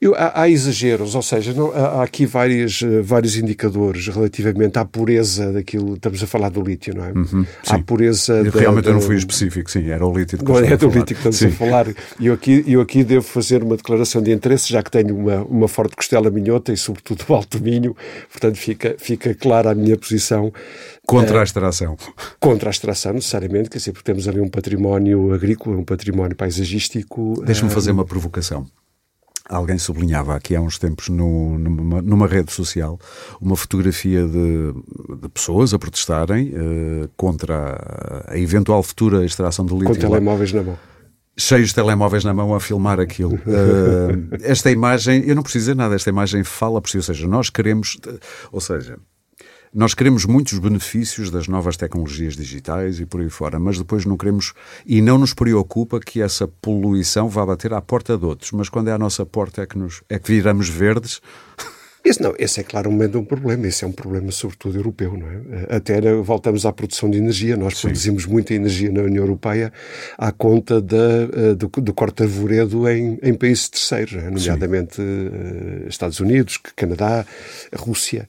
Eu, 0.00 0.14
há, 0.14 0.42
há, 0.42 0.48
exageros, 0.48 1.14
ou 1.14 1.22
seja, 1.22 1.52
não, 1.52 1.72
há, 1.72 2.00
há, 2.00 2.02
aqui 2.02 2.26
vários, 2.26 2.82
eh, 2.82 3.00
vários 3.02 3.36
indicadores 3.36 4.08
relativamente 4.08 4.78
à 4.78 4.84
pureza 4.84 5.52
daquilo. 5.52 5.94
Estamos 5.94 6.22
a 6.22 6.26
falar 6.26 6.50
do 6.50 6.60
lítio, 6.62 6.94
não 6.94 7.04
é? 7.04 7.12
Uhum, 7.12 7.46
à 7.68 7.78
pureza. 7.78 8.42
Realmente 8.50 8.84
da, 8.84 8.90
eu 8.90 8.94
não 8.94 9.00
fui 9.00 9.16
específico, 9.16 9.70
sim, 9.70 9.88
era 9.88 10.06
o 10.06 10.16
lítio. 10.16 10.38
Não 10.42 10.58
é 10.58 10.76
do 10.76 10.88
lítio 10.88 11.06
que 11.06 11.12
estamos 11.14 11.36
sim. 11.36 11.46
a 11.46 11.50
falar. 11.50 11.86
E 12.20 12.26
eu 12.26 12.34
aqui, 12.34 12.64
eu 12.66 12.80
aqui 12.80 13.02
devo 13.04 13.24
fazer 13.24 13.62
uma 13.62 13.76
declaração 13.76 14.22
de 14.22 14.32
interesse, 14.32 14.70
já 14.70 14.82
que 14.82 14.90
tenho 14.90 15.16
uma, 15.16 15.42
uma 15.44 15.68
forte 15.68 15.96
costela 15.96 16.30
minhota 16.30 16.72
e, 16.72 16.76
sobretudo, 16.76 17.24
o 17.28 17.34
alto 17.34 17.60
minho, 17.60 17.96
portanto, 18.30 18.56
fica, 18.56 18.96
fica 18.98 19.34
clara 19.34 19.70
a 19.70 19.74
minha 19.74 19.96
posição. 19.96 20.52
Contra 21.06 21.40
a 21.40 21.44
extração. 21.44 21.96
Contra 22.38 22.68
a 22.68 22.72
extração, 22.72 23.14
necessariamente, 23.14 23.70
quer 23.70 23.78
dizer, 23.78 23.92
porque 23.92 24.04
temos 24.04 24.28
ali 24.28 24.40
um 24.40 24.48
património 24.48 25.32
agrícola, 25.32 25.76
um 25.76 25.84
património 25.84 26.36
paisagístico. 26.36 27.42
Deixa-me 27.44 27.70
fazer 27.70 27.92
uma 27.92 28.04
provocação. 28.04 28.66
Alguém 29.48 29.78
sublinhava 29.78 30.34
aqui 30.34 30.56
há 30.56 30.60
uns 30.60 30.78
tempos 30.78 31.08
no, 31.08 31.56
numa, 31.58 32.02
numa, 32.02 32.26
rede 32.26 32.52
social 32.52 32.98
uma 33.40 33.54
fotografia 33.56 34.26
de, 34.26 34.72
de 35.20 35.28
pessoas 35.28 35.72
a 35.72 35.78
protestarem 35.78 36.48
uh, 36.48 37.08
contra 37.16 38.24
a, 38.26 38.38
eventual 38.38 38.82
futura 38.82 39.24
extração 39.24 39.64
de 39.64 39.72
lítio. 39.72 39.88
Com 39.88 39.94
telemóveis 39.94 40.52
na 40.52 40.62
mão. 40.62 40.78
Cheios 41.38 41.68
de 41.68 41.74
telemóveis 41.74 42.24
na 42.24 42.34
mão 42.34 42.54
a 42.54 42.60
filmar 42.60 42.98
aquilo. 42.98 43.34
Uh, 43.34 44.34
esta 44.42 44.70
imagem, 44.70 45.22
eu 45.26 45.36
não 45.36 45.42
preciso 45.42 45.66
dizer 45.66 45.76
nada, 45.76 45.94
esta 45.94 46.10
imagem 46.10 46.42
fala 46.42 46.80
por 46.80 46.90
si, 46.90 46.96
ou 46.96 47.02
seja, 47.02 47.28
nós 47.28 47.48
queremos, 47.48 47.98
ou 48.50 48.60
seja, 48.60 48.98
nós 49.76 49.92
queremos 49.92 50.24
muitos 50.24 50.58
benefícios 50.58 51.30
das 51.30 51.48
novas 51.48 51.76
tecnologias 51.76 52.34
digitais 52.34 52.98
e 52.98 53.04
por 53.04 53.20
aí 53.20 53.28
fora, 53.28 53.60
mas 53.60 53.76
depois 53.76 54.06
não 54.06 54.16
queremos 54.16 54.54
e 54.86 55.02
não 55.02 55.18
nos 55.18 55.34
preocupa 55.34 56.00
que 56.00 56.22
essa 56.22 56.48
poluição 56.48 57.28
vá 57.28 57.44
bater 57.44 57.74
à 57.74 57.82
porta 57.82 58.16
de 58.16 58.24
outros. 58.24 58.52
Mas 58.52 58.70
quando 58.70 58.88
é 58.88 58.92
à 58.92 58.98
nossa 58.98 59.26
porta 59.26 59.60
é 59.60 59.66
que, 59.66 59.76
nos, 59.76 60.02
é 60.08 60.18
que 60.18 60.32
viramos 60.32 60.70
verdes. 60.70 61.20
Esse, 62.02 62.22
não, 62.22 62.34
esse 62.38 62.60
é 62.60 62.62
claramente 62.62 63.18
um 63.18 63.24
problema, 63.24 63.66
esse 63.66 63.84
é 63.84 63.86
um 63.86 63.92
problema 63.92 64.30
sobretudo 64.30 64.78
europeu, 64.78 65.14
não 65.14 65.26
é? 65.28 65.76
Até 65.76 66.00
voltamos 66.22 66.64
à 66.64 66.72
produção 66.72 67.10
de 67.10 67.18
energia, 67.18 67.54
nós 67.54 67.76
Sim. 67.76 67.88
produzimos 67.88 68.24
muita 68.24 68.54
energia 68.54 68.90
na 68.90 69.02
União 69.02 69.24
Europeia 69.24 69.70
à 70.16 70.32
conta 70.32 70.80
da, 70.80 70.96
eh, 70.96 71.54
do, 71.54 71.68
do 71.68 71.92
corte 71.92 72.22
arvoredo 72.22 72.88
em, 72.88 73.18
em 73.22 73.34
países 73.34 73.68
terceiros, 73.68 74.14
é? 74.14 74.30
nomeadamente 74.30 75.02
uh, 75.02 75.86
Estados 75.86 76.18
Unidos, 76.20 76.58
Canadá, 76.74 77.26
Rússia. 77.74 78.26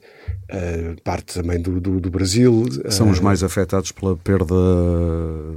Uh, 0.49 0.95
parte 1.03 1.33
também 1.33 1.59
do, 1.59 1.81
do, 1.81 1.99
do 1.99 2.09
Brasil. 2.09 2.65
São 2.89 3.09
os 3.09 3.19
mais 3.19 3.43
afetados 3.43 3.91
pela 3.91 4.15
perda. 4.15 4.55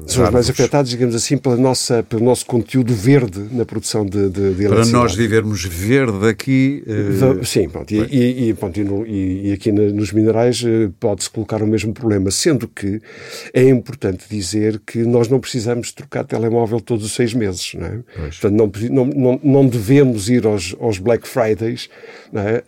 São 0.08 0.24
os 0.24 0.30
mais 0.30 0.50
afetados, 0.50 0.90
digamos 0.90 1.14
assim, 1.14 1.38
pela 1.38 1.56
nossa, 1.56 2.02
pelo 2.02 2.24
nosso 2.24 2.44
conteúdo 2.44 2.92
verde 2.92 3.40
na 3.52 3.64
produção 3.64 4.04
de, 4.04 4.28
de, 4.28 4.52
de 4.52 4.68
Para 4.68 4.84
nós 4.86 5.14
vivermos 5.14 5.64
verde 5.64 6.26
aqui. 6.26 6.82
Uh... 6.88 7.44
Sim, 7.44 7.68
pronto, 7.68 7.94
e, 7.94 7.98
e, 7.98 8.48
e, 8.48 8.54
pronto, 8.54 8.80
e, 9.06 9.52
aqui 9.52 9.70
nos 9.70 10.10
minerais 10.10 10.64
pode-se 10.98 11.30
colocar 11.30 11.62
o 11.62 11.68
mesmo 11.68 11.92
problema, 11.92 12.32
sendo 12.32 12.66
que 12.66 13.00
é 13.54 13.68
importante 13.68 14.24
dizer 14.28 14.80
que 14.84 15.04
nós 15.04 15.28
não 15.28 15.38
precisamos 15.38 15.92
trocar 15.92 16.24
telemóvel 16.24 16.80
todos 16.80 17.04
os 17.04 17.12
seis 17.12 17.32
meses, 17.32 17.74
não 17.74 17.86
é? 17.86 17.98
Portanto, 18.40 18.90
não, 18.90 19.06
não, 19.06 19.40
não 19.40 19.66
devemos 19.68 20.28
ir 20.28 20.44
aos, 20.44 20.74
aos 20.80 20.98
Black 20.98 21.28
Fridays 21.28 21.88
é? 22.34 22.64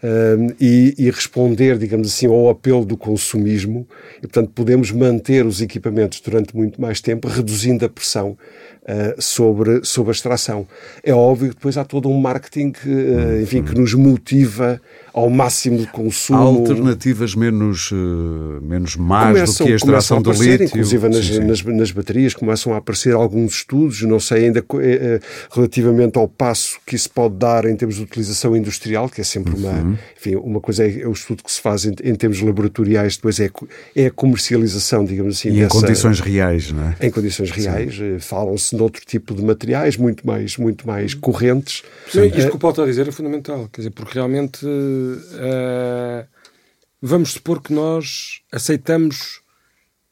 e, 0.60 0.94
e 0.96 1.10
responder, 1.10 1.78
digamos 1.78 1.91
digamos 1.92 2.08
assim, 2.08 2.26
ao 2.26 2.48
apelo 2.48 2.86
do 2.86 2.96
consumismo 2.96 3.86
e, 4.16 4.22
portanto, 4.22 4.50
podemos 4.54 4.90
manter 4.90 5.44
os 5.44 5.60
equipamentos 5.60 6.20
durante 6.20 6.56
muito 6.56 6.80
mais 6.80 7.02
tempo, 7.02 7.28
reduzindo 7.28 7.84
a 7.84 7.88
pressão 7.88 8.36
uh, 8.82 9.20
sobre, 9.20 9.84
sobre 9.84 10.10
a 10.10 10.12
extração. 10.12 10.66
É 11.02 11.12
óbvio 11.12 11.50
que 11.50 11.56
depois 11.56 11.76
há 11.76 11.84
todo 11.84 12.08
um 12.08 12.20
marketing 12.20 12.72
uh, 12.86 13.42
enfim, 13.42 13.62
que 13.62 13.74
nos 13.74 13.94
motiva 13.94 14.80
ao 15.12 15.28
máximo 15.28 15.78
de 15.78 15.86
consumo. 15.88 16.38
Há 16.38 16.42
alternativas 16.42 17.34
menos, 17.34 17.90
uh, 17.92 17.94
menos 18.62 18.96
más 18.96 19.28
começam, 19.28 19.54
do 19.54 19.66
que 19.66 19.72
a 19.72 19.76
extração 19.76 20.16
a 20.16 20.20
aparecer, 20.20 20.44
do 20.44 20.50
lítio. 20.50 20.66
Inclusive 20.66 21.08
nas, 21.08 21.26
sim, 21.26 21.32
sim. 21.34 21.44
Nas, 21.44 21.62
nas, 21.62 21.90
baterias 21.90 22.34
começam 22.34 22.72
a 22.72 22.78
aparecer 22.78 23.14
alguns 23.14 23.56
estudos, 23.56 24.02
não 24.02 24.18
sei 24.18 24.46
ainda 24.46 24.64
relativamente 25.50 26.18
ao 26.18 26.26
passo 26.26 26.78
que 26.86 26.96
isso 26.96 27.10
pode 27.10 27.36
dar 27.36 27.66
em 27.66 27.76
termos 27.76 27.96
de 27.96 28.02
utilização 28.02 28.56
industrial, 28.56 29.08
que 29.08 29.20
é 29.20 29.24
sempre 29.24 29.54
uma, 29.54 29.70
uhum. 29.70 29.96
enfim, 30.18 30.36
uma 30.36 30.60
coisa 30.60 30.84
é, 30.84 31.02
é, 31.02 31.06
o 31.06 31.12
estudo 31.12 31.42
que 31.42 31.52
se 31.52 31.60
faz 31.60 31.84
em, 31.84 31.94
em 32.02 32.14
termos 32.14 32.40
laboratoriais, 32.40 33.16
depois 33.16 33.38
é, 33.38 33.50
é 33.94 34.06
a 34.06 34.10
comercialização, 34.10 35.04
digamos 35.04 35.36
assim. 35.38 35.50
E 35.50 35.60
dessa, 35.60 35.76
em 35.76 35.80
condições 35.80 36.20
reais, 36.20 36.72
não 36.72 36.84
é? 36.84 37.06
Em 37.06 37.10
condições 37.10 37.50
reais, 37.50 37.94
falam-se 38.20 38.71
de 38.76 38.82
outro 38.82 39.04
tipo 39.04 39.34
de 39.34 39.42
materiais 39.42 39.96
muito 39.96 40.26
mais, 40.26 40.56
muito 40.56 40.86
mais 40.86 41.14
correntes. 41.14 41.82
Sim, 42.08 42.26
isto 42.26 42.50
que 42.50 42.56
o 42.56 42.58
Paulo 42.58 42.72
está 42.72 42.82
a 42.82 42.86
dizer 42.86 43.08
é 43.08 43.12
fundamental, 43.12 43.68
quer 43.72 43.80
dizer, 43.82 43.90
porque 43.90 44.14
realmente 44.14 44.64
uh, 44.64 46.26
vamos 47.00 47.32
supor 47.32 47.62
que 47.62 47.72
nós 47.72 48.40
aceitamos 48.50 49.42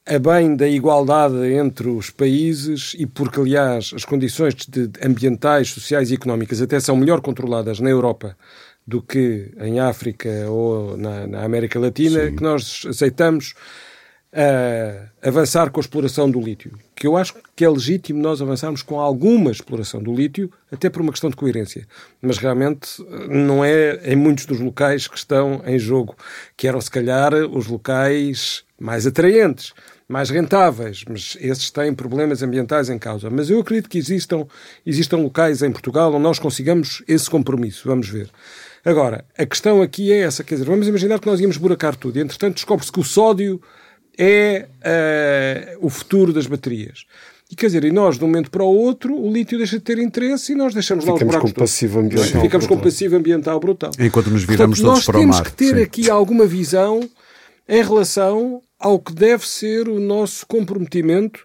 a 0.06 0.18
bem 0.18 0.56
da 0.56 0.66
igualdade 0.66 1.36
entre 1.52 1.88
os 1.88 2.10
países 2.10 2.96
e 2.98 3.06
porque, 3.06 3.38
aliás, 3.38 3.92
as 3.94 4.04
condições 4.04 4.54
de 4.54 4.90
ambientais, 5.04 5.70
sociais 5.70 6.10
e 6.10 6.14
económicas 6.14 6.60
até 6.60 6.80
são 6.80 6.96
melhor 6.96 7.20
controladas 7.20 7.78
na 7.78 7.90
Europa 7.90 8.36
do 8.86 9.00
que 9.00 9.52
em 9.60 9.78
África 9.78 10.28
ou 10.48 10.96
na, 10.96 11.26
na 11.26 11.44
América 11.44 11.78
Latina, 11.78 12.26
Sim. 12.26 12.36
que 12.36 12.42
nós 12.42 12.82
aceitamos 12.88 13.54
uh, 14.32 15.08
avançar 15.22 15.70
com 15.70 15.80
a 15.80 15.82
exploração 15.82 16.30
do 16.30 16.40
lítio. 16.40 16.72
Que 16.94 17.06
eu 17.06 17.16
acho 17.16 17.34
que 17.56 17.64
é 17.64 17.68
legítimo 17.68 18.20
nós 18.20 18.40
avançarmos 18.42 18.82
com 18.82 19.00
alguma 19.00 19.50
exploração 19.50 20.02
do 20.02 20.14
lítio, 20.14 20.50
até 20.70 20.88
por 20.88 21.02
uma 21.02 21.12
questão 21.12 21.30
de 21.30 21.36
coerência. 21.36 21.86
Mas 22.20 22.38
realmente 22.38 22.88
não 23.28 23.64
é 23.64 24.00
em 24.04 24.16
muitos 24.16 24.46
dos 24.46 24.60
locais 24.60 25.08
que 25.08 25.16
estão 25.16 25.62
em 25.66 25.78
jogo, 25.78 26.16
que 26.56 26.68
eram 26.68 26.80
se 26.80 26.90
calhar 26.90 27.34
os 27.34 27.66
locais 27.66 28.64
mais 28.78 29.06
atraentes 29.06 29.72
mais 30.10 30.28
rentáveis, 30.28 31.04
mas 31.08 31.38
esses 31.40 31.70
têm 31.70 31.94
problemas 31.94 32.42
ambientais 32.42 32.90
em 32.90 32.98
causa. 32.98 33.30
Mas 33.30 33.48
eu 33.48 33.60
acredito 33.60 33.88
que 33.88 33.96
existam, 33.96 34.44
existam 34.84 35.18
locais 35.18 35.62
em 35.62 35.70
Portugal 35.70 36.12
onde 36.12 36.24
nós 36.24 36.40
consigamos 36.40 37.00
esse 37.06 37.30
compromisso. 37.30 37.86
Vamos 37.86 38.08
ver. 38.08 38.28
Agora, 38.84 39.24
a 39.38 39.46
questão 39.46 39.80
aqui 39.80 40.12
é 40.12 40.22
essa, 40.22 40.42
quer 40.42 40.56
dizer, 40.56 40.66
vamos 40.66 40.88
imaginar 40.88 41.20
que 41.20 41.28
nós 41.28 41.38
íamos 41.38 41.56
buracar 41.58 41.94
tudo 41.94 42.18
e, 42.18 42.22
entretanto, 42.22 42.54
descobre-se 42.54 42.90
que 42.90 42.98
o 42.98 43.04
sódio 43.04 43.62
é 44.18 44.66
uh, 45.80 45.86
o 45.86 45.90
futuro 45.90 46.32
das 46.32 46.46
baterias. 46.46 47.04
E 47.50 47.56
quer 47.56 47.66
dizer, 47.66 47.84
e 47.84 47.90
nós, 47.90 48.16
de 48.16 48.24
um 48.24 48.28
momento 48.28 48.48
para 48.48 48.62
o 48.62 48.72
outro, 48.72 49.12
o 49.12 49.32
lítio 49.32 49.58
deixa 49.58 49.76
de 49.76 49.82
ter 49.82 49.98
interesse 49.98 50.52
e 50.52 50.54
nós 50.54 50.72
deixamos 50.72 51.04
lá 51.04 51.14
os 51.14 51.22
buracos 51.22 51.52
com 51.52 51.60
passivo 51.60 51.98
ambiental 51.98 52.42
Ficamos 52.42 52.66
com 52.66 52.78
passivo 52.78 53.16
ambiental 53.16 53.58
brutal. 53.58 53.90
Enquanto 53.98 54.30
nos 54.30 54.44
viramos 54.44 54.78
Portanto, 54.78 54.94
todos 54.94 55.06
para 55.06 55.18
o 55.18 55.20
mar. 55.22 55.26
Nós 55.26 55.36
temos 55.36 55.50
que 55.50 55.56
ter 55.56 55.74
sim. 55.76 55.82
aqui 55.82 56.10
alguma 56.10 56.46
visão 56.46 57.00
em 57.68 57.82
relação 57.82 58.62
ao 58.78 59.00
que 59.00 59.12
deve 59.12 59.46
ser 59.46 59.88
o 59.88 59.98
nosso 59.98 60.46
comprometimento, 60.46 61.44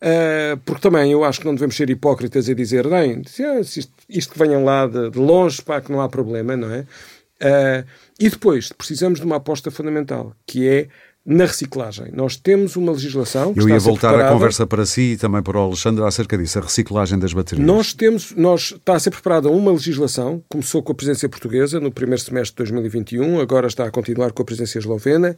uh, 0.00 0.56
porque 0.64 0.80
também 0.80 1.12
eu 1.12 1.22
acho 1.22 1.40
que 1.40 1.46
não 1.46 1.54
devemos 1.54 1.76
ser 1.76 1.90
hipócritas 1.90 2.48
e 2.48 2.54
dizer, 2.54 2.88
bem, 2.88 3.20
ah, 3.40 3.60
isto, 3.60 3.92
isto 4.08 4.32
que 4.32 4.38
venham 4.38 4.64
lá 4.64 4.86
de, 4.86 5.10
de, 5.10 5.18
longe, 5.18 5.60
pá, 5.60 5.82
que 5.82 5.92
não 5.92 6.00
há 6.00 6.08
problema, 6.08 6.56
não 6.56 6.72
é? 6.72 6.80
Uh, 6.80 7.86
e 8.18 8.30
depois 8.30 8.70
precisamos 8.72 9.18
de 9.18 9.26
uma 9.26 9.36
aposta 9.36 9.70
fundamental, 9.70 10.34
que 10.46 10.66
é 10.66 10.88
na 11.24 11.44
reciclagem. 11.44 12.10
Nós 12.12 12.36
temos 12.36 12.74
uma 12.74 12.92
legislação. 12.92 13.54
Eu 13.56 13.68
ia 13.68 13.78
voltar 13.78 14.14
a, 14.14 14.28
a 14.28 14.32
conversa 14.32 14.66
para 14.66 14.84
si 14.84 15.12
e 15.12 15.16
também 15.16 15.42
para 15.42 15.58
o 15.58 15.62
Alexandre 15.62 16.04
acerca 16.04 16.36
disso, 16.36 16.58
a 16.58 16.62
reciclagem 16.62 17.18
das 17.18 17.32
baterias. 17.32 17.64
Nós 17.66 17.92
temos, 17.92 18.32
nós, 18.32 18.72
está 18.72 18.94
a 18.94 18.98
ser 18.98 19.10
preparada 19.10 19.48
uma 19.48 19.70
legislação, 19.70 20.42
começou 20.48 20.82
com 20.82 20.92
a 20.92 20.94
presidência 20.94 21.28
portuguesa 21.28 21.78
no 21.78 21.92
primeiro 21.92 22.20
semestre 22.20 22.52
de 22.52 22.72
2021, 22.72 23.40
agora 23.40 23.68
está 23.68 23.84
a 23.84 23.90
continuar 23.90 24.32
com 24.32 24.42
a 24.42 24.44
presidência 24.44 24.80
eslovena, 24.80 25.36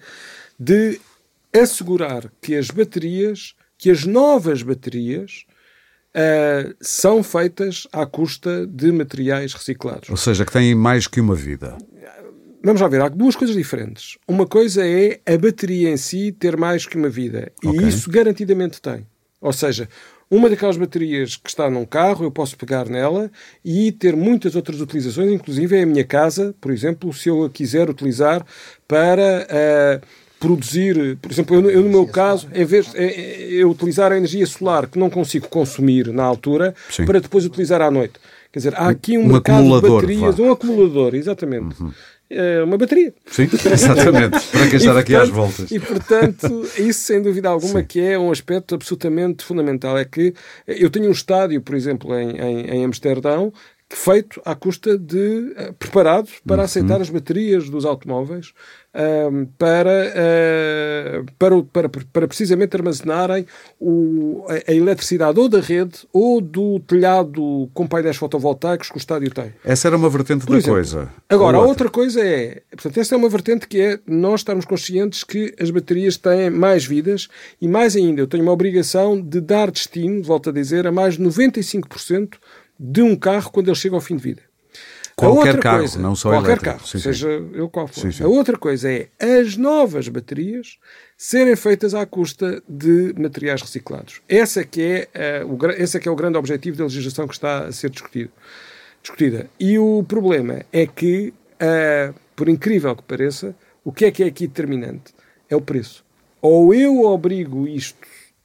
de 0.59 0.99
assegurar 1.53 2.31
que 2.41 2.57
as 2.57 2.69
baterias, 2.71 3.55
que 3.77 3.91
as 3.91 4.05
novas 4.07 4.63
baterias, 4.63 5.45
uh, 6.15 6.75
são 6.81 7.23
feitas 7.23 7.87
à 7.93 8.07
custa 8.07 8.67
de 8.67 8.91
materiais 8.91 9.53
reciclados. 9.53 10.09
Ou 10.09 10.17
seja, 10.17 10.45
que 10.45 10.53
têm 10.53 10.75
mais 10.75 11.07
que 11.07 11.21
uma 11.21 11.35
vida. 11.35 11.77
Vamos 12.65 12.81
lá 12.81 12.89
ver, 12.89 13.03
há 13.03 13.09
duas 13.09 13.37
coisas 13.37 13.55
diferentes. 13.55 14.17
Uma 14.27 14.47
coisa 14.47 14.87
é 14.87 15.21
a 15.27 15.37
bateria 15.37 15.91
em 15.91 15.99
si 15.99 16.33
ter 16.33 16.57
mais 16.57 16.87
que 16.87 16.97
uma 16.97 17.11
vida. 17.11 17.53
E 17.63 17.69
okay. 17.69 17.89
isso 17.89 18.11
garantidamente 18.11 18.81
tem. 18.81 19.07
Ou 19.39 19.53
seja, 19.53 19.87
uma 20.31 20.49
daquelas 20.49 20.79
baterias 20.79 21.37
que 21.37 21.51
está 21.51 21.69
num 21.69 21.85
carro, 21.85 22.25
eu 22.25 22.31
posso 22.31 22.57
pegar 22.57 22.89
nela 22.89 23.31
e 23.63 23.93
ter 23.93 24.17
muitas 24.17 24.57
outras 24.57 24.81
utilizações, 24.81 25.31
inclusive 25.31 25.77
é 25.77 25.83
a 25.83 25.87
minha 25.87 26.05
casa, 26.05 26.55
por 26.59 26.73
exemplo, 26.73 27.13
se 27.13 27.29
eu 27.29 27.45
a 27.45 27.51
quiser 27.51 27.91
utilizar 27.91 28.45
para. 28.89 29.47
Uh, 30.03 30.25
produzir, 30.41 31.17
por 31.23 31.33
exemplo, 31.33 31.57
eu, 31.57 31.71
eu 31.71 31.83
no 31.83 31.89
meu 31.89 32.07
caso, 32.07 32.49
em 32.53 32.67
vez 32.67 32.93
de 32.93 32.99
eu 32.99 33.71
utilizar 33.71 34.13
a 34.13 34.17
energia 34.19 34.45
solar 34.45 34.87
que 34.87 34.99
não 34.99 35.09
consigo 35.09 35.49
consumir 35.49 36.13
na 36.13 36.23
altura, 36.23 36.75
Sim. 36.91 37.07
para 37.07 37.19
depois 37.19 37.47
utilizar 37.47 37.81
à 37.81 37.91
noite. 37.91 38.15
Quer 38.53 38.59
dizer, 38.59 38.75
há 38.77 38.89
aqui 38.89 39.17
um, 39.17 39.23
um 39.23 39.33
mercado 39.33 39.65
de 39.65 39.89
baterias, 39.89 40.39
um 40.39 40.53
acumulador, 40.53 41.15
exatamente. 41.15 41.83
Uhum. 41.83 41.93
É 42.35 42.63
uma 42.63 42.77
bateria. 42.77 43.15
Sim, 43.27 43.49
exatamente. 43.73 44.47
para 44.49 44.69
quem 44.69 44.77
está 44.77 44.99
aqui 44.99 45.15
às 45.15 45.29
voltas. 45.29 45.71
E, 45.71 45.79
portanto, 45.79 46.69
isso 46.77 47.01
sem 47.01 47.23
dúvida 47.23 47.49
alguma 47.49 47.81
Sim. 47.81 47.87
que 47.87 48.01
é 48.01 48.19
um 48.19 48.31
aspecto 48.31 48.75
absolutamente 48.75 49.45
fundamental. 49.45 49.97
É 49.97 50.05
que 50.05 50.35
eu 50.67 50.91
tenho 50.91 51.09
um 51.09 51.13
estádio, 51.13 51.61
por 51.63 51.75
exemplo, 51.75 52.15
em, 52.15 52.37
em, 52.37 52.71
em 52.71 52.85
Amsterdão, 52.85 53.53
feito 53.97 54.41
à 54.45 54.55
custa 54.55 54.99
de 54.99 55.55
uh, 55.57 55.73
preparado 55.79 56.29
para 56.47 56.59
uhum. 56.59 56.65
aceitar 56.65 57.01
as 57.01 57.09
baterias 57.09 57.71
dos 57.71 57.85
automóveis 57.85 58.53
uh, 58.95 59.47
para, 59.57 60.13
uh, 60.13 61.27
para, 61.39 61.63
para, 61.63 61.89
para 62.13 62.29
precisamente 62.29 62.77
armazenarem 62.77 63.47
o, 63.79 64.45
a, 64.49 64.71
a, 64.71 64.75
eletricidade 64.75 65.39
ou 65.39 65.49
da 65.49 65.61
rede 65.61 66.07
ou 66.13 66.41
do 66.41 66.81
telhado 66.81 67.71
com 67.73 67.87
painéis 67.87 68.17
fotovoltaicos 68.17 68.89
que 68.89 68.97
o 68.97 68.99
estádio 68.99 69.31
tem. 69.31 69.53
Essa 69.65 69.89
era 69.89 69.97
uma 69.97 70.11
vertente 70.11 70.45
Por 70.45 70.53
da 70.53 70.59
exemplo, 70.59 70.75
coisa. 70.75 71.09
Agora, 71.29 71.59
a 71.59 71.61
outra 71.61 71.89
coisa 71.89 72.21
é, 72.21 72.63
portanto, 72.71 72.99
esta 72.99 73.15
é 73.15 73.19
uma 73.19 73.29
vertente 73.29 73.69
que 73.69 73.81
é 73.81 73.99
nós 74.07 74.41
estarmos 74.41 74.65
conscientes 74.65 75.23
que 75.23 75.55
as 75.61 75.71
baterias 75.71 76.17
têm 76.17 76.51
mais 76.51 76.85
vidas 76.85 77.29
e 77.61 77.69
mais 77.69 77.95
ainda, 77.97 78.21
eu 78.21 78.27
tenho 78.27 78.43
uma 78.43 78.53
obrigação 78.53 79.21
de 79.21 79.41
dar 79.41 79.71
destino, 79.71 80.23
volto 80.23 80.51
a 80.51 80.53
dizer, 80.53 80.87
a 80.87 80.93
mais 80.93 81.17
de 81.17 81.23
95% 81.23 82.35
de 82.79 83.03
um 83.03 83.17
carro 83.17 83.51
quando 83.51 83.69
ele 83.69 83.77
chega 83.77 83.95
ao 83.95 84.01
fim 84.01 84.17
de 84.17 84.23
vida. 84.23 84.43
Qualquer 85.17 85.61
carro, 85.61 85.79
coisa, 85.79 85.99
não 85.99 86.17
só 86.17 86.31
Qualquer 86.31 86.49
elétrico. 86.49 86.77
carro, 86.77 86.87
sim, 86.87 86.99
seja 86.99 87.29
eu 87.29 87.69
qual 87.69 87.87
for. 87.87 88.01
Sim, 88.01 88.11
sim. 88.11 88.25
A 88.25 88.27
outra 88.27 88.59
coisa 88.59 88.91
é 88.91 89.09
as 89.21 89.57
novas 89.57 90.09
baterias 90.09 90.77
serem 91.17 91.55
feitas 91.55 91.95
à 91.95 92.05
custa 92.05 92.61
de 92.69 93.15
materiais 93.17 93.63
reciclados. 93.63 94.21
Essa 94.29 94.65
que 94.65 95.09
é, 95.15 95.45
uh, 95.45 95.53
o, 95.53 95.71
esse 95.71 95.97
é 95.97 96.01
que 96.01 96.09
é 96.09 96.11
o 96.11 96.17
grande 96.17 96.37
objetivo 96.37 96.77
da 96.77 96.85
legislação 96.85 97.29
que 97.29 97.35
está 97.35 97.67
a 97.67 97.73
ser 97.73 97.91
discutido, 97.91 98.33
discutida. 99.01 99.49
E 99.59 99.79
o 99.79 100.03
problema 100.03 100.65
é 100.73 100.85
que, 100.85 101.33
uh, 101.63 102.13
por 102.35 102.49
incrível 102.49 102.97
que 102.97 103.05
pareça, 103.05 103.55
o 103.85 103.93
que 103.93 104.07
é 104.07 104.11
que 104.11 104.25
é 104.25 104.27
aqui 104.27 104.49
determinante? 104.49 105.15
É 105.49 105.55
o 105.55 105.61
preço. 105.61 106.05
Ou 106.43 106.75
eu 106.75 107.03
obrigo 107.03 107.69
isto 107.69 107.99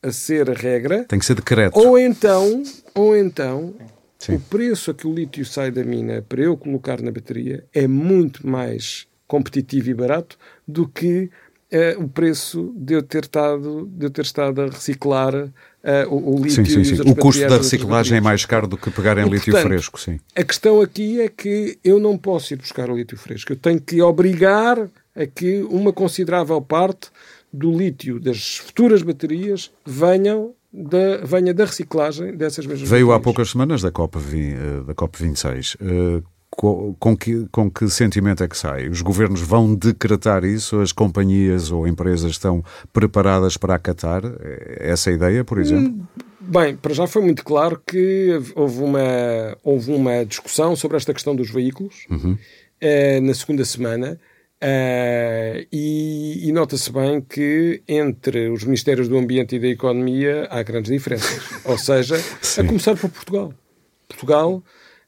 a 0.04 0.12
ser 0.12 0.50
a 0.52 0.54
regra... 0.54 1.04
Tem 1.06 1.18
que 1.18 1.26
ser 1.26 1.34
decreto. 1.34 1.78
Ou 1.78 1.98
então, 1.98 2.64
ou 2.94 3.18
então 3.18 3.74
Sim. 4.20 4.36
O 4.36 4.40
preço 4.42 4.92
a 4.92 4.94
que 4.94 5.08
o 5.08 5.14
lítio 5.14 5.46
sai 5.46 5.72
da 5.72 5.84
mina 5.84 6.22
para 6.22 6.42
eu 6.42 6.58
colocar 6.58 7.02
na 7.02 7.10
bateria 7.10 7.64
é 7.74 7.88
muito 7.88 8.46
mais 8.46 9.08
competitivo 9.26 9.90
e 9.90 9.94
barato 9.94 10.38
do 10.68 10.88
que 10.88 11.30
uh, 11.72 12.04
o 12.04 12.10
preço 12.10 12.74
de 12.76 12.96
eu 12.96 13.02
ter 13.02 13.24
estado, 13.24 13.88
de 13.90 14.06
eu 14.08 14.10
ter 14.10 14.24
estado 14.24 14.62
a 14.62 14.66
reciclar 14.66 15.34
uh, 15.36 15.52
o, 16.10 16.36
o, 16.36 16.44
lítio. 16.44 16.66
Sim, 16.66 16.84
sim, 16.84 16.96
sim. 16.96 17.10
O 17.10 17.16
custo 17.16 17.48
da 17.48 17.58
reciclagem 17.58 18.18
é 18.18 18.22
mais 18.22 18.44
caro 18.46 18.68
do 18.68 18.78
que 18.78 18.92
pegar 18.92 19.18
em 19.18 19.26
e, 19.26 19.30
lítio 19.30 19.54
portanto, 19.54 19.70
fresco. 19.70 20.00
Sim. 20.00 20.20
A 20.36 20.44
questão 20.44 20.82
aqui 20.82 21.22
é 21.22 21.30
que 21.30 21.80
eu 21.84 22.00
não 22.00 22.18
posso 22.18 22.54
ir 22.54 22.58
buscar 22.58 22.90
o 22.90 22.98
lítio 22.98 23.18
fresco. 23.18 23.54
Eu 23.54 23.58
tenho 23.58 23.80
que 23.80 24.02
obrigar 24.02 24.90
a 25.16 25.26
que 25.26 25.62
uma 25.64 25.94
considerável 25.94 26.62
parte 26.62 27.10
do 27.52 27.72
lítio 27.76 28.20
das 28.20 28.58
futuras 28.58 29.02
baterias 29.02 29.72
venham 29.86 30.54
da, 30.72 31.18
venha 31.24 31.54
da 31.54 31.66
reciclagem 31.66 32.36
dessas 32.36 32.66
mesmas 32.66 32.90
Veio 32.90 33.12
há 33.12 33.20
poucas 33.20 33.50
semanas 33.50 33.82
da 33.82 33.92
COP, 33.92 34.18
eh, 34.18 34.84
da 34.86 34.94
COP 34.94 35.18
26. 35.22 35.78
Eh, 35.82 36.22
com 36.52 37.16
que, 37.16 37.48
com 37.52 37.70
que 37.72 37.88
sentimento 37.90 38.44
é 38.44 38.48
que 38.48 38.58
sai? 38.58 38.90
Os 38.90 39.02
governos 39.02 39.40
vão 39.40 39.74
decretar 39.74 40.44
isso? 40.44 40.80
As 40.82 40.92
companhias 40.92 41.72
ou 41.72 41.88
empresas 41.88 42.32
estão 42.32 42.64
preparadas 42.92 43.56
para 43.56 43.76
acatar 43.76 44.24
essa 44.78 45.12
ideia, 45.12 45.46
por 45.46 45.60
exemplo? 45.60 45.94
Hum, 45.94 46.04
bem, 46.42 46.76
para 46.76 46.94
já 46.94 47.08
foi 47.08 47.22
muito 47.22 47.46
claro 47.46 47.82
que 47.86 48.42
houve 48.56 48.84
uma, 48.84 49.58
houve 49.64 49.92
uma 49.94 50.26
discussão 50.26 50.76
sobre 50.76 50.98
esta 50.98 51.14
questão 51.14 51.36
dos 51.36 51.50
veículos 51.50 52.06
uhum. 52.10 52.38
eh, 52.82 53.22
na 53.22 53.34
segunda 53.34 53.64
semana 53.64 54.20
Uh, 54.62 55.66
e, 55.72 56.50
e 56.50 56.52
nota-se 56.52 56.92
bem 56.92 57.22
que 57.22 57.82
entre 57.88 58.50
os 58.50 58.66
Ministérios 58.66 59.08
do 59.08 59.18
Ambiente 59.18 59.56
e 59.56 59.60
da 59.60 59.68
Economia 59.68 60.48
há 60.50 60.62
grandes 60.64 60.92
diferenças. 60.92 61.66
Ou 61.66 61.78
seja, 61.78 62.18
Sim. 62.42 62.62
a 62.62 62.66
começar 62.66 62.96
por 62.98 63.10
Portugal. 63.10 63.54
Portugal 64.08 64.64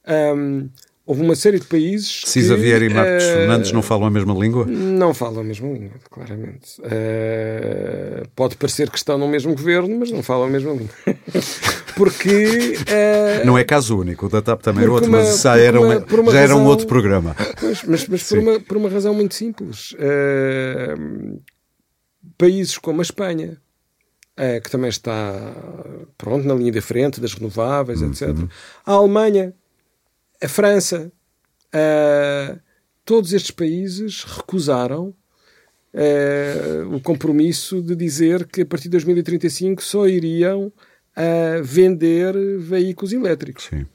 um, 0.08 0.70
houve 1.06 1.22
uma 1.22 1.36
série 1.36 1.60
de 1.60 1.66
países. 1.66 2.22
Cisa 2.26 2.56
Vieira 2.56 2.86
e 2.86 2.90
Marcos 2.90 3.24
uh, 3.24 3.28
Fernandes 3.28 3.72
não 3.72 3.82
falam 3.82 4.08
a 4.08 4.12
mesma 4.12 4.34
língua? 4.34 4.66
Não 4.66 5.14
falam 5.14 5.42
a 5.42 5.44
mesma 5.44 5.68
língua, 5.72 5.98
claramente. 6.10 6.80
Uh, 6.82 8.28
pode 8.36 8.56
parecer 8.56 8.90
que 8.90 8.98
estão 8.98 9.18
no 9.18 9.28
mesmo 9.28 9.54
governo, 9.56 10.00
mas 10.00 10.12
não 10.12 10.24
falam 10.24 10.48
a 10.48 10.50
mesma 10.50 10.72
língua. 10.72 10.96
porque. 11.96 12.76
Uh, 12.80 13.46
não 13.46 13.58
é 13.58 13.64
caso 13.64 13.98
único, 13.98 14.28
o 14.28 14.30
da 14.30 14.42
TAP 14.42 14.62
também 14.62 14.86
é 14.86 14.90
outro, 14.90 15.10
uma, 15.10 15.20
mas 15.20 15.42
já, 15.42 15.58
era, 15.58 15.80
uma, 15.80 16.06
já 16.32 16.40
era 16.40 16.56
um 16.56 16.66
outro 16.66 16.88
programa. 16.88 17.36
Pois, 17.60 17.84
mas, 17.84 18.08
mas 18.08 18.24
por, 18.24 18.38
uma, 18.38 18.60
por 18.60 18.78
uma 18.78 18.90
razão 18.90 19.14
muito 19.14 19.36
simples. 19.36 19.96
países 22.38 22.78
como 22.78 23.02
a 23.02 23.04
Espanha. 23.04 23.58
que 24.64 24.70
também 24.70 24.90
está 24.90 25.54
pronto 26.18 26.48
na 26.48 26.54
linha 26.54 26.72
da 26.72 26.82
frente 26.82 27.20
das 27.20 27.34
renováveis, 27.34 28.02
uhum. 28.02 28.12
etc. 28.12 28.30
A 28.86 28.94
Alemanha, 28.94 29.54
a 30.42 30.48
França, 30.48 31.12
uh, 31.74 32.60
todos 33.06 33.34
estes 33.34 33.52
países 33.52 34.24
recusaram 34.24 35.14
uh, 35.94 36.96
o 36.96 37.00
compromisso 37.00 37.82
de 37.82 37.96
dizer 37.96 38.48
que 38.48 38.62
a 38.62 38.66
partir 38.66 38.86
de 38.86 38.92
2035 38.92 39.82
só 39.84 40.08
iriam 40.08 40.68
uh, 40.68 41.64
vender 41.64 42.34
veículos 42.60 43.14
elétricos. 43.14 43.66
Sim 43.66 43.86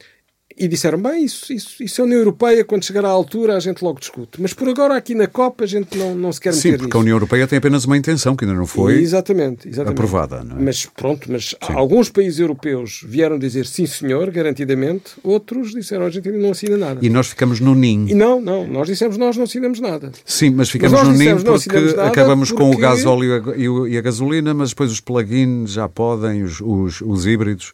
e 0.59 0.67
disseram, 0.67 0.99
bem, 0.99 1.25
isso, 1.25 1.53
isso, 1.53 1.83
isso 1.83 2.01
é 2.01 2.03
a 2.03 2.07
União 2.07 2.19
Europeia, 2.19 2.65
quando 2.65 2.85
chegar 2.85 3.05
à 3.05 3.09
altura 3.09 3.57
a 3.57 3.61
gente 3.61 3.85
logo 3.85 4.01
discute. 4.01 4.41
Mas 4.41 4.55
por 4.55 4.69
agora 4.69 4.97
aqui 4.97 5.15
na 5.15 5.27
COP 5.27 5.63
a 5.63 5.67
gente 5.67 5.99
não, 5.99 6.15
não 6.15 6.33
se 6.33 6.41
quer 6.41 6.55
Sim, 6.55 6.69
meter 6.69 6.79
porque 6.79 6.87
nisso. 6.87 6.97
a 6.97 7.01
União 7.01 7.15
Europeia 7.17 7.47
tem 7.47 7.59
apenas 7.59 7.85
uma 7.85 7.97
intenção 7.97 8.35
que 8.35 8.45
ainda 8.45 8.57
não 8.57 8.67
foi 8.67 8.95
exatamente, 8.95 9.69
exatamente. 9.69 9.99
aprovada. 9.99 10.43
Não 10.43 10.57
é? 10.57 10.63
Mas 10.63 10.87
pronto, 10.87 11.31
mas 11.31 11.49
sim. 11.51 11.73
alguns 11.75 12.09
países 12.09 12.41
europeus 12.41 13.03
vieram 13.07 13.39
dizer 13.39 13.67
sim 13.67 13.85
senhor, 13.85 14.31
garantidamente, 14.31 15.13
outros 15.23 15.73
disseram 15.73 16.07
a 16.07 16.11
gente 16.11 16.29
ainda 16.29 16.41
não 16.41 16.53
assina 16.53 16.77
nada. 16.79 17.05
E 17.05 17.11
nós 17.11 17.29
ficamos 17.29 17.61
no 17.61 17.75
NIM. 17.75 18.07
E 18.09 18.15
não, 18.15 18.41
não, 18.41 18.67
nós 18.67 18.87
dissemos 18.87 19.19
nós 19.19 19.37
não 19.37 19.45
assinamos 19.45 19.79
nada. 19.79 20.11
Sim, 20.25 20.51
mas 20.51 20.71
ficamos 20.71 20.99
mas 20.99 21.09
no 21.09 21.15
NIM 21.15 21.37
porque 21.37 22.01
acabamos 22.01 22.51
porque... 22.51 22.65
com 22.65 22.71
o 22.71 22.79
gás 22.79 23.05
óleo 23.05 23.87
e 23.87 23.99
a 23.99 24.01
gasolina, 24.01 24.55
mas 24.55 24.71
depois 24.71 24.91
os 24.91 25.01
plug-ins 25.01 25.73
já 25.73 25.87
podem, 25.87 26.43
os, 26.43 26.61
os, 26.63 27.03
os 27.03 27.27
híbridos... 27.27 27.73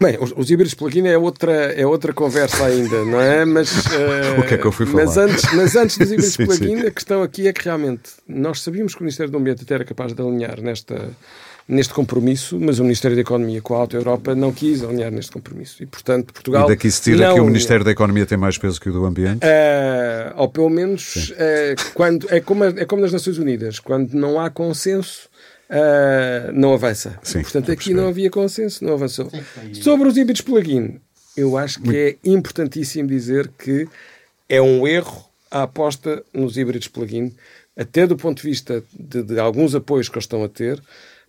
Bem, 0.00 0.18
os, 0.20 0.32
os 0.36 0.50
híbridos 0.50 0.74
plug-in 0.74 1.06
é 1.06 1.16
outra, 1.16 1.52
é 1.52 1.86
outra 1.86 2.12
conversa 2.12 2.64
ainda, 2.66 3.04
não 3.04 3.20
é? 3.20 3.44
Mas, 3.44 3.70
uh, 3.86 4.40
o 4.40 4.42
que 4.42 4.54
é 4.54 4.58
que 4.58 4.64
eu 4.64 4.72
fui 4.72 4.86
falar? 4.86 5.04
Mas 5.04 5.16
antes, 5.16 5.54
mas 5.54 5.76
antes 5.76 5.98
dos 5.98 6.10
híbridos 6.10 6.36
plug-in, 6.36 6.80
a 6.80 6.90
questão 6.90 7.22
aqui 7.22 7.46
é 7.46 7.52
que 7.52 7.64
realmente 7.64 8.10
nós 8.26 8.60
sabíamos 8.60 8.94
que 8.94 9.00
o 9.00 9.04
Ministério 9.04 9.30
do 9.30 9.38
Ambiente 9.38 9.62
até 9.62 9.74
era 9.74 9.84
capaz 9.84 10.12
de 10.12 10.20
alinhar 10.20 10.60
nesta, 10.60 11.10
neste 11.68 11.94
compromisso, 11.94 12.58
mas 12.60 12.80
o 12.80 12.82
Ministério 12.82 13.16
da 13.16 13.22
Economia 13.22 13.62
com 13.62 13.74
a 13.74 13.78
Alta 13.78 13.96
Europa 13.96 14.34
não 14.34 14.52
quis 14.52 14.82
alinhar 14.82 15.12
neste 15.12 15.30
compromisso. 15.30 15.82
E, 15.82 15.86
portanto, 15.86 16.32
Portugal. 16.32 16.66
E 16.66 16.68
daqui 16.70 16.90
se 16.90 17.00
tira 17.00 17.32
que 17.32 17.40
o 17.40 17.44
Ministério 17.44 17.84
da 17.84 17.92
Economia 17.92 18.26
tem 18.26 18.36
mais 18.36 18.58
peso 18.58 18.80
que 18.80 18.88
o 18.88 18.92
do 18.92 19.04
Ambiente? 19.04 19.46
Uh, 19.46 20.34
ou 20.36 20.48
pelo 20.48 20.68
menos, 20.68 21.30
uh, 21.30 21.92
quando, 21.94 22.26
é, 22.30 22.40
como, 22.40 22.64
é 22.64 22.84
como 22.84 23.00
nas 23.00 23.12
Nações 23.12 23.38
Unidas, 23.38 23.78
quando 23.78 24.12
não 24.12 24.40
há 24.40 24.50
consenso 24.50 25.28
uh, 25.70 26.52
não 26.52 26.72
avança. 26.72 27.18
Sim, 27.22 27.42
Portanto, 27.42 27.72
aqui 27.72 27.94
não 27.94 28.08
havia 28.08 28.30
consenso, 28.30 28.84
não 28.84 28.94
avançou. 28.94 29.30
Sobre 29.72 30.08
os 30.08 30.16
híbridos 30.16 30.42
plug-in, 30.42 31.00
eu 31.36 31.56
acho 31.56 31.80
que 31.80 31.96
é 31.96 32.16
importantíssimo 32.24 33.08
dizer 33.08 33.50
que 33.58 33.88
é 34.48 34.60
um 34.60 34.86
erro 34.86 35.24
a 35.50 35.62
aposta 35.62 36.24
nos 36.32 36.56
híbridos 36.56 36.88
plug-in, 36.88 37.32
até 37.76 38.06
do 38.06 38.16
ponto 38.16 38.42
de 38.42 38.48
vista 38.48 38.82
de, 38.92 39.22
de, 39.22 39.38
alguns 39.38 39.74
apoios 39.74 40.08
que 40.08 40.16
eles 40.16 40.24
estão 40.24 40.42
a 40.42 40.48
ter, 40.48 40.82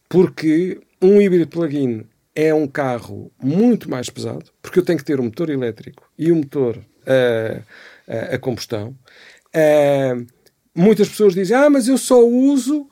porque 0.09 0.79
um 1.01 1.21
híbrido 1.21 1.47
plug-in 1.47 2.05
é 2.33 2.53
um 2.53 2.67
carro 2.67 3.31
muito 3.41 3.89
mais 3.89 4.09
pesado, 4.09 4.45
porque 4.61 4.79
eu 4.79 4.83
tenho 4.83 4.97
que 4.97 5.05
ter 5.05 5.19
um 5.19 5.25
motor 5.25 5.49
elétrico 5.49 6.09
e 6.17 6.31
um 6.31 6.38
motor 6.38 6.77
uh, 6.77 7.59
uh, 7.59 8.36
a 8.36 8.38
combustão. 8.38 8.95
Uh, 9.55 10.25
muitas 10.73 11.07
pessoas 11.07 11.33
dizem, 11.33 11.55
ah, 11.55 11.69
mas 11.69 11.88
eu 11.88 11.97
só 11.97 12.23
uso 12.27 12.88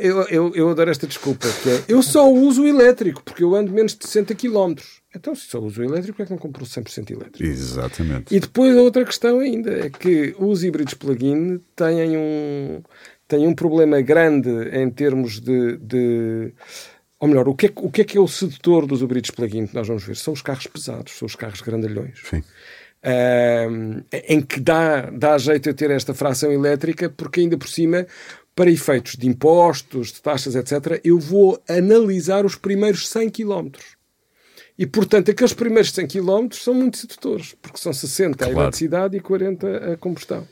eu, 0.00 0.22
eu, 0.28 0.54
eu 0.54 0.70
adoro 0.70 0.90
esta 0.90 1.06
desculpa, 1.06 1.46
que 1.62 1.70
é, 1.70 1.82
eu 1.88 2.02
só 2.02 2.30
uso 2.30 2.62
o 2.62 2.66
elétrico, 2.66 3.22
porque 3.22 3.44
eu 3.44 3.54
ando 3.54 3.72
menos 3.72 3.94
de 3.94 4.06
60 4.06 4.34
km. 4.34 4.74
Então, 5.14 5.34
se 5.34 5.46
só 5.46 5.58
uso 5.60 5.80
o 5.80 5.84
elétrico, 5.84 6.20
é 6.22 6.24
que 6.24 6.30
não 6.30 6.38
compro 6.38 6.64
100% 6.64 7.10
elétrico? 7.10 7.42
Exatamente. 7.42 8.34
E 8.34 8.40
depois 8.40 8.76
a 8.76 8.80
outra 8.80 9.04
questão 9.04 9.40
ainda 9.40 9.70
é 9.70 9.90
que 9.90 10.34
os 10.38 10.64
híbridos 10.64 10.94
plug-in 10.94 11.60
têm 11.76 12.16
um, 12.16 12.82
têm 13.28 13.46
um 13.46 13.54
problema 13.54 14.00
grande 14.00 14.50
em 14.72 14.90
termos 14.90 15.40
de, 15.40 15.76
de 15.76 16.52
ou 17.20 17.28
melhor, 17.28 17.48
o 17.48 17.54
que, 17.54 17.66
é, 17.66 17.72
o 17.76 17.90
que 17.90 18.00
é 18.02 18.04
que 18.04 18.18
é 18.18 18.20
o 18.20 18.28
sedutor 18.28 18.86
dos 18.86 19.00
híbridos 19.00 19.30
plug-in 19.30 19.66
que 19.66 19.74
nós 19.74 19.86
vamos 19.86 20.04
ver? 20.04 20.16
São 20.16 20.34
os 20.34 20.42
carros 20.42 20.66
pesados, 20.66 21.12
são 21.16 21.26
os 21.26 21.36
carros 21.36 21.60
grandalhões. 21.60 22.20
Sim. 22.28 22.42
Um, 23.06 24.02
em 24.12 24.40
que 24.40 24.58
dá, 24.58 25.10
dá 25.10 25.36
jeito 25.36 25.68
a 25.68 25.74
ter 25.74 25.90
esta 25.90 26.14
fração 26.14 26.50
elétrica, 26.50 27.10
porque 27.10 27.40
ainda 27.40 27.58
por 27.58 27.68
cima 27.68 28.06
para 28.54 28.70
efeitos 28.70 29.16
de 29.16 29.26
impostos, 29.26 30.12
de 30.12 30.22
taxas, 30.22 30.54
etc., 30.54 31.00
eu 31.02 31.18
vou 31.18 31.60
analisar 31.68 32.46
os 32.46 32.54
primeiros 32.54 33.08
100 33.08 33.30
km. 33.30 33.70
E, 34.78 34.86
portanto, 34.86 35.30
aqueles 35.30 35.52
primeiros 35.52 35.90
100 35.92 36.06
km 36.08 36.48
são 36.52 36.74
muito 36.74 36.98
sedutores, 36.98 37.54
porque 37.60 37.78
são 37.78 37.92
60 37.92 38.36
claro. 38.36 38.52
a 38.52 38.62
eletricidade 38.62 39.16
e 39.16 39.20
40 39.20 39.92
a 39.92 39.96
combustão. 39.96 40.46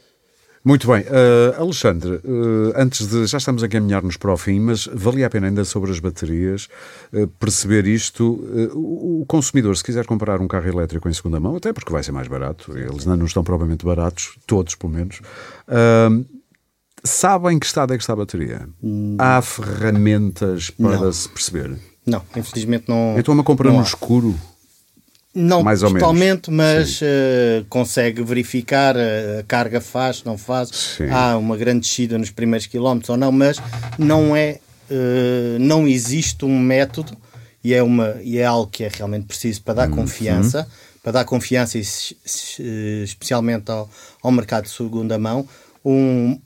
Muito 0.64 0.86
bem. 0.86 1.00
Uh, 1.02 1.60
Alexandre, 1.60 2.20
uh, 2.24 2.72
antes 2.76 3.08
de. 3.08 3.26
Já 3.26 3.38
estamos 3.38 3.64
a 3.64 3.68
caminhar-nos 3.68 4.16
para 4.16 4.32
o 4.32 4.36
fim, 4.36 4.60
mas 4.60 4.86
valia 4.86 5.26
a 5.26 5.30
pena 5.30 5.48
ainda 5.48 5.64
sobre 5.64 5.90
as 5.90 5.98
baterias 5.98 6.68
uh, 7.12 7.26
perceber 7.26 7.84
isto. 7.84 8.24
o 8.72 9.24
consumidor, 9.26 9.76
se 9.76 9.82
quiser 9.82 10.06
comprar 10.06 10.40
um 10.40 10.46
carro 10.46 10.68
elétrico 10.68 11.08
em 11.08 11.12
segunda 11.12 11.40
mão, 11.40 11.56
até 11.56 11.72
porque 11.72 11.90
vai 11.90 12.04
ser 12.04 12.12
mais 12.12 12.28
barato, 12.28 12.78
eles 12.78 13.04
não 13.04 13.24
estão 13.24 13.42
propriamente 13.42 13.84
baratos, 13.84 14.36
todos 14.46 14.76
pelo 14.76 14.92
menos 14.92 15.20
Sabem 17.04 17.58
que 17.58 17.66
estado 17.66 17.92
é 17.92 17.96
que 17.96 18.02
está 18.02 18.12
a 18.12 18.16
bateria? 18.16 18.68
Hum. 18.82 19.16
Há 19.18 19.42
ferramentas 19.42 20.70
para 20.70 20.98
não. 20.98 21.12
se 21.12 21.28
perceber? 21.28 21.76
Não, 22.06 22.22
infelizmente 22.36 22.84
não. 22.88 23.16
Então 23.18 23.32
é 23.32 23.36
uma 23.36 23.44
compra 23.44 23.70
no 23.70 23.80
há. 23.80 23.82
escuro? 23.82 24.38
Não 25.34 25.62
mais 25.62 25.80
totalmente, 25.80 26.50
mas 26.50 27.00
uh, 27.00 27.64
consegue 27.70 28.22
verificar 28.22 28.94
uh, 28.94 29.40
a 29.40 29.42
carga 29.44 29.80
faz, 29.80 30.22
não 30.24 30.36
faz. 30.36 30.68
Sim. 30.68 31.08
Há 31.08 31.38
uma 31.38 31.56
grande 31.56 31.80
descida 31.80 32.18
nos 32.18 32.30
primeiros 32.30 32.66
quilómetros 32.66 33.08
ou 33.08 33.16
não, 33.16 33.32
mas 33.32 33.56
não 33.98 34.36
é, 34.36 34.58
uh, 34.90 35.58
não 35.58 35.88
existe 35.88 36.44
um 36.44 36.58
método 36.58 37.16
e 37.64 37.72
é, 37.72 37.82
uma, 37.82 38.16
e 38.22 38.38
é 38.38 38.44
algo 38.44 38.70
que 38.70 38.84
é 38.84 38.90
realmente 38.92 39.24
preciso 39.24 39.62
para 39.62 39.74
dar 39.74 39.88
uhum. 39.88 39.96
confiança, 39.96 40.68
para 41.02 41.12
dar 41.12 41.24
confiança 41.24 41.78
especialmente 41.78 43.70
ao, 43.70 43.88
ao 44.22 44.30
mercado 44.30 44.64
de 44.64 44.70
segunda 44.70 45.18
mão, 45.18 45.48
um, 45.82 46.38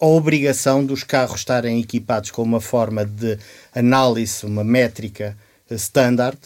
a 0.00 0.06
obrigação 0.06 0.84
dos 0.84 1.02
carros 1.02 1.40
estarem 1.40 1.80
equipados 1.80 2.30
com 2.30 2.42
uma 2.42 2.60
forma 2.60 3.04
de 3.04 3.38
análise, 3.74 4.44
uma 4.44 4.64
métrica 4.64 5.36
standard 5.70 6.38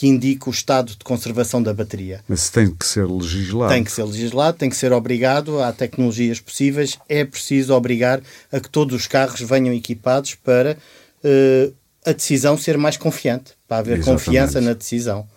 que 0.00 0.06
indica 0.06 0.48
o 0.48 0.50
estado 0.50 0.92
de 0.92 1.04
conservação 1.04 1.62
da 1.62 1.74
bateria. 1.74 2.24
Mas 2.26 2.48
tem 2.48 2.74
que 2.74 2.86
ser 2.86 3.06
legislado. 3.06 3.70
Tem 3.70 3.84
que 3.84 3.92
ser 3.92 4.04
legislado, 4.04 4.56
tem 4.56 4.70
que 4.70 4.76
ser 4.76 4.94
obrigado. 4.94 5.60
Há 5.60 5.72
tecnologias 5.72 6.40
possíveis. 6.40 6.98
É 7.06 7.22
preciso 7.22 7.74
obrigar 7.74 8.22
a 8.50 8.58
que 8.58 8.70
todos 8.70 8.96
os 8.96 9.06
carros 9.06 9.42
venham 9.42 9.74
equipados 9.74 10.36
para 10.36 10.78
uh, 11.22 11.74
a 12.06 12.12
decisão 12.12 12.56
ser 12.56 12.78
mais 12.78 12.96
confiante, 12.96 13.52
para 13.68 13.78
haver 13.78 13.98
Exatamente. 13.98 14.24
confiança 14.24 14.60
na 14.62 14.72
decisão. 14.72 15.28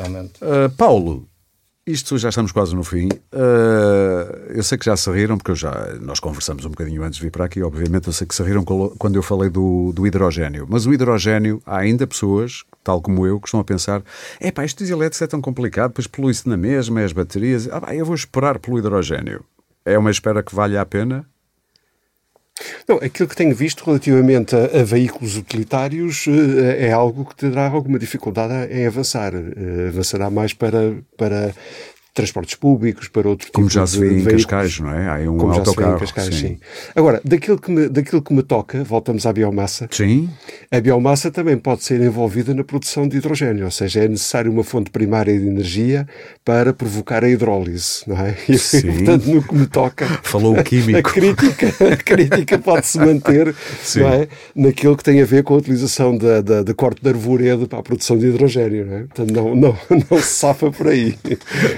Uh, 0.00 0.70
Paulo, 0.78 1.28
isto 1.86 2.18
já 2.18 2.30
estamos 2.30 2.50
quase 2.50 2.74
no 2.74 2.82
fim. 2.82 3.08
Uh, 3.32 4.52
eu 4.54 4.62
sei 4.64 4.76
que 4.76 4.84
já 4.84 4.96
se 4.96 5.08
riram, 5.10 5.38
porque 5.38 5.54
já, 5.54 5.94
nós 6.00 6.18
conversamos 6.18 6.64
um 6.64 6.70
bocadinho 6.70 7.02
antes 7.04 7.18
de 7.18 7.24
vir 7.24 7.30
para 7.30 7.44
aqui. 7.44 7.62
Obviamente, 7.62 8.08
eu 8.08 8.12
sei 8.12 8.26
que 8.26 8.34
se 8.34 8.42
riram 8.42 8.64
quando 8.64 9.14
eu 9.14 9.22
falei 9.22 9.48
do, 9.48 9.92
do 9.92 10.04
hidrogênio. 10.04 10.66
Mas 10.68 10.84
o 10.84 10.92
hidrogênio, 10.92 11.62
há 11.64 11.78
ainda 11.78 12.04
pessoas, 12.06 12.64
tal 12.82 13.00
como 13.00 13.24
eu, 13.24 13.38
que 13.38 13.46
estão 13.46 13.60
a 13.60 13.64
pensar: 13.64 14.02
é 14.40 14.50
pá, 14.50 14.64
isto 14.64 14.82
dos 14.82 14.90
elétricos 14.90 15.22
é 15.22 15.26
tão 15.28 15.40
complicado, 15.40 15.90
depois 15.90 16.08
polui-se 16.08 16.48
na 16.48 16.56
mesma, 16.56 17.02
as 17.02 17.12
baterias. 17.12 17.68
Ah, 17.70 17.80
pá, 17.80 17.94
eu 17.94 18.04
vou 18.04 18.16
esperar 18.16 18.58
pelo 18.58 18.78
hidrogênio. 18.78 19.44
É 19.84 19.96
uma 19.96 20.10
espera 20.10 20.42
que 20.42 20.54
vale 20.54 20.76
a 20.76 20.84
pena? 20.84 21.24
Não, 22.88 22.96
aquilo 22.96 23.28
que 23.28 23.36
tenho 23.36 23.54
visto 23.54 23.84
relativamente 23.84 24.56
a, 24.56 24.80
a, 24.80 24.82
veículos 24.82 25.36
utilitários 25.36 26.24
eh, 26.26 26.86
é 26.86 26.92
algo 26.92 27.24
que 27.24 27.36
terá 27.36 27.68
alguma 27.68 27.98
dificuldade 27.98 28.72
em 28.72 28.86
avançar. 28.86 29.34
Eh, 29.34 29.88
avançará 29.88 30.30
mais 30.30 30.54
para, 30.54 30.96
para 31.18 31.54
transportes 32.16 32.54
públicos, 32.54 33.08
para 33.08 33.28
outro 33.28 33.52
Como 33.52 33.68
tipo 33.68 33.78
já 33.78 33.86
se 33.86 34.00
vê 34.00 34.18
em 34.18 34.24
Cascais, 34.24 34.80
não 34.80 34.90
é? 34.90 35.06
Há 35.06 35.30
um 35.30 35.36
Como 35.36 35.52
autocarro. 35.52 35.64
Já 35.66 35.70
se 35.70 35.76
vê 35.76 35.84
em 35.84 35.98
Cascais, 35.98 36.34
sim. 36.34 36.48
sim. 36.48 36.58
Agora, 36.96 37.20
daquilo 37.22 37.58
que, 37.58 37.70
me, 37.70 37.88
daquilo 37.90 38.22
que 38.22 38.32
me 38.32 38.42
toca, 38.42 38.82
voltamos 38.82 39.26
à 39.26 39.32
biomassa. 39.34 39.86
Sim. 39.90 40.30
A 40.70 40.80
biomassa 40.80 41.30
também 41.30 41.58
pode 41.58 41.84
ser 41.84 42.00
envolvida 42.00 42.54
na 42.54 42.64
produção 42.64 43.06
de 43.06 43.18
hidrogênio, 43.18 43.66
ou 43.66 43.70
seja, 43.70 44.04
é 44.04 44.08
necessário 44.08 44.50
uma 44.50 44.64
fonte 44.64 44.90
primária 44.90 45.38
de 45.38 45.46
energia 45.46 46.08
para 46.42 46.72
provocar 46.72 47.22
a 47.22 47.28
hidrólise, 47.28 48.02
não 48.06 48.16
é? 48.18 48.34
E, 48.48 48.56
sim. 48.56 48.80
portanto, 48.80 49.26
no 49.26 49.42
que 49.42 49.54
me 49.54 49.66
toca... 49.66 50.06
Falou 50.22 50.58
o 50.58 50.64
químico. 50.64 50.96
A 50.96 51.02
crítica, 51.02 51.66
a 51.92 51.96
crítica 51.96 52.58
pode-se 52.58 52.98
manter 52.98 53.54
não 53.96 54.08
é? 54.08 54.28
naquilo 54.54 54.96
que 54.96 55.04
tem 55.04 55.20
a 55.20 55.24
ver 55.26 55.42
com 55.42 55.54
a 55.54 55.58
utilização 55.58 56.16
da, 56.16 56.40
da, 56.40 56.62
da 56.62 56.74
corte 56.74 57.02
de 57.02 57.08
arvoredo 57.08 57.68
para 57.68 57.78
a 57.78 57.82
produção 57.82 58.16
de 58.16 58.26
hidrogênio, 58.26 58.86
não 58.86 58.96
é? 58.96 59.00
Portanto, 59.00 59.32
não, 59.32 59.54
não, 59.54 59.78
não 60.10 60.18
se 60.18 60.26
safa 60.26 60.70
por 60.70 60.88
aí. 60.88 61.16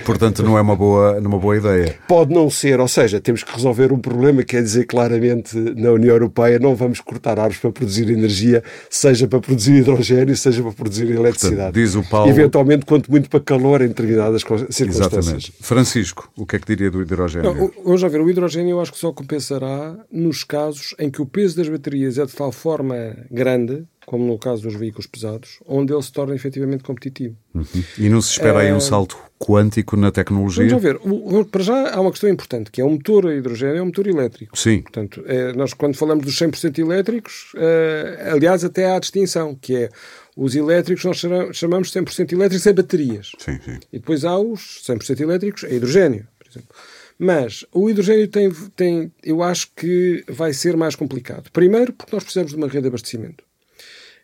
Portanto, 0.05 0.28
não 0.43 0.57
é 0.57 0.61
uma 0.61 0.77
boa, 0.77 1.19
uma 1.19 1.39
boa 1.39 1.57
ideia. 1.57 1.97
Pode 2.07 2.33
não 2.33 2.51
ser, 2.51 2.81
ou 2.81 2.89
seja, 2.89 3.21
temos 3.21 3.43
que 3.43 3.53
resolver 3.53 3.93
um 3.93 3.99
problema, 3.99 4.43
quer 4.43 4.63
dizer 4.63 4.85
claramente 4.85 5.57
na 5.57 5.91
União 5.93 6.15
Europeia 6.15 6.59
não 6.59 6.75
vamos 6.75 7.01
cortar 7.01 7.39
árvores 7.39 7.59
para 7.59 7.71
produzir 7.71 8.11
energia, 8.11 8.63
seja 8.91 9.27
para 9.27 9.41
produzir 9.41 9.75
hidrogênio, 9.77 10.37
seja 10.37 10.63
para 10.63 10.73
produzir 10.73 11.11
eletricidade. 11.11 11.57
Portanto, 11.57 11.75
diz 11.75 11.95
o 11.95 12.03
Paulo... 12.03 12.31
Eventualmente, 12.31 12.87
quanto 12.87 13.11
muito 13.11 13.29
para 13.29 13.41
calor 13.41 13.83
em 13.83 13.89
determinadas 13.89 14.43
circunstâncias. 14.43 14.89
Exatamente. 14.89 15.53
Francisco, 15.61 16.31
o 16.37 16.47
que 16.47 16.57
é 16.57 16.59
que 16.59 16.67
diria 16.67 16.91
do 16.91 17.03
hidrogênio? 17.03 17.55
Não, 17.55 17.71
vamos 17.85 18.01
já 18.01 18.09
ver, 18.09 18.21
o 18.21 18.31
hidrogênio 18.31 18.73
eu 18.73 18.81
acho 18.81 18.93
que 18.93 18.99
só 18.99 19.13
compensará 19.13 19.97
nos 20.11 20.45
casos 20.45 20.95
em 20.99 21.11
que 21.11 21.23
o 21.23 21.27
peso 21.27 21.57
das 21.57 21.69
baterias 21.69 22.19
é 22.19 22.27
de 22.27 22.33
tal 22.33 22.53
forma 22.53 23.17
grande 23.31 23.85
como 24.09 24.27
no 24.27 24.39
caso 24.39 24.63
dos 24.63 24.75
veículos 24.75 25.07
pesados, 25.07 25.59
onde 25.67 25.93
ele 25.93 26.03
se 26.03 26.11
torna 26.11 26.35
efetivamente 26.35 26.83
competitivo. 26.83 27.37
Uhum. 27.55 27.65
E 27.99 28.09
não 28.09 28.23
se 28.23 28.31
espera 28.31 28.61
aí 28.61 28.73
um 28.73 28.81
salto 28.81 29.19
quântico 29.39 29.99
na 29.99 30.11
tecnologia? 30.11 30.67
Vamos 30.67 30.83
ver. 30.83 30.99
O, 31.05 31.45
para 31.45 31.63
já 31.63 31.95
há 31.95 32.01
uma 32.01 32.11
questão 32.11 32.31
importante, 32.31 32.71
que 32.71 32.81
é 32.81 32.85
o 32.85 32.89
motor 32.89 33.27
a 33.27 33.35
hidrogênio 33.35 33.77
é 33.77 33.83
um 33.83 33.87
motor 33.87 34.07
elétrico. 34.07 34.59
Sim. 34.59 34.81
Portanto, 34.81 35.23
é, 35.27 35.53
nós 35.53 35.75
quando 35.75 35.95
falamos 35.95 36.25
dos 36.25 36.39
100% 36.39 36.79
elétricos, 36.79 37.53
é, 37.57 38.31
aliás, 38.33 38.65
até 38.65 38.87
há 38.87 38.97
a 38.97 38.99
distinção, 38.99 39.55
que 39.55 39.77
é 39.77 39.91
os 40.35 40.57
elétricos 40.57 41.05
nós 41.05 41.21
chamamos 41.55 41.91
de 41.91 42.01
100% 42.01 42.33
elétricos 42.33 42.67
a 42.67 42.73
baterias. 42.73 43.33
Sim, 43.39 43.59
sim. 43.63 43.79
E 43.93 43.99
depois 43.99 44.25
há 44.25 44.39
os 44.39 44.83
100% 44.89 45.21
elétricos 45.21 45.65
a 45.65 45.69
hidrogênio, 45.69 46.27
por 46.39 46.51
exemplo. 46.51 46.75
Mas 47.19 47.67
o 47.75 47.91
hidrogênio 47.91 48.27
tem, 48.29 48.51
tem, 48.75 49.13
eu 49.23 49.43
acho 49.43 49.71
que 49.77 50.25
vai 50.29 50.55
ser 50.55 50.79
mais 50.79 50.97
complicado. 50.97 51.51
Primeiro, 51.53 51.93
porque 51.93 52.17
nós 52.17 52.23
precisamos 52.23 52.53
de 52.53 52.57
uma 52.57 52.69
rede 52.69 52.83
de 52.83 52.89
abastecimento. 52.89 53.48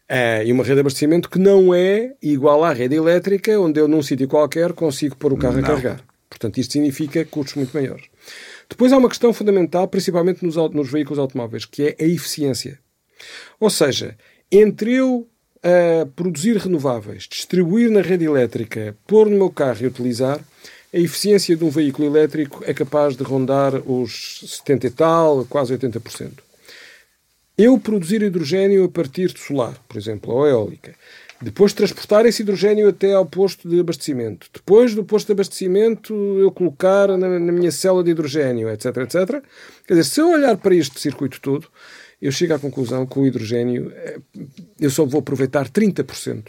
É, 0.08 0.44
e 0.44 0.52
uma 0.52 0.62
rede 0.62 0.74
de 0.74 0.80
abastecimento 0.80 1.30
que 1.30 1.38
não 1.38 1.74
é 1.74 2.14
igual 2.22 2.62
à 2.62 2.72
rede 2.72 2.94
elétrica, 2.94 3.58
onde 3.58 3.80
eu 3.80 3.88
num 3.88 4.02
sítio 4.02 4.28
qualquer 4.28 4.72
consigo 4.72 5.16
pôr 5.16 5.32
o 5.32 5.36
carro 5.36 5.54
não. 5.54 5.60
a 5.60 5.66
carregar. 5.66 6.04
Portanto, 6.28 6.58
isto 6.58 6.72
significa 6.72 7.24
custos 7.24 7.54
muito 7.54 7.72
maiores. 7.72 8.04
Depois 8.68 8.92
há 8.92 8.98
uma 8.98 9.08
questão 9.08 9.32
fundamental, 9.32 9.88
principalmente 9.88 10.44
nos, 10.44 10.56
nos 10.72 10.90
veículos 10.90 11.18
automóveis, 11.18 11.64
que 11.64 11.82
é 11.84 12.04
a 12.04 12.06
eficiência. 12.06 12.78
Ou 13.58 13.70
seja, 13.70 14.16
entre 14.50 14.92
eu 14.92 15.26
uh, 15.64 16.06
produzir 16.14 16.56
renováveis, 16.56 17.26
distribuir 17.30 17.90
na 17.90 18.02
rede 18.02 18.24
elétrica, 18.24 18.96
pôr 19.06 19.30
no 19.30 19.36
meu 19.36 19.50
carro 19.50 19.78
e 19.82 19.86
utilizar, 19.86 20.40
a 20.92 20.98
eficiência 20.98 21.56
de 21.56 21.64
um 21.64 21.70
veículo 21.70 22.06
elétrico 22.06 22.62
é 22.66 22.74
capaz 22.74 23.16
de 23.16 23.22
rondar 23.22 23.74
os 23.90 24.40
70 24.46 24.86
e 24.86 24.90
tal, 24.90 25.44
quase 25.46 25.76
80% 25.76 26.30
eu 27.56 27.78
produzir 27.78 28.22
hidrogênio 28.22 28.84
a 28.84 28.88
partir 28.88 29.32
de 29.32 29.40
solar, 29.40 29.78
por 29.88 29.96
exemplo, 29.96 30.32
ou 30.34 30.46
eólica, 30.46 30.94
depois 31.40 31.72
transportar 31.72 32.24
esse 32.26 32.42
hidrogênio 32.42 32.88
até 32.88 33.12
ao 33.12 33.26
posto 33.26 33.68
de 33.68 33.78
abastecimento, 33.78 34.48
depois 34.52 34.94
do 34.94 35.04
posto 35.04 35.26
de 35.26 35.32
abastecimento 35.32 36.14
eu 36.38 36.50
colocar 36.50 37.08
na, 37.08 37.38
na 37.38 37.52
minha 37.52 37.70
célula 37.70 38.02
de 38.02 38.10
hidrogênio, 38.10 38.70
etc, 38.70 38.96
etc. 38.98 39.42
Quer 39.86 39.94
dizer, 39.94 40.04
se 40.04 40.20
eu 40.20 40.30
olhar 40.30 40.56
para 40.56 40.74
este 40.74 40.98
circuito 40.98 41.40
todo, 41.40 41.68
eu 42.20 42.32
chego 42.32 42.54
à 42.54 42.58
conclusão 42.58 43.04
que 43.04 43.18
o 43.18 43.26
hidrogênio, 43.26 43.92
eh, 43.94 44.18
eu 44.80 44.90
só 44.90 45.04
vou 45.04 45.20
aproveitar 45.20 45.68
30% 45.68 46.46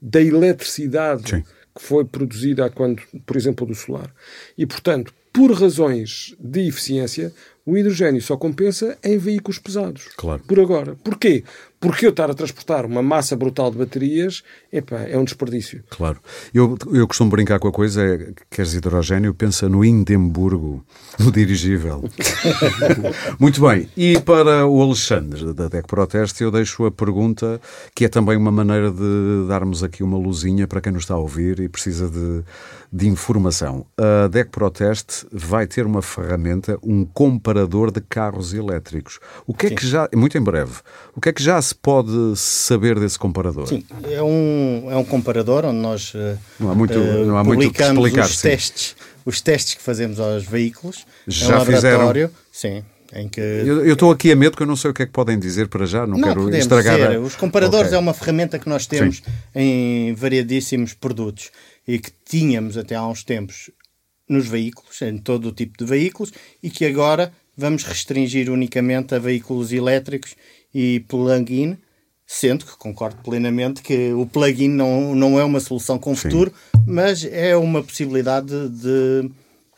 da 0.00 0.20
eletricidade 0.20 1.30
Sim. 1.30 1.44
que 1.76 1.82
foi 1.82 2.04
produzida 2.04 2.70
quando, 2.70 3.02
por 3.26 3.36
exemplo, 3.36 3.66
do 3.66 3.74
solar. 3.74 4.10
E, 4.56 4.64
portanto, 4.64 5.12
por 5.32 5.52
razões 5.52 6.34
de 6.40 6.66
eficiência, 6.68 7.32
o 7.64 7.76
hidrogênio 7.76 8.20
só 8.20 8.36
compensa 8.36 8.98
em 9.02 9.16
veículos 9.16 9.58
pesados. 9.58 10.08
Claro. 10.16 10.42
Por 10.46 10.58
agora. 10.58 10.96
Porquê? 11.04 11.44
Porque 11.78 12.04
eu 12.04 12.10
estar 12.10 12.30
a 12.30 12.34
transportar 12.34 12.84
uma 12.84 13.02
massa 13.02 13.36
brutal 13.36 13.70
de 13.70 13.78
baterias 13.78 14.42
é 14.70 15.16
um 15.16 15.24
desperdício. 15.24 15.82
Claro. 15.88 16.20
Eu, 16.52 16.76
eu 16.92 17.06
costumo 17.06 17.30
brincar 17.30 17.58
com 17.58 17.68
a 17.68 17.72
coisa, 17.72 18.02
é, 18.02 18.32
queres 18.50 18.74
hidrogênio, 18.74 19.32
pensa 19.32 19.68
no 19.68 19.82
Indemburgo, 19.84 20.84
no 21.18 21.30
dirigível. 21.32 22.04
Muito 23.38 23.60
bem. 23.66 23.88
E 23.96 24.18
para 24.20 24.66
o 24.66 24.82
Alexandre, 24.82 25.54
da 25.54 25.68
DEC 25.68 25.86
Proteste, 25.86 26.42
eu 26.42 26.50
deixo 26.50 26.84
a 26.84 26.90
pergunta, 26.90 27.60
que 27.94 28.04
é 28.04 28.08
também 28.08 28.36
uma 28.36 28.52
maneira 28.52 28.90
de 28.90 29.46
darmos 29.48 29.82
aqui 29.82 30.02
uma 30.02 30.18
luzinha 30.18 30.66
para 30.66 30.82
quem 30.82 30.92
nos 30.92 31.04
está 31.04 31.14
a 31.14 31.18
ouvir 31.18 31.60
e 31.60 31.68
precisa 31.68 32.10
de, 32.10 32.42
de 32.92 33.06
informação. 33.06 33.86
A 33.96 34.26
DEC 34.26 34.50
Proteste 34.50 35.26
vai 35.32 35.66
ter 35.66 35.86
uma 35.86 36.02
ferramenta, 36.02 36.78
um 36.82 37.04
comparador 37.04 37.92
de 37.92 38.00
carros 38.00 38.52
elétricos. 38.52 39.20
O 39.46 39.54
que 39.54 39.66
é 39.66 39.68
Sim. 39.68 39.74
que 39.76 39.86
já, 39.86 40.08
muito 40.14 40.36
em 40.36 40.40
breve, 40.40 40.72
o 41.14 41.20
que 41.20 41.28
é 41.28 41.32
que 41.32 41.42
já 41.42 41.60
se 41.62 41.74
pode 41.74 42.36
saber 42.36 42.98
desse 42.98 43.18
comparador? 43.18 43.68
Sim, 43.68 43.84
é 44.04 44.22
um, 44.22 44.88
é 44.90 44.96
um 44.96 45.04
comparador 45.04 45.64
onde 45.64 45.78
nós 45.78 46.12
não 46.58 46.70
há 46.70 46.74
muito, 46.74 46.98
uh, 46.98 47.26
não 47.26 47.38
há 47.38 47.44
publicamos 47.44 47.98
muito 47.98 48.06
explicar, 48.08 48.28
os, 48.28 48.38
sim. 48.38 48.48
testes, 48.48 48.96
os 49.24 49.40
testes 49.40 49.74
que 49.74 49.82
fazemos 49.82 50.18
aos 50.18 50.44
veículos. 50.44 51.06
Já 51.28 51.56
é 51.56 51.58
um 51.58 51.64
fizeram? 51.64 52.30
Sim. 52.50 52.82
Em 53.12 53.28
que... 53.28 53.40
Eu 53.40 53.92
estou 53.92 54.12
aqui 54.12 54.30
a 54.30 54.36
medo 54.36 54.56
que 54.56 54.62
eu 54.62 54.66
não 54.66 54.76
sei 54.76 54.90
o 54.92 54.94
que 54.94 55.02
é 55.02 55.06
que 55.06 55.10
podem 55.10 55.36
dizer 55.38 55.66
para 55.66 55.84
já, 55.84 56.06
não, 56.06 56.16
não 56.16 56.28
quero 56.28 56.54
estragar. 56.54 56.96
Dizer. 56.96 57.16
A... 57.16 57.20
Os 57.20 57.34
comparadores 57.34 57.88
okay. 57.88 57.98
é 57.98 58.00
uma 58.00 58.14
ferramenta 58.14 58.58
que 58.58 58.68
nós 58.68 58.86
temos 58.86 59.16
sim. 59.16 59.22
em 59.52 60.14
variadíssimos 60.14 60.94
produtos 60.94 61.50
e 61.86 61.98
que 61.98 62.10
tínhamos 62.24 62.76
até 62.76 62.94
há 62.94 63.06
uns 63.06 63.24
tempos 63.24 63.70
nos 64.28 64.46
veículos, 64.46 65.02
em 65.02 65.18
todo 65.18 65.48
o 65.48 65.52
tipo 65.52 65.76
de 65.76 65.84
veículos, 65.84 66.32
e 66.62 66.70
que 66.70 66.84
agora 66.84 67.32
vamos 67.56 67.82
restringir 67.82 68.48
unicamente 68.48 69.14
a 69.14 69.18
veículos 69.18 69.72
elétricos 69.72 70.36
e 70.72 71.00
plug-in, 71.08 71.76
sendo 72.26 72.64
que 72.64 72.76
concordo 72.76 73.20
plenamente 73.22 73.82
que 73.82 74.12
o 74.12 74.24
plug-in 74.24 74.68
não, 74.68 75.14
não 75.16 75.38
é 75.38 75.44
uma 75.44 75.58
solução 75.58 75.98
com 75.98 76.14
futuro, 76.14 76.52
mas 76.86 77.24
é 77.24 77.56
uma 77.56 77.82
possibilidade 77.82 78.68
de, 78.68 79.30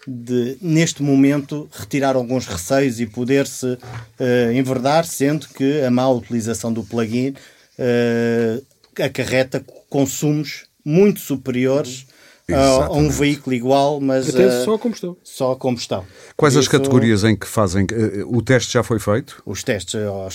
de, 0.07 0.59
neste 0.61 1.03
momento, 1.03 1.69
retirar 1.73 2.15
alguns 2.15 2.47
receios 2.47 3.01
e 3.01 3.07
poder-se 3.07 3.67
uh, 3.67 4.53
enverdar, 4.55 5.07
sendo 5.07 5.49
que 5.49 5.81
a 5.81 5.91
má 5.91 6.09
utilização 6.11 6.71
do 6.71 6.85
plug-in 6.85 7.31
uh, 7.31 9.03
acarreta 9.03 9.65
consumos 9.89 10.67
muito 10.85 11.20
superiores 11.20 12.07
a, 12.51 12.87
a 12.87 12.93
um 12.93 13.09
veículo 13.09 13.55
igual, 13.55 14.01
mas 14.01 14.28
Até 14.28 14.47
uh, 14.47 14.64
só 14.64 14.74
a 14.74 14.78
combustão. 14.78 15.16
Só 15.22 15.53
a 15.53 15.57
combustão. 15.57 16.05
Quais 16.37 16.55
Isso, 16.55 16.61
as 16.61 16.68
categorias 16.68 17.24
em 17.24 17.37
que 17.37 17.47
fazem? 17.47 17.85
Uh, 17.85 18.37
o 18.37 18.43
teste 18.43 18.72
já 18.72 18.83
foi 18.83 18.99
feito? 18.99 19.43
Os 19.47 19.62
testes 19.62 19.95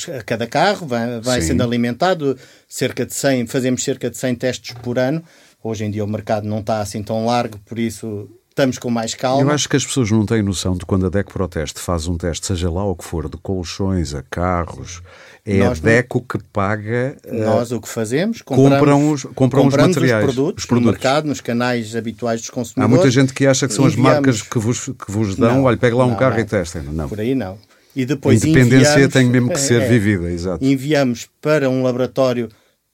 a 0.09 0.23
cada 0.23 0.47
carro 0.47 0.87
vai, 0.87 1.19
vai 1.19 1.41
sendo 1.41 1.63
alimentado, 1.63 2.37
cerca 2.67 3.05
de 3.05 3.13
100, 3.13 3.47
fazemos 3.47 3.83
cerca 3.83 4.09
de 4.09 4.17
100 4.17 4.35
testes 4.35 4.75
por 4.81 4.97
ano. 4.97 5.23
Hoje 5.63 5.83
em 5.83 5.91
dia 5.91 6.03
o 6.03 6.07
mercado 6.07 6.47
não 6.47 6.59
está 6.59 6.79
assim 6.79 7.03
tão 7.03 7.25
largo, 7.25 7.59
por 7.65 7.77
isso 7.77 8.29
estamos 8.49 8.79
com 8.79 8.89
mais 8.89 9.13
calma. 9.13 9.43
Eu 9.43 9.51
acho 9.51 9.69
que 9.69 9.75
as 9.75 9.85
pessoas 9.85 10.09
não 10.09 10.25
têm 10.25 10.41
noção 10.41 10.75
de 10.75 10.85
quando 10.85 11.05
a 11.05 11.09
DEC 11.09 11.31
Proteste 11.31 11.79
faz 11.79 12.07
um 12.07 12.17
teste, 12.17 12.47
seja 12.47 12.69
lá 12.71 12.83
o 12.83 12.95
que 12.95 13.03
for, 13.03 13.29
de 13.29 13.37
colchões 13.37 14.15
a 14.15 14.23
carros, 14.23 15.01
é 15.47 15.59
nós, 15.59 15.79
a 15.79 15.81
DECO 15.81 16.21
que 16.21 16.37
paga. 16.51 17.15
Eh, 17.23 17.31
nós 17.31 17.71
o 17.71 17.79
que 17.79 17.87
fazemos, 17.87 18.41
compram 18.41 19.11
os, 19.11 19.23
compram 19.33 19.65
os 19.65 19.75
materiais, 19.75 20.27
os 20.27 20.33
produtos, 20.33 20.63
os 20.63 20.67
produtos 20.67 20.85
no 20.85 20.91
mercado, 20.91 21.27
nos 21.27 21.39
canais 21.39 21.95
habituais 21.95 22.41
dos 22.41 22.49
consumidores. 22.49 22.85
Há 22.85 22.95
muita 22.95 23.09
gente 23.09 23.33
que 23.33 23.47
acha 23.47 23.67
que 23.67 23.73
são 23.73 23.87
enviamos... 23.87 24.09
as 24.09 24.13
marcas 24.13 24.41
que 24.41 24.59
vos, 24.59 24.85
que 24.85 25.09
vos 25.11 25.35
dão, 25.35 25.55
não, 25.55 25.63
olha, 25.63 25.77
pega 25.77 25.95
lá 25.95 26.05
um 26.05 26.09
não, 26.09 26.17
carro 26.17 26.35
não. 26.35 26.41
e 26.41 26.45
testem. 26.45 26.81
Não. 26.83 27.07
Por 27.07 27.19
aí 27.19 27.33
não. 27.33 27.57
E 27.95 28.05
depois 28.05 28.43
a 28.43 28.47
independência 28.47 29.09
tem 29.09 29.25
mesmo 29.25 29.49
que 29.49 29.59
ser 29.59 29.81
é, 29.83 29.87
vivida, 29.87 30.29
exato. 30.29 30.63
Enviamos 30.63 31.27
para 31.41 31.69
um 31.69 31.81
laboratório 31.81 32.49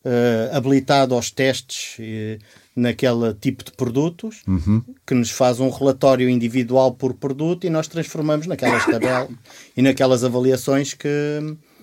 uh, 0.06 0.56
habilitado 0.56 1.16
aos 1.16 1.32
testes 1.32 1.98
uh, 2.00 2.40
naquele 2.76 3.34
tipo 3.34 3.64
de 3.64 3.72
produtos, 3.72 4.44
uhum. 4.48 4.82
que 5.06 5.14
nos 5.14 5.30
faz 5.30 5.60
um 5.60 5.70
relatório 5.70 6.30
individual 6.30 6.94
por 6.94 7.14
produto 7.14 7.66
e 7.66 7.70
nós 7.70 7.88
transformamos 7.88 8.48
naquelas 8.48 8.86
tabelas 8.88 9.30
e 9.76 9.82
naquelas 9.82 10.24
avaliações 10.24 10.94
que, 10.94 11.08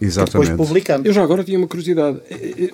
Exatamente. 0.00 0.50
depois 0.50 0.68
publicamos. 0.68 1.06
Eu 1.06 1.12
já 1.12 1.22
agora 1.22 1.44
tinha 1.44 1.58
uma 1.58 1.66
curiosidade. 1.66 2.20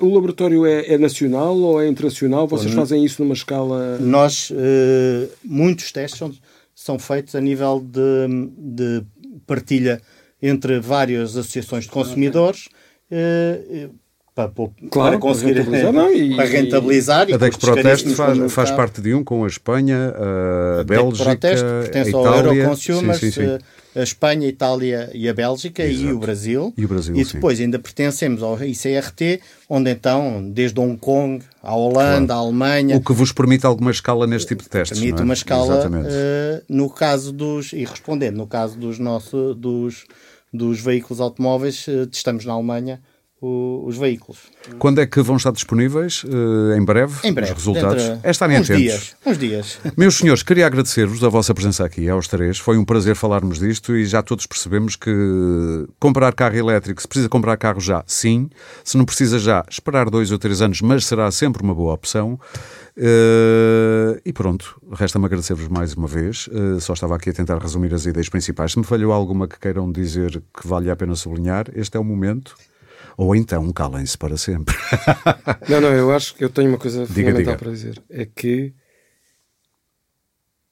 O 0.00 0.14
laboratório 0.14 0.64
é, 0.64 0.94
é 0.94 0.98
nacional 0.98 1.56
ou 1.56 1.82
é 1.82 1.88
internacional? 1.88 2.46
Vocês 2.46 2.70
uhum. 2.70 2.80
fazem 2.80 3.04
isso 3.04 3.22
numa 3.22 3.34
escala... 3.34 3.98
Nós, 3.98 4.50
uh, 4.50 5.28
muitos 5.44 5.90
testes 5.90 6.18
são, 6.18 6.32
são 6.74 6.98
feitos 6.98 7.34
a 7.34 7.40
nível 7.40 7.84
de, 7.84 8.50
de 8.56 9.02
partilha 9.46 10.00
entre 10.40 10.78
várias 10.78 11.36
associações 11.36 11.84
de 11.84 11.90
consumidores. 11.90 12.68
Okay. 13.10 13.86
Uh, 13.86 14.06
para, 14.36 14.50
claro, 14.90 15.12
para 15.12 15.18
conseguir 15.18 15.54
para 15.54 15.62
rentabilizar, 15.62 15.92
não, 15.94 16.12
e, 16.12 16.36
para 16.36 16.44
rentabilizar. 16.44 17.30
E, 17.30 17.32
a 17.32 17.36
DEC 17.38 17.58
Proteste 17.58 18.14
faz, 18.14 18.52
faz 18.52 18.70
parte 18.70 19.00
de 19.00 19.14
um 19.14 19.24
com 19.24 19.44
a 19.44 19.46
Espanha, 19.46 20.14
a, 20.14 20.80
a 20.80 20.84
Bélgica, 20.84 21.24
Proteste 21.24 21.64
pertence 21.64 22.14
a 22.14 22.20
Itália. 22.20 22.30
ao 22.30 22.54
Euroconsumers, 22.54 23.18
sim, 23.18 23.30
sim, 23.30 23.42
sim. 23.42 23.58
A 23.96 24.02
Espanha, 24.02 24.46
a 24.46 24.50
Itália 24.50 25.10
e 25.14 25.28
a 25.28 25.32
Bélgica 25.32 25.82
Exato. 25.82 26.08
e 26.08 26.12
o 26.12 26.18
Brasil. 26.18 26.74
E, 26.76 26.84
o 26.84 26.88
Brasil, 26.88 27.16
e 27.16 27.24
depois 27.24 27.58
ainda 27.58 27.78
pertencemos 27.78 28.42
ao 28.42 28.62
ICRT, 28.62 29.40
onde 29.68 29.90
então, 29.90 30.50
desde 30.50 30.78
Hong 30.78 30.98
Kong, 30.98 31.42
a 31.62 31.74
Holanda, 31.74 32.26
claro. 32.26 32.32
a 32.32 32.44
Alemanha... 32.44 32.96
O 32.96 33.00
que 33.00 33.12
vos 33.12 33.32
permite 33.32 33.64
alguma 33.64 33.90
escala 33.90 34.26
neste 34.26 34.48
tipo 34.48 34.62
de 34.62 34.68
testes, 34.68 34.98
Permite 34.98 35.20
é? 35.20 35.24
uma 35.24 35.34
escala, 35.34 35.86
uh, 35.88 36.62
no 36.68 36.90
caso 36.90 37.32
dos... 37.32 37.72
E 37.72 37.84
respondendo, 37.84 38.36
no 38.36 38.46
caso 38.46 38.78
dos, 38.78 38.98
nosso, 38.98 39.54
dos, 39.54 40.04
dos 40.52 40.78
veículos 40.78 41.20
automóveis, 41.20 41.86
uh, 41.88 42.06
testamos 42.06 42.44
na 42.44 42.52
Alemanha 42.52 43.00
o, 43.40 43.84
os 43.86 43.98
veículos. 43.98 44.38
Quando 44.78 45.00
é 45.00 45.06
que 45.06 45.20
vão 45.20 45.36
estar 45.36 45.52
disponíveis? 45.52 46.24
Uh, 46.24 46.74
em 46.76 46.84
breve? 46.84 47.14
Em 47.22 47.32
breve. 47.32 47.52
Os 47.52 47.58
resultados? 47.58 48.02
É 48.22 48.30
estarem 48.30 48.58
uns 48.58 48.70
atentos. 48.70 48.82
Dias, 48.82 49.16
uns 49.26 49.38
dias. 49.38 49.78
Meus 49.96 50.16
senhores, 50.16 50.42
queria 50.42 50.66
agradecer-vos 50.66 51.22
a 51.22 51.28
vossa 51.28 51.52
presença 51.52 51.84
aqui, 51.84 52.08
aos 52.08 52.28
três. 52.28 52.58
Foi 52.58 52.78
um 52.78 52.84
prazer 52.84 53.14
falarmos 53.14 53.58
disto 53.58 53.94
e 53.94 54.06
já 54.06 54.22
todos 54.22 54.46
percebemos 54.46 54.96
que 54.96 55.86
comprar 56.00 56.32
carro 56.32 56.56
elétrico, 56.56 57.00
se 57.00 57.08
precisa 57.08 57.28
comprar 57.28 57.56
carro 57.58 57.80
já, 57.80 58.02
sim. 58.06 58.48
Se 58.82 58.96
não 58.96 59.04
precisa 59.04 59.38
já, 59.38 59.64
esperar 59.68 60.08
dois 60.08 60.32
ou 60.32 60.38
três 60.38 60.62
anos, 60.62 60.80
mas 60.80 61.04
será 61.04 61.30
sempre 61.30 61.62
uma 61.62 61.74
boa 61.74 61.92
opção. 61.92 62.40
Uh, 62.96 64.18
e 64.24 64.32
pronto, 64.32 64.80
resta-me 64.90 65.26
agradecer-vos 65.26 65.68
mais 65.68 65.92
uma 65.92 66.08
vez. 66.08 66.46
Uh, 66.46 66.80
só 66.80 66.94
estava 66.94 67.14
aqui 67.16 67.28
a 67.28 67.32
tentar 67.34 67.58
resumir 67.58 67.92
as 67.92 68.06
ideias 68.06 68.30
principais. 68.30 68.72
Se 68.72 68.78
me 68.78 68.84
falhou 68.84 69.12
alguma 69.12 69.46
que 69.46 69.58
queiram 69.60 69.92
dizer 69.92 70.42
que 70.58 70.66
vale 70.66 70.90
a 70.90 70.96
pena 70.96 71.14
sublinhar, 71.14 71.66
este 71.74 71.98
é 71.98 72.00
o 72.00 72.04
momento 72.04 72.56
ou 73.16 73.34
então 73.34 73.72
calem-se 73.72 74.16
para 74.16 74.36
sempre. 74.36 74.74
não, 75.68 75.80
não, 75.80 75.92
eu 75.92 76.12
acho 76.12 76.34
que 76.34 76.44
eu 76.44 76.50
tenho 76.50 76.68
uma 76.68 76.78
coisa 76.78 77.06
diga, 77.06 77.30
fundamental 77.30 77.54
diga. 77.54 77.56
para 77.56 77.70
dizer. 77.70 78.02
É 78.10 78.26
que 78.26 78.74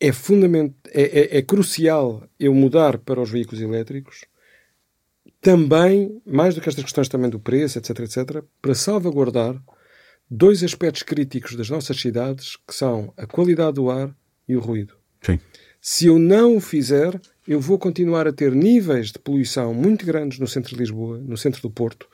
é, 0.01 0.13
fundament... 0.13 0.73
É, 0.93 1.03
é, 1.03 1.39
é, 1.39 1.43
crucial 1.43 2.23
eu 2.39 2.55
mudar 2.55 2.99
para 2.99 3.21
os 3.21 3.31
veículos 3.31 3.61
elétricos 3.61 4.25
também, 5.41 6.21
mais 6.27 6.55
do 6.55 6.61
que 6.61 6.69
estas 6.69 6.85
questões 6.85 7.09
também 7.09 7.31
do 7.31 7.39
preço, 7.39 7.79
etc, 7.79 8.01
etc, 8.01 8.43
para 8.63 8.75
salvaguardar 8.75 9.63
dois 10.31 10.65
aspectos 10.65 11.03
críticos 11.03 11.55
das 11.55 11.69
nossas 11.69 12.01
cidades, 12.01 12.57
que 12.67 12.75
são 12.75 13.13
a 13.17 13.27
qualidade 13.27 13.75
do 13.75 13.91
ar 13.91 14.15
e 14.49 14.57
o 14.57 14.61
ruído. 14.61 14.95
Sim. 15.21 15.39
Se 15.81 16.07
eu 16.07 16.19
não 16.19 16.57
o 16.57 16.61
fizer, 16.61 17.21
eu 17.47 17.61
vou 17.61 17.79
continuar 17.79 18.27
a 18.27 18.33
ter 18.33 18.53
níveis 18.53 19.13
de 19.13 19.19
poluição 19.19 19.75
muito 19.75 20.05
grandes 20.05 20.39
no 20.39 20.47
centro 20.47 20.71
de 20.71 20.77
Lisboa, 20.81 21.19
no 21.19 21.37
centro 21.37 21.61
do 21.61 21.71
Porto, 21.71 22.07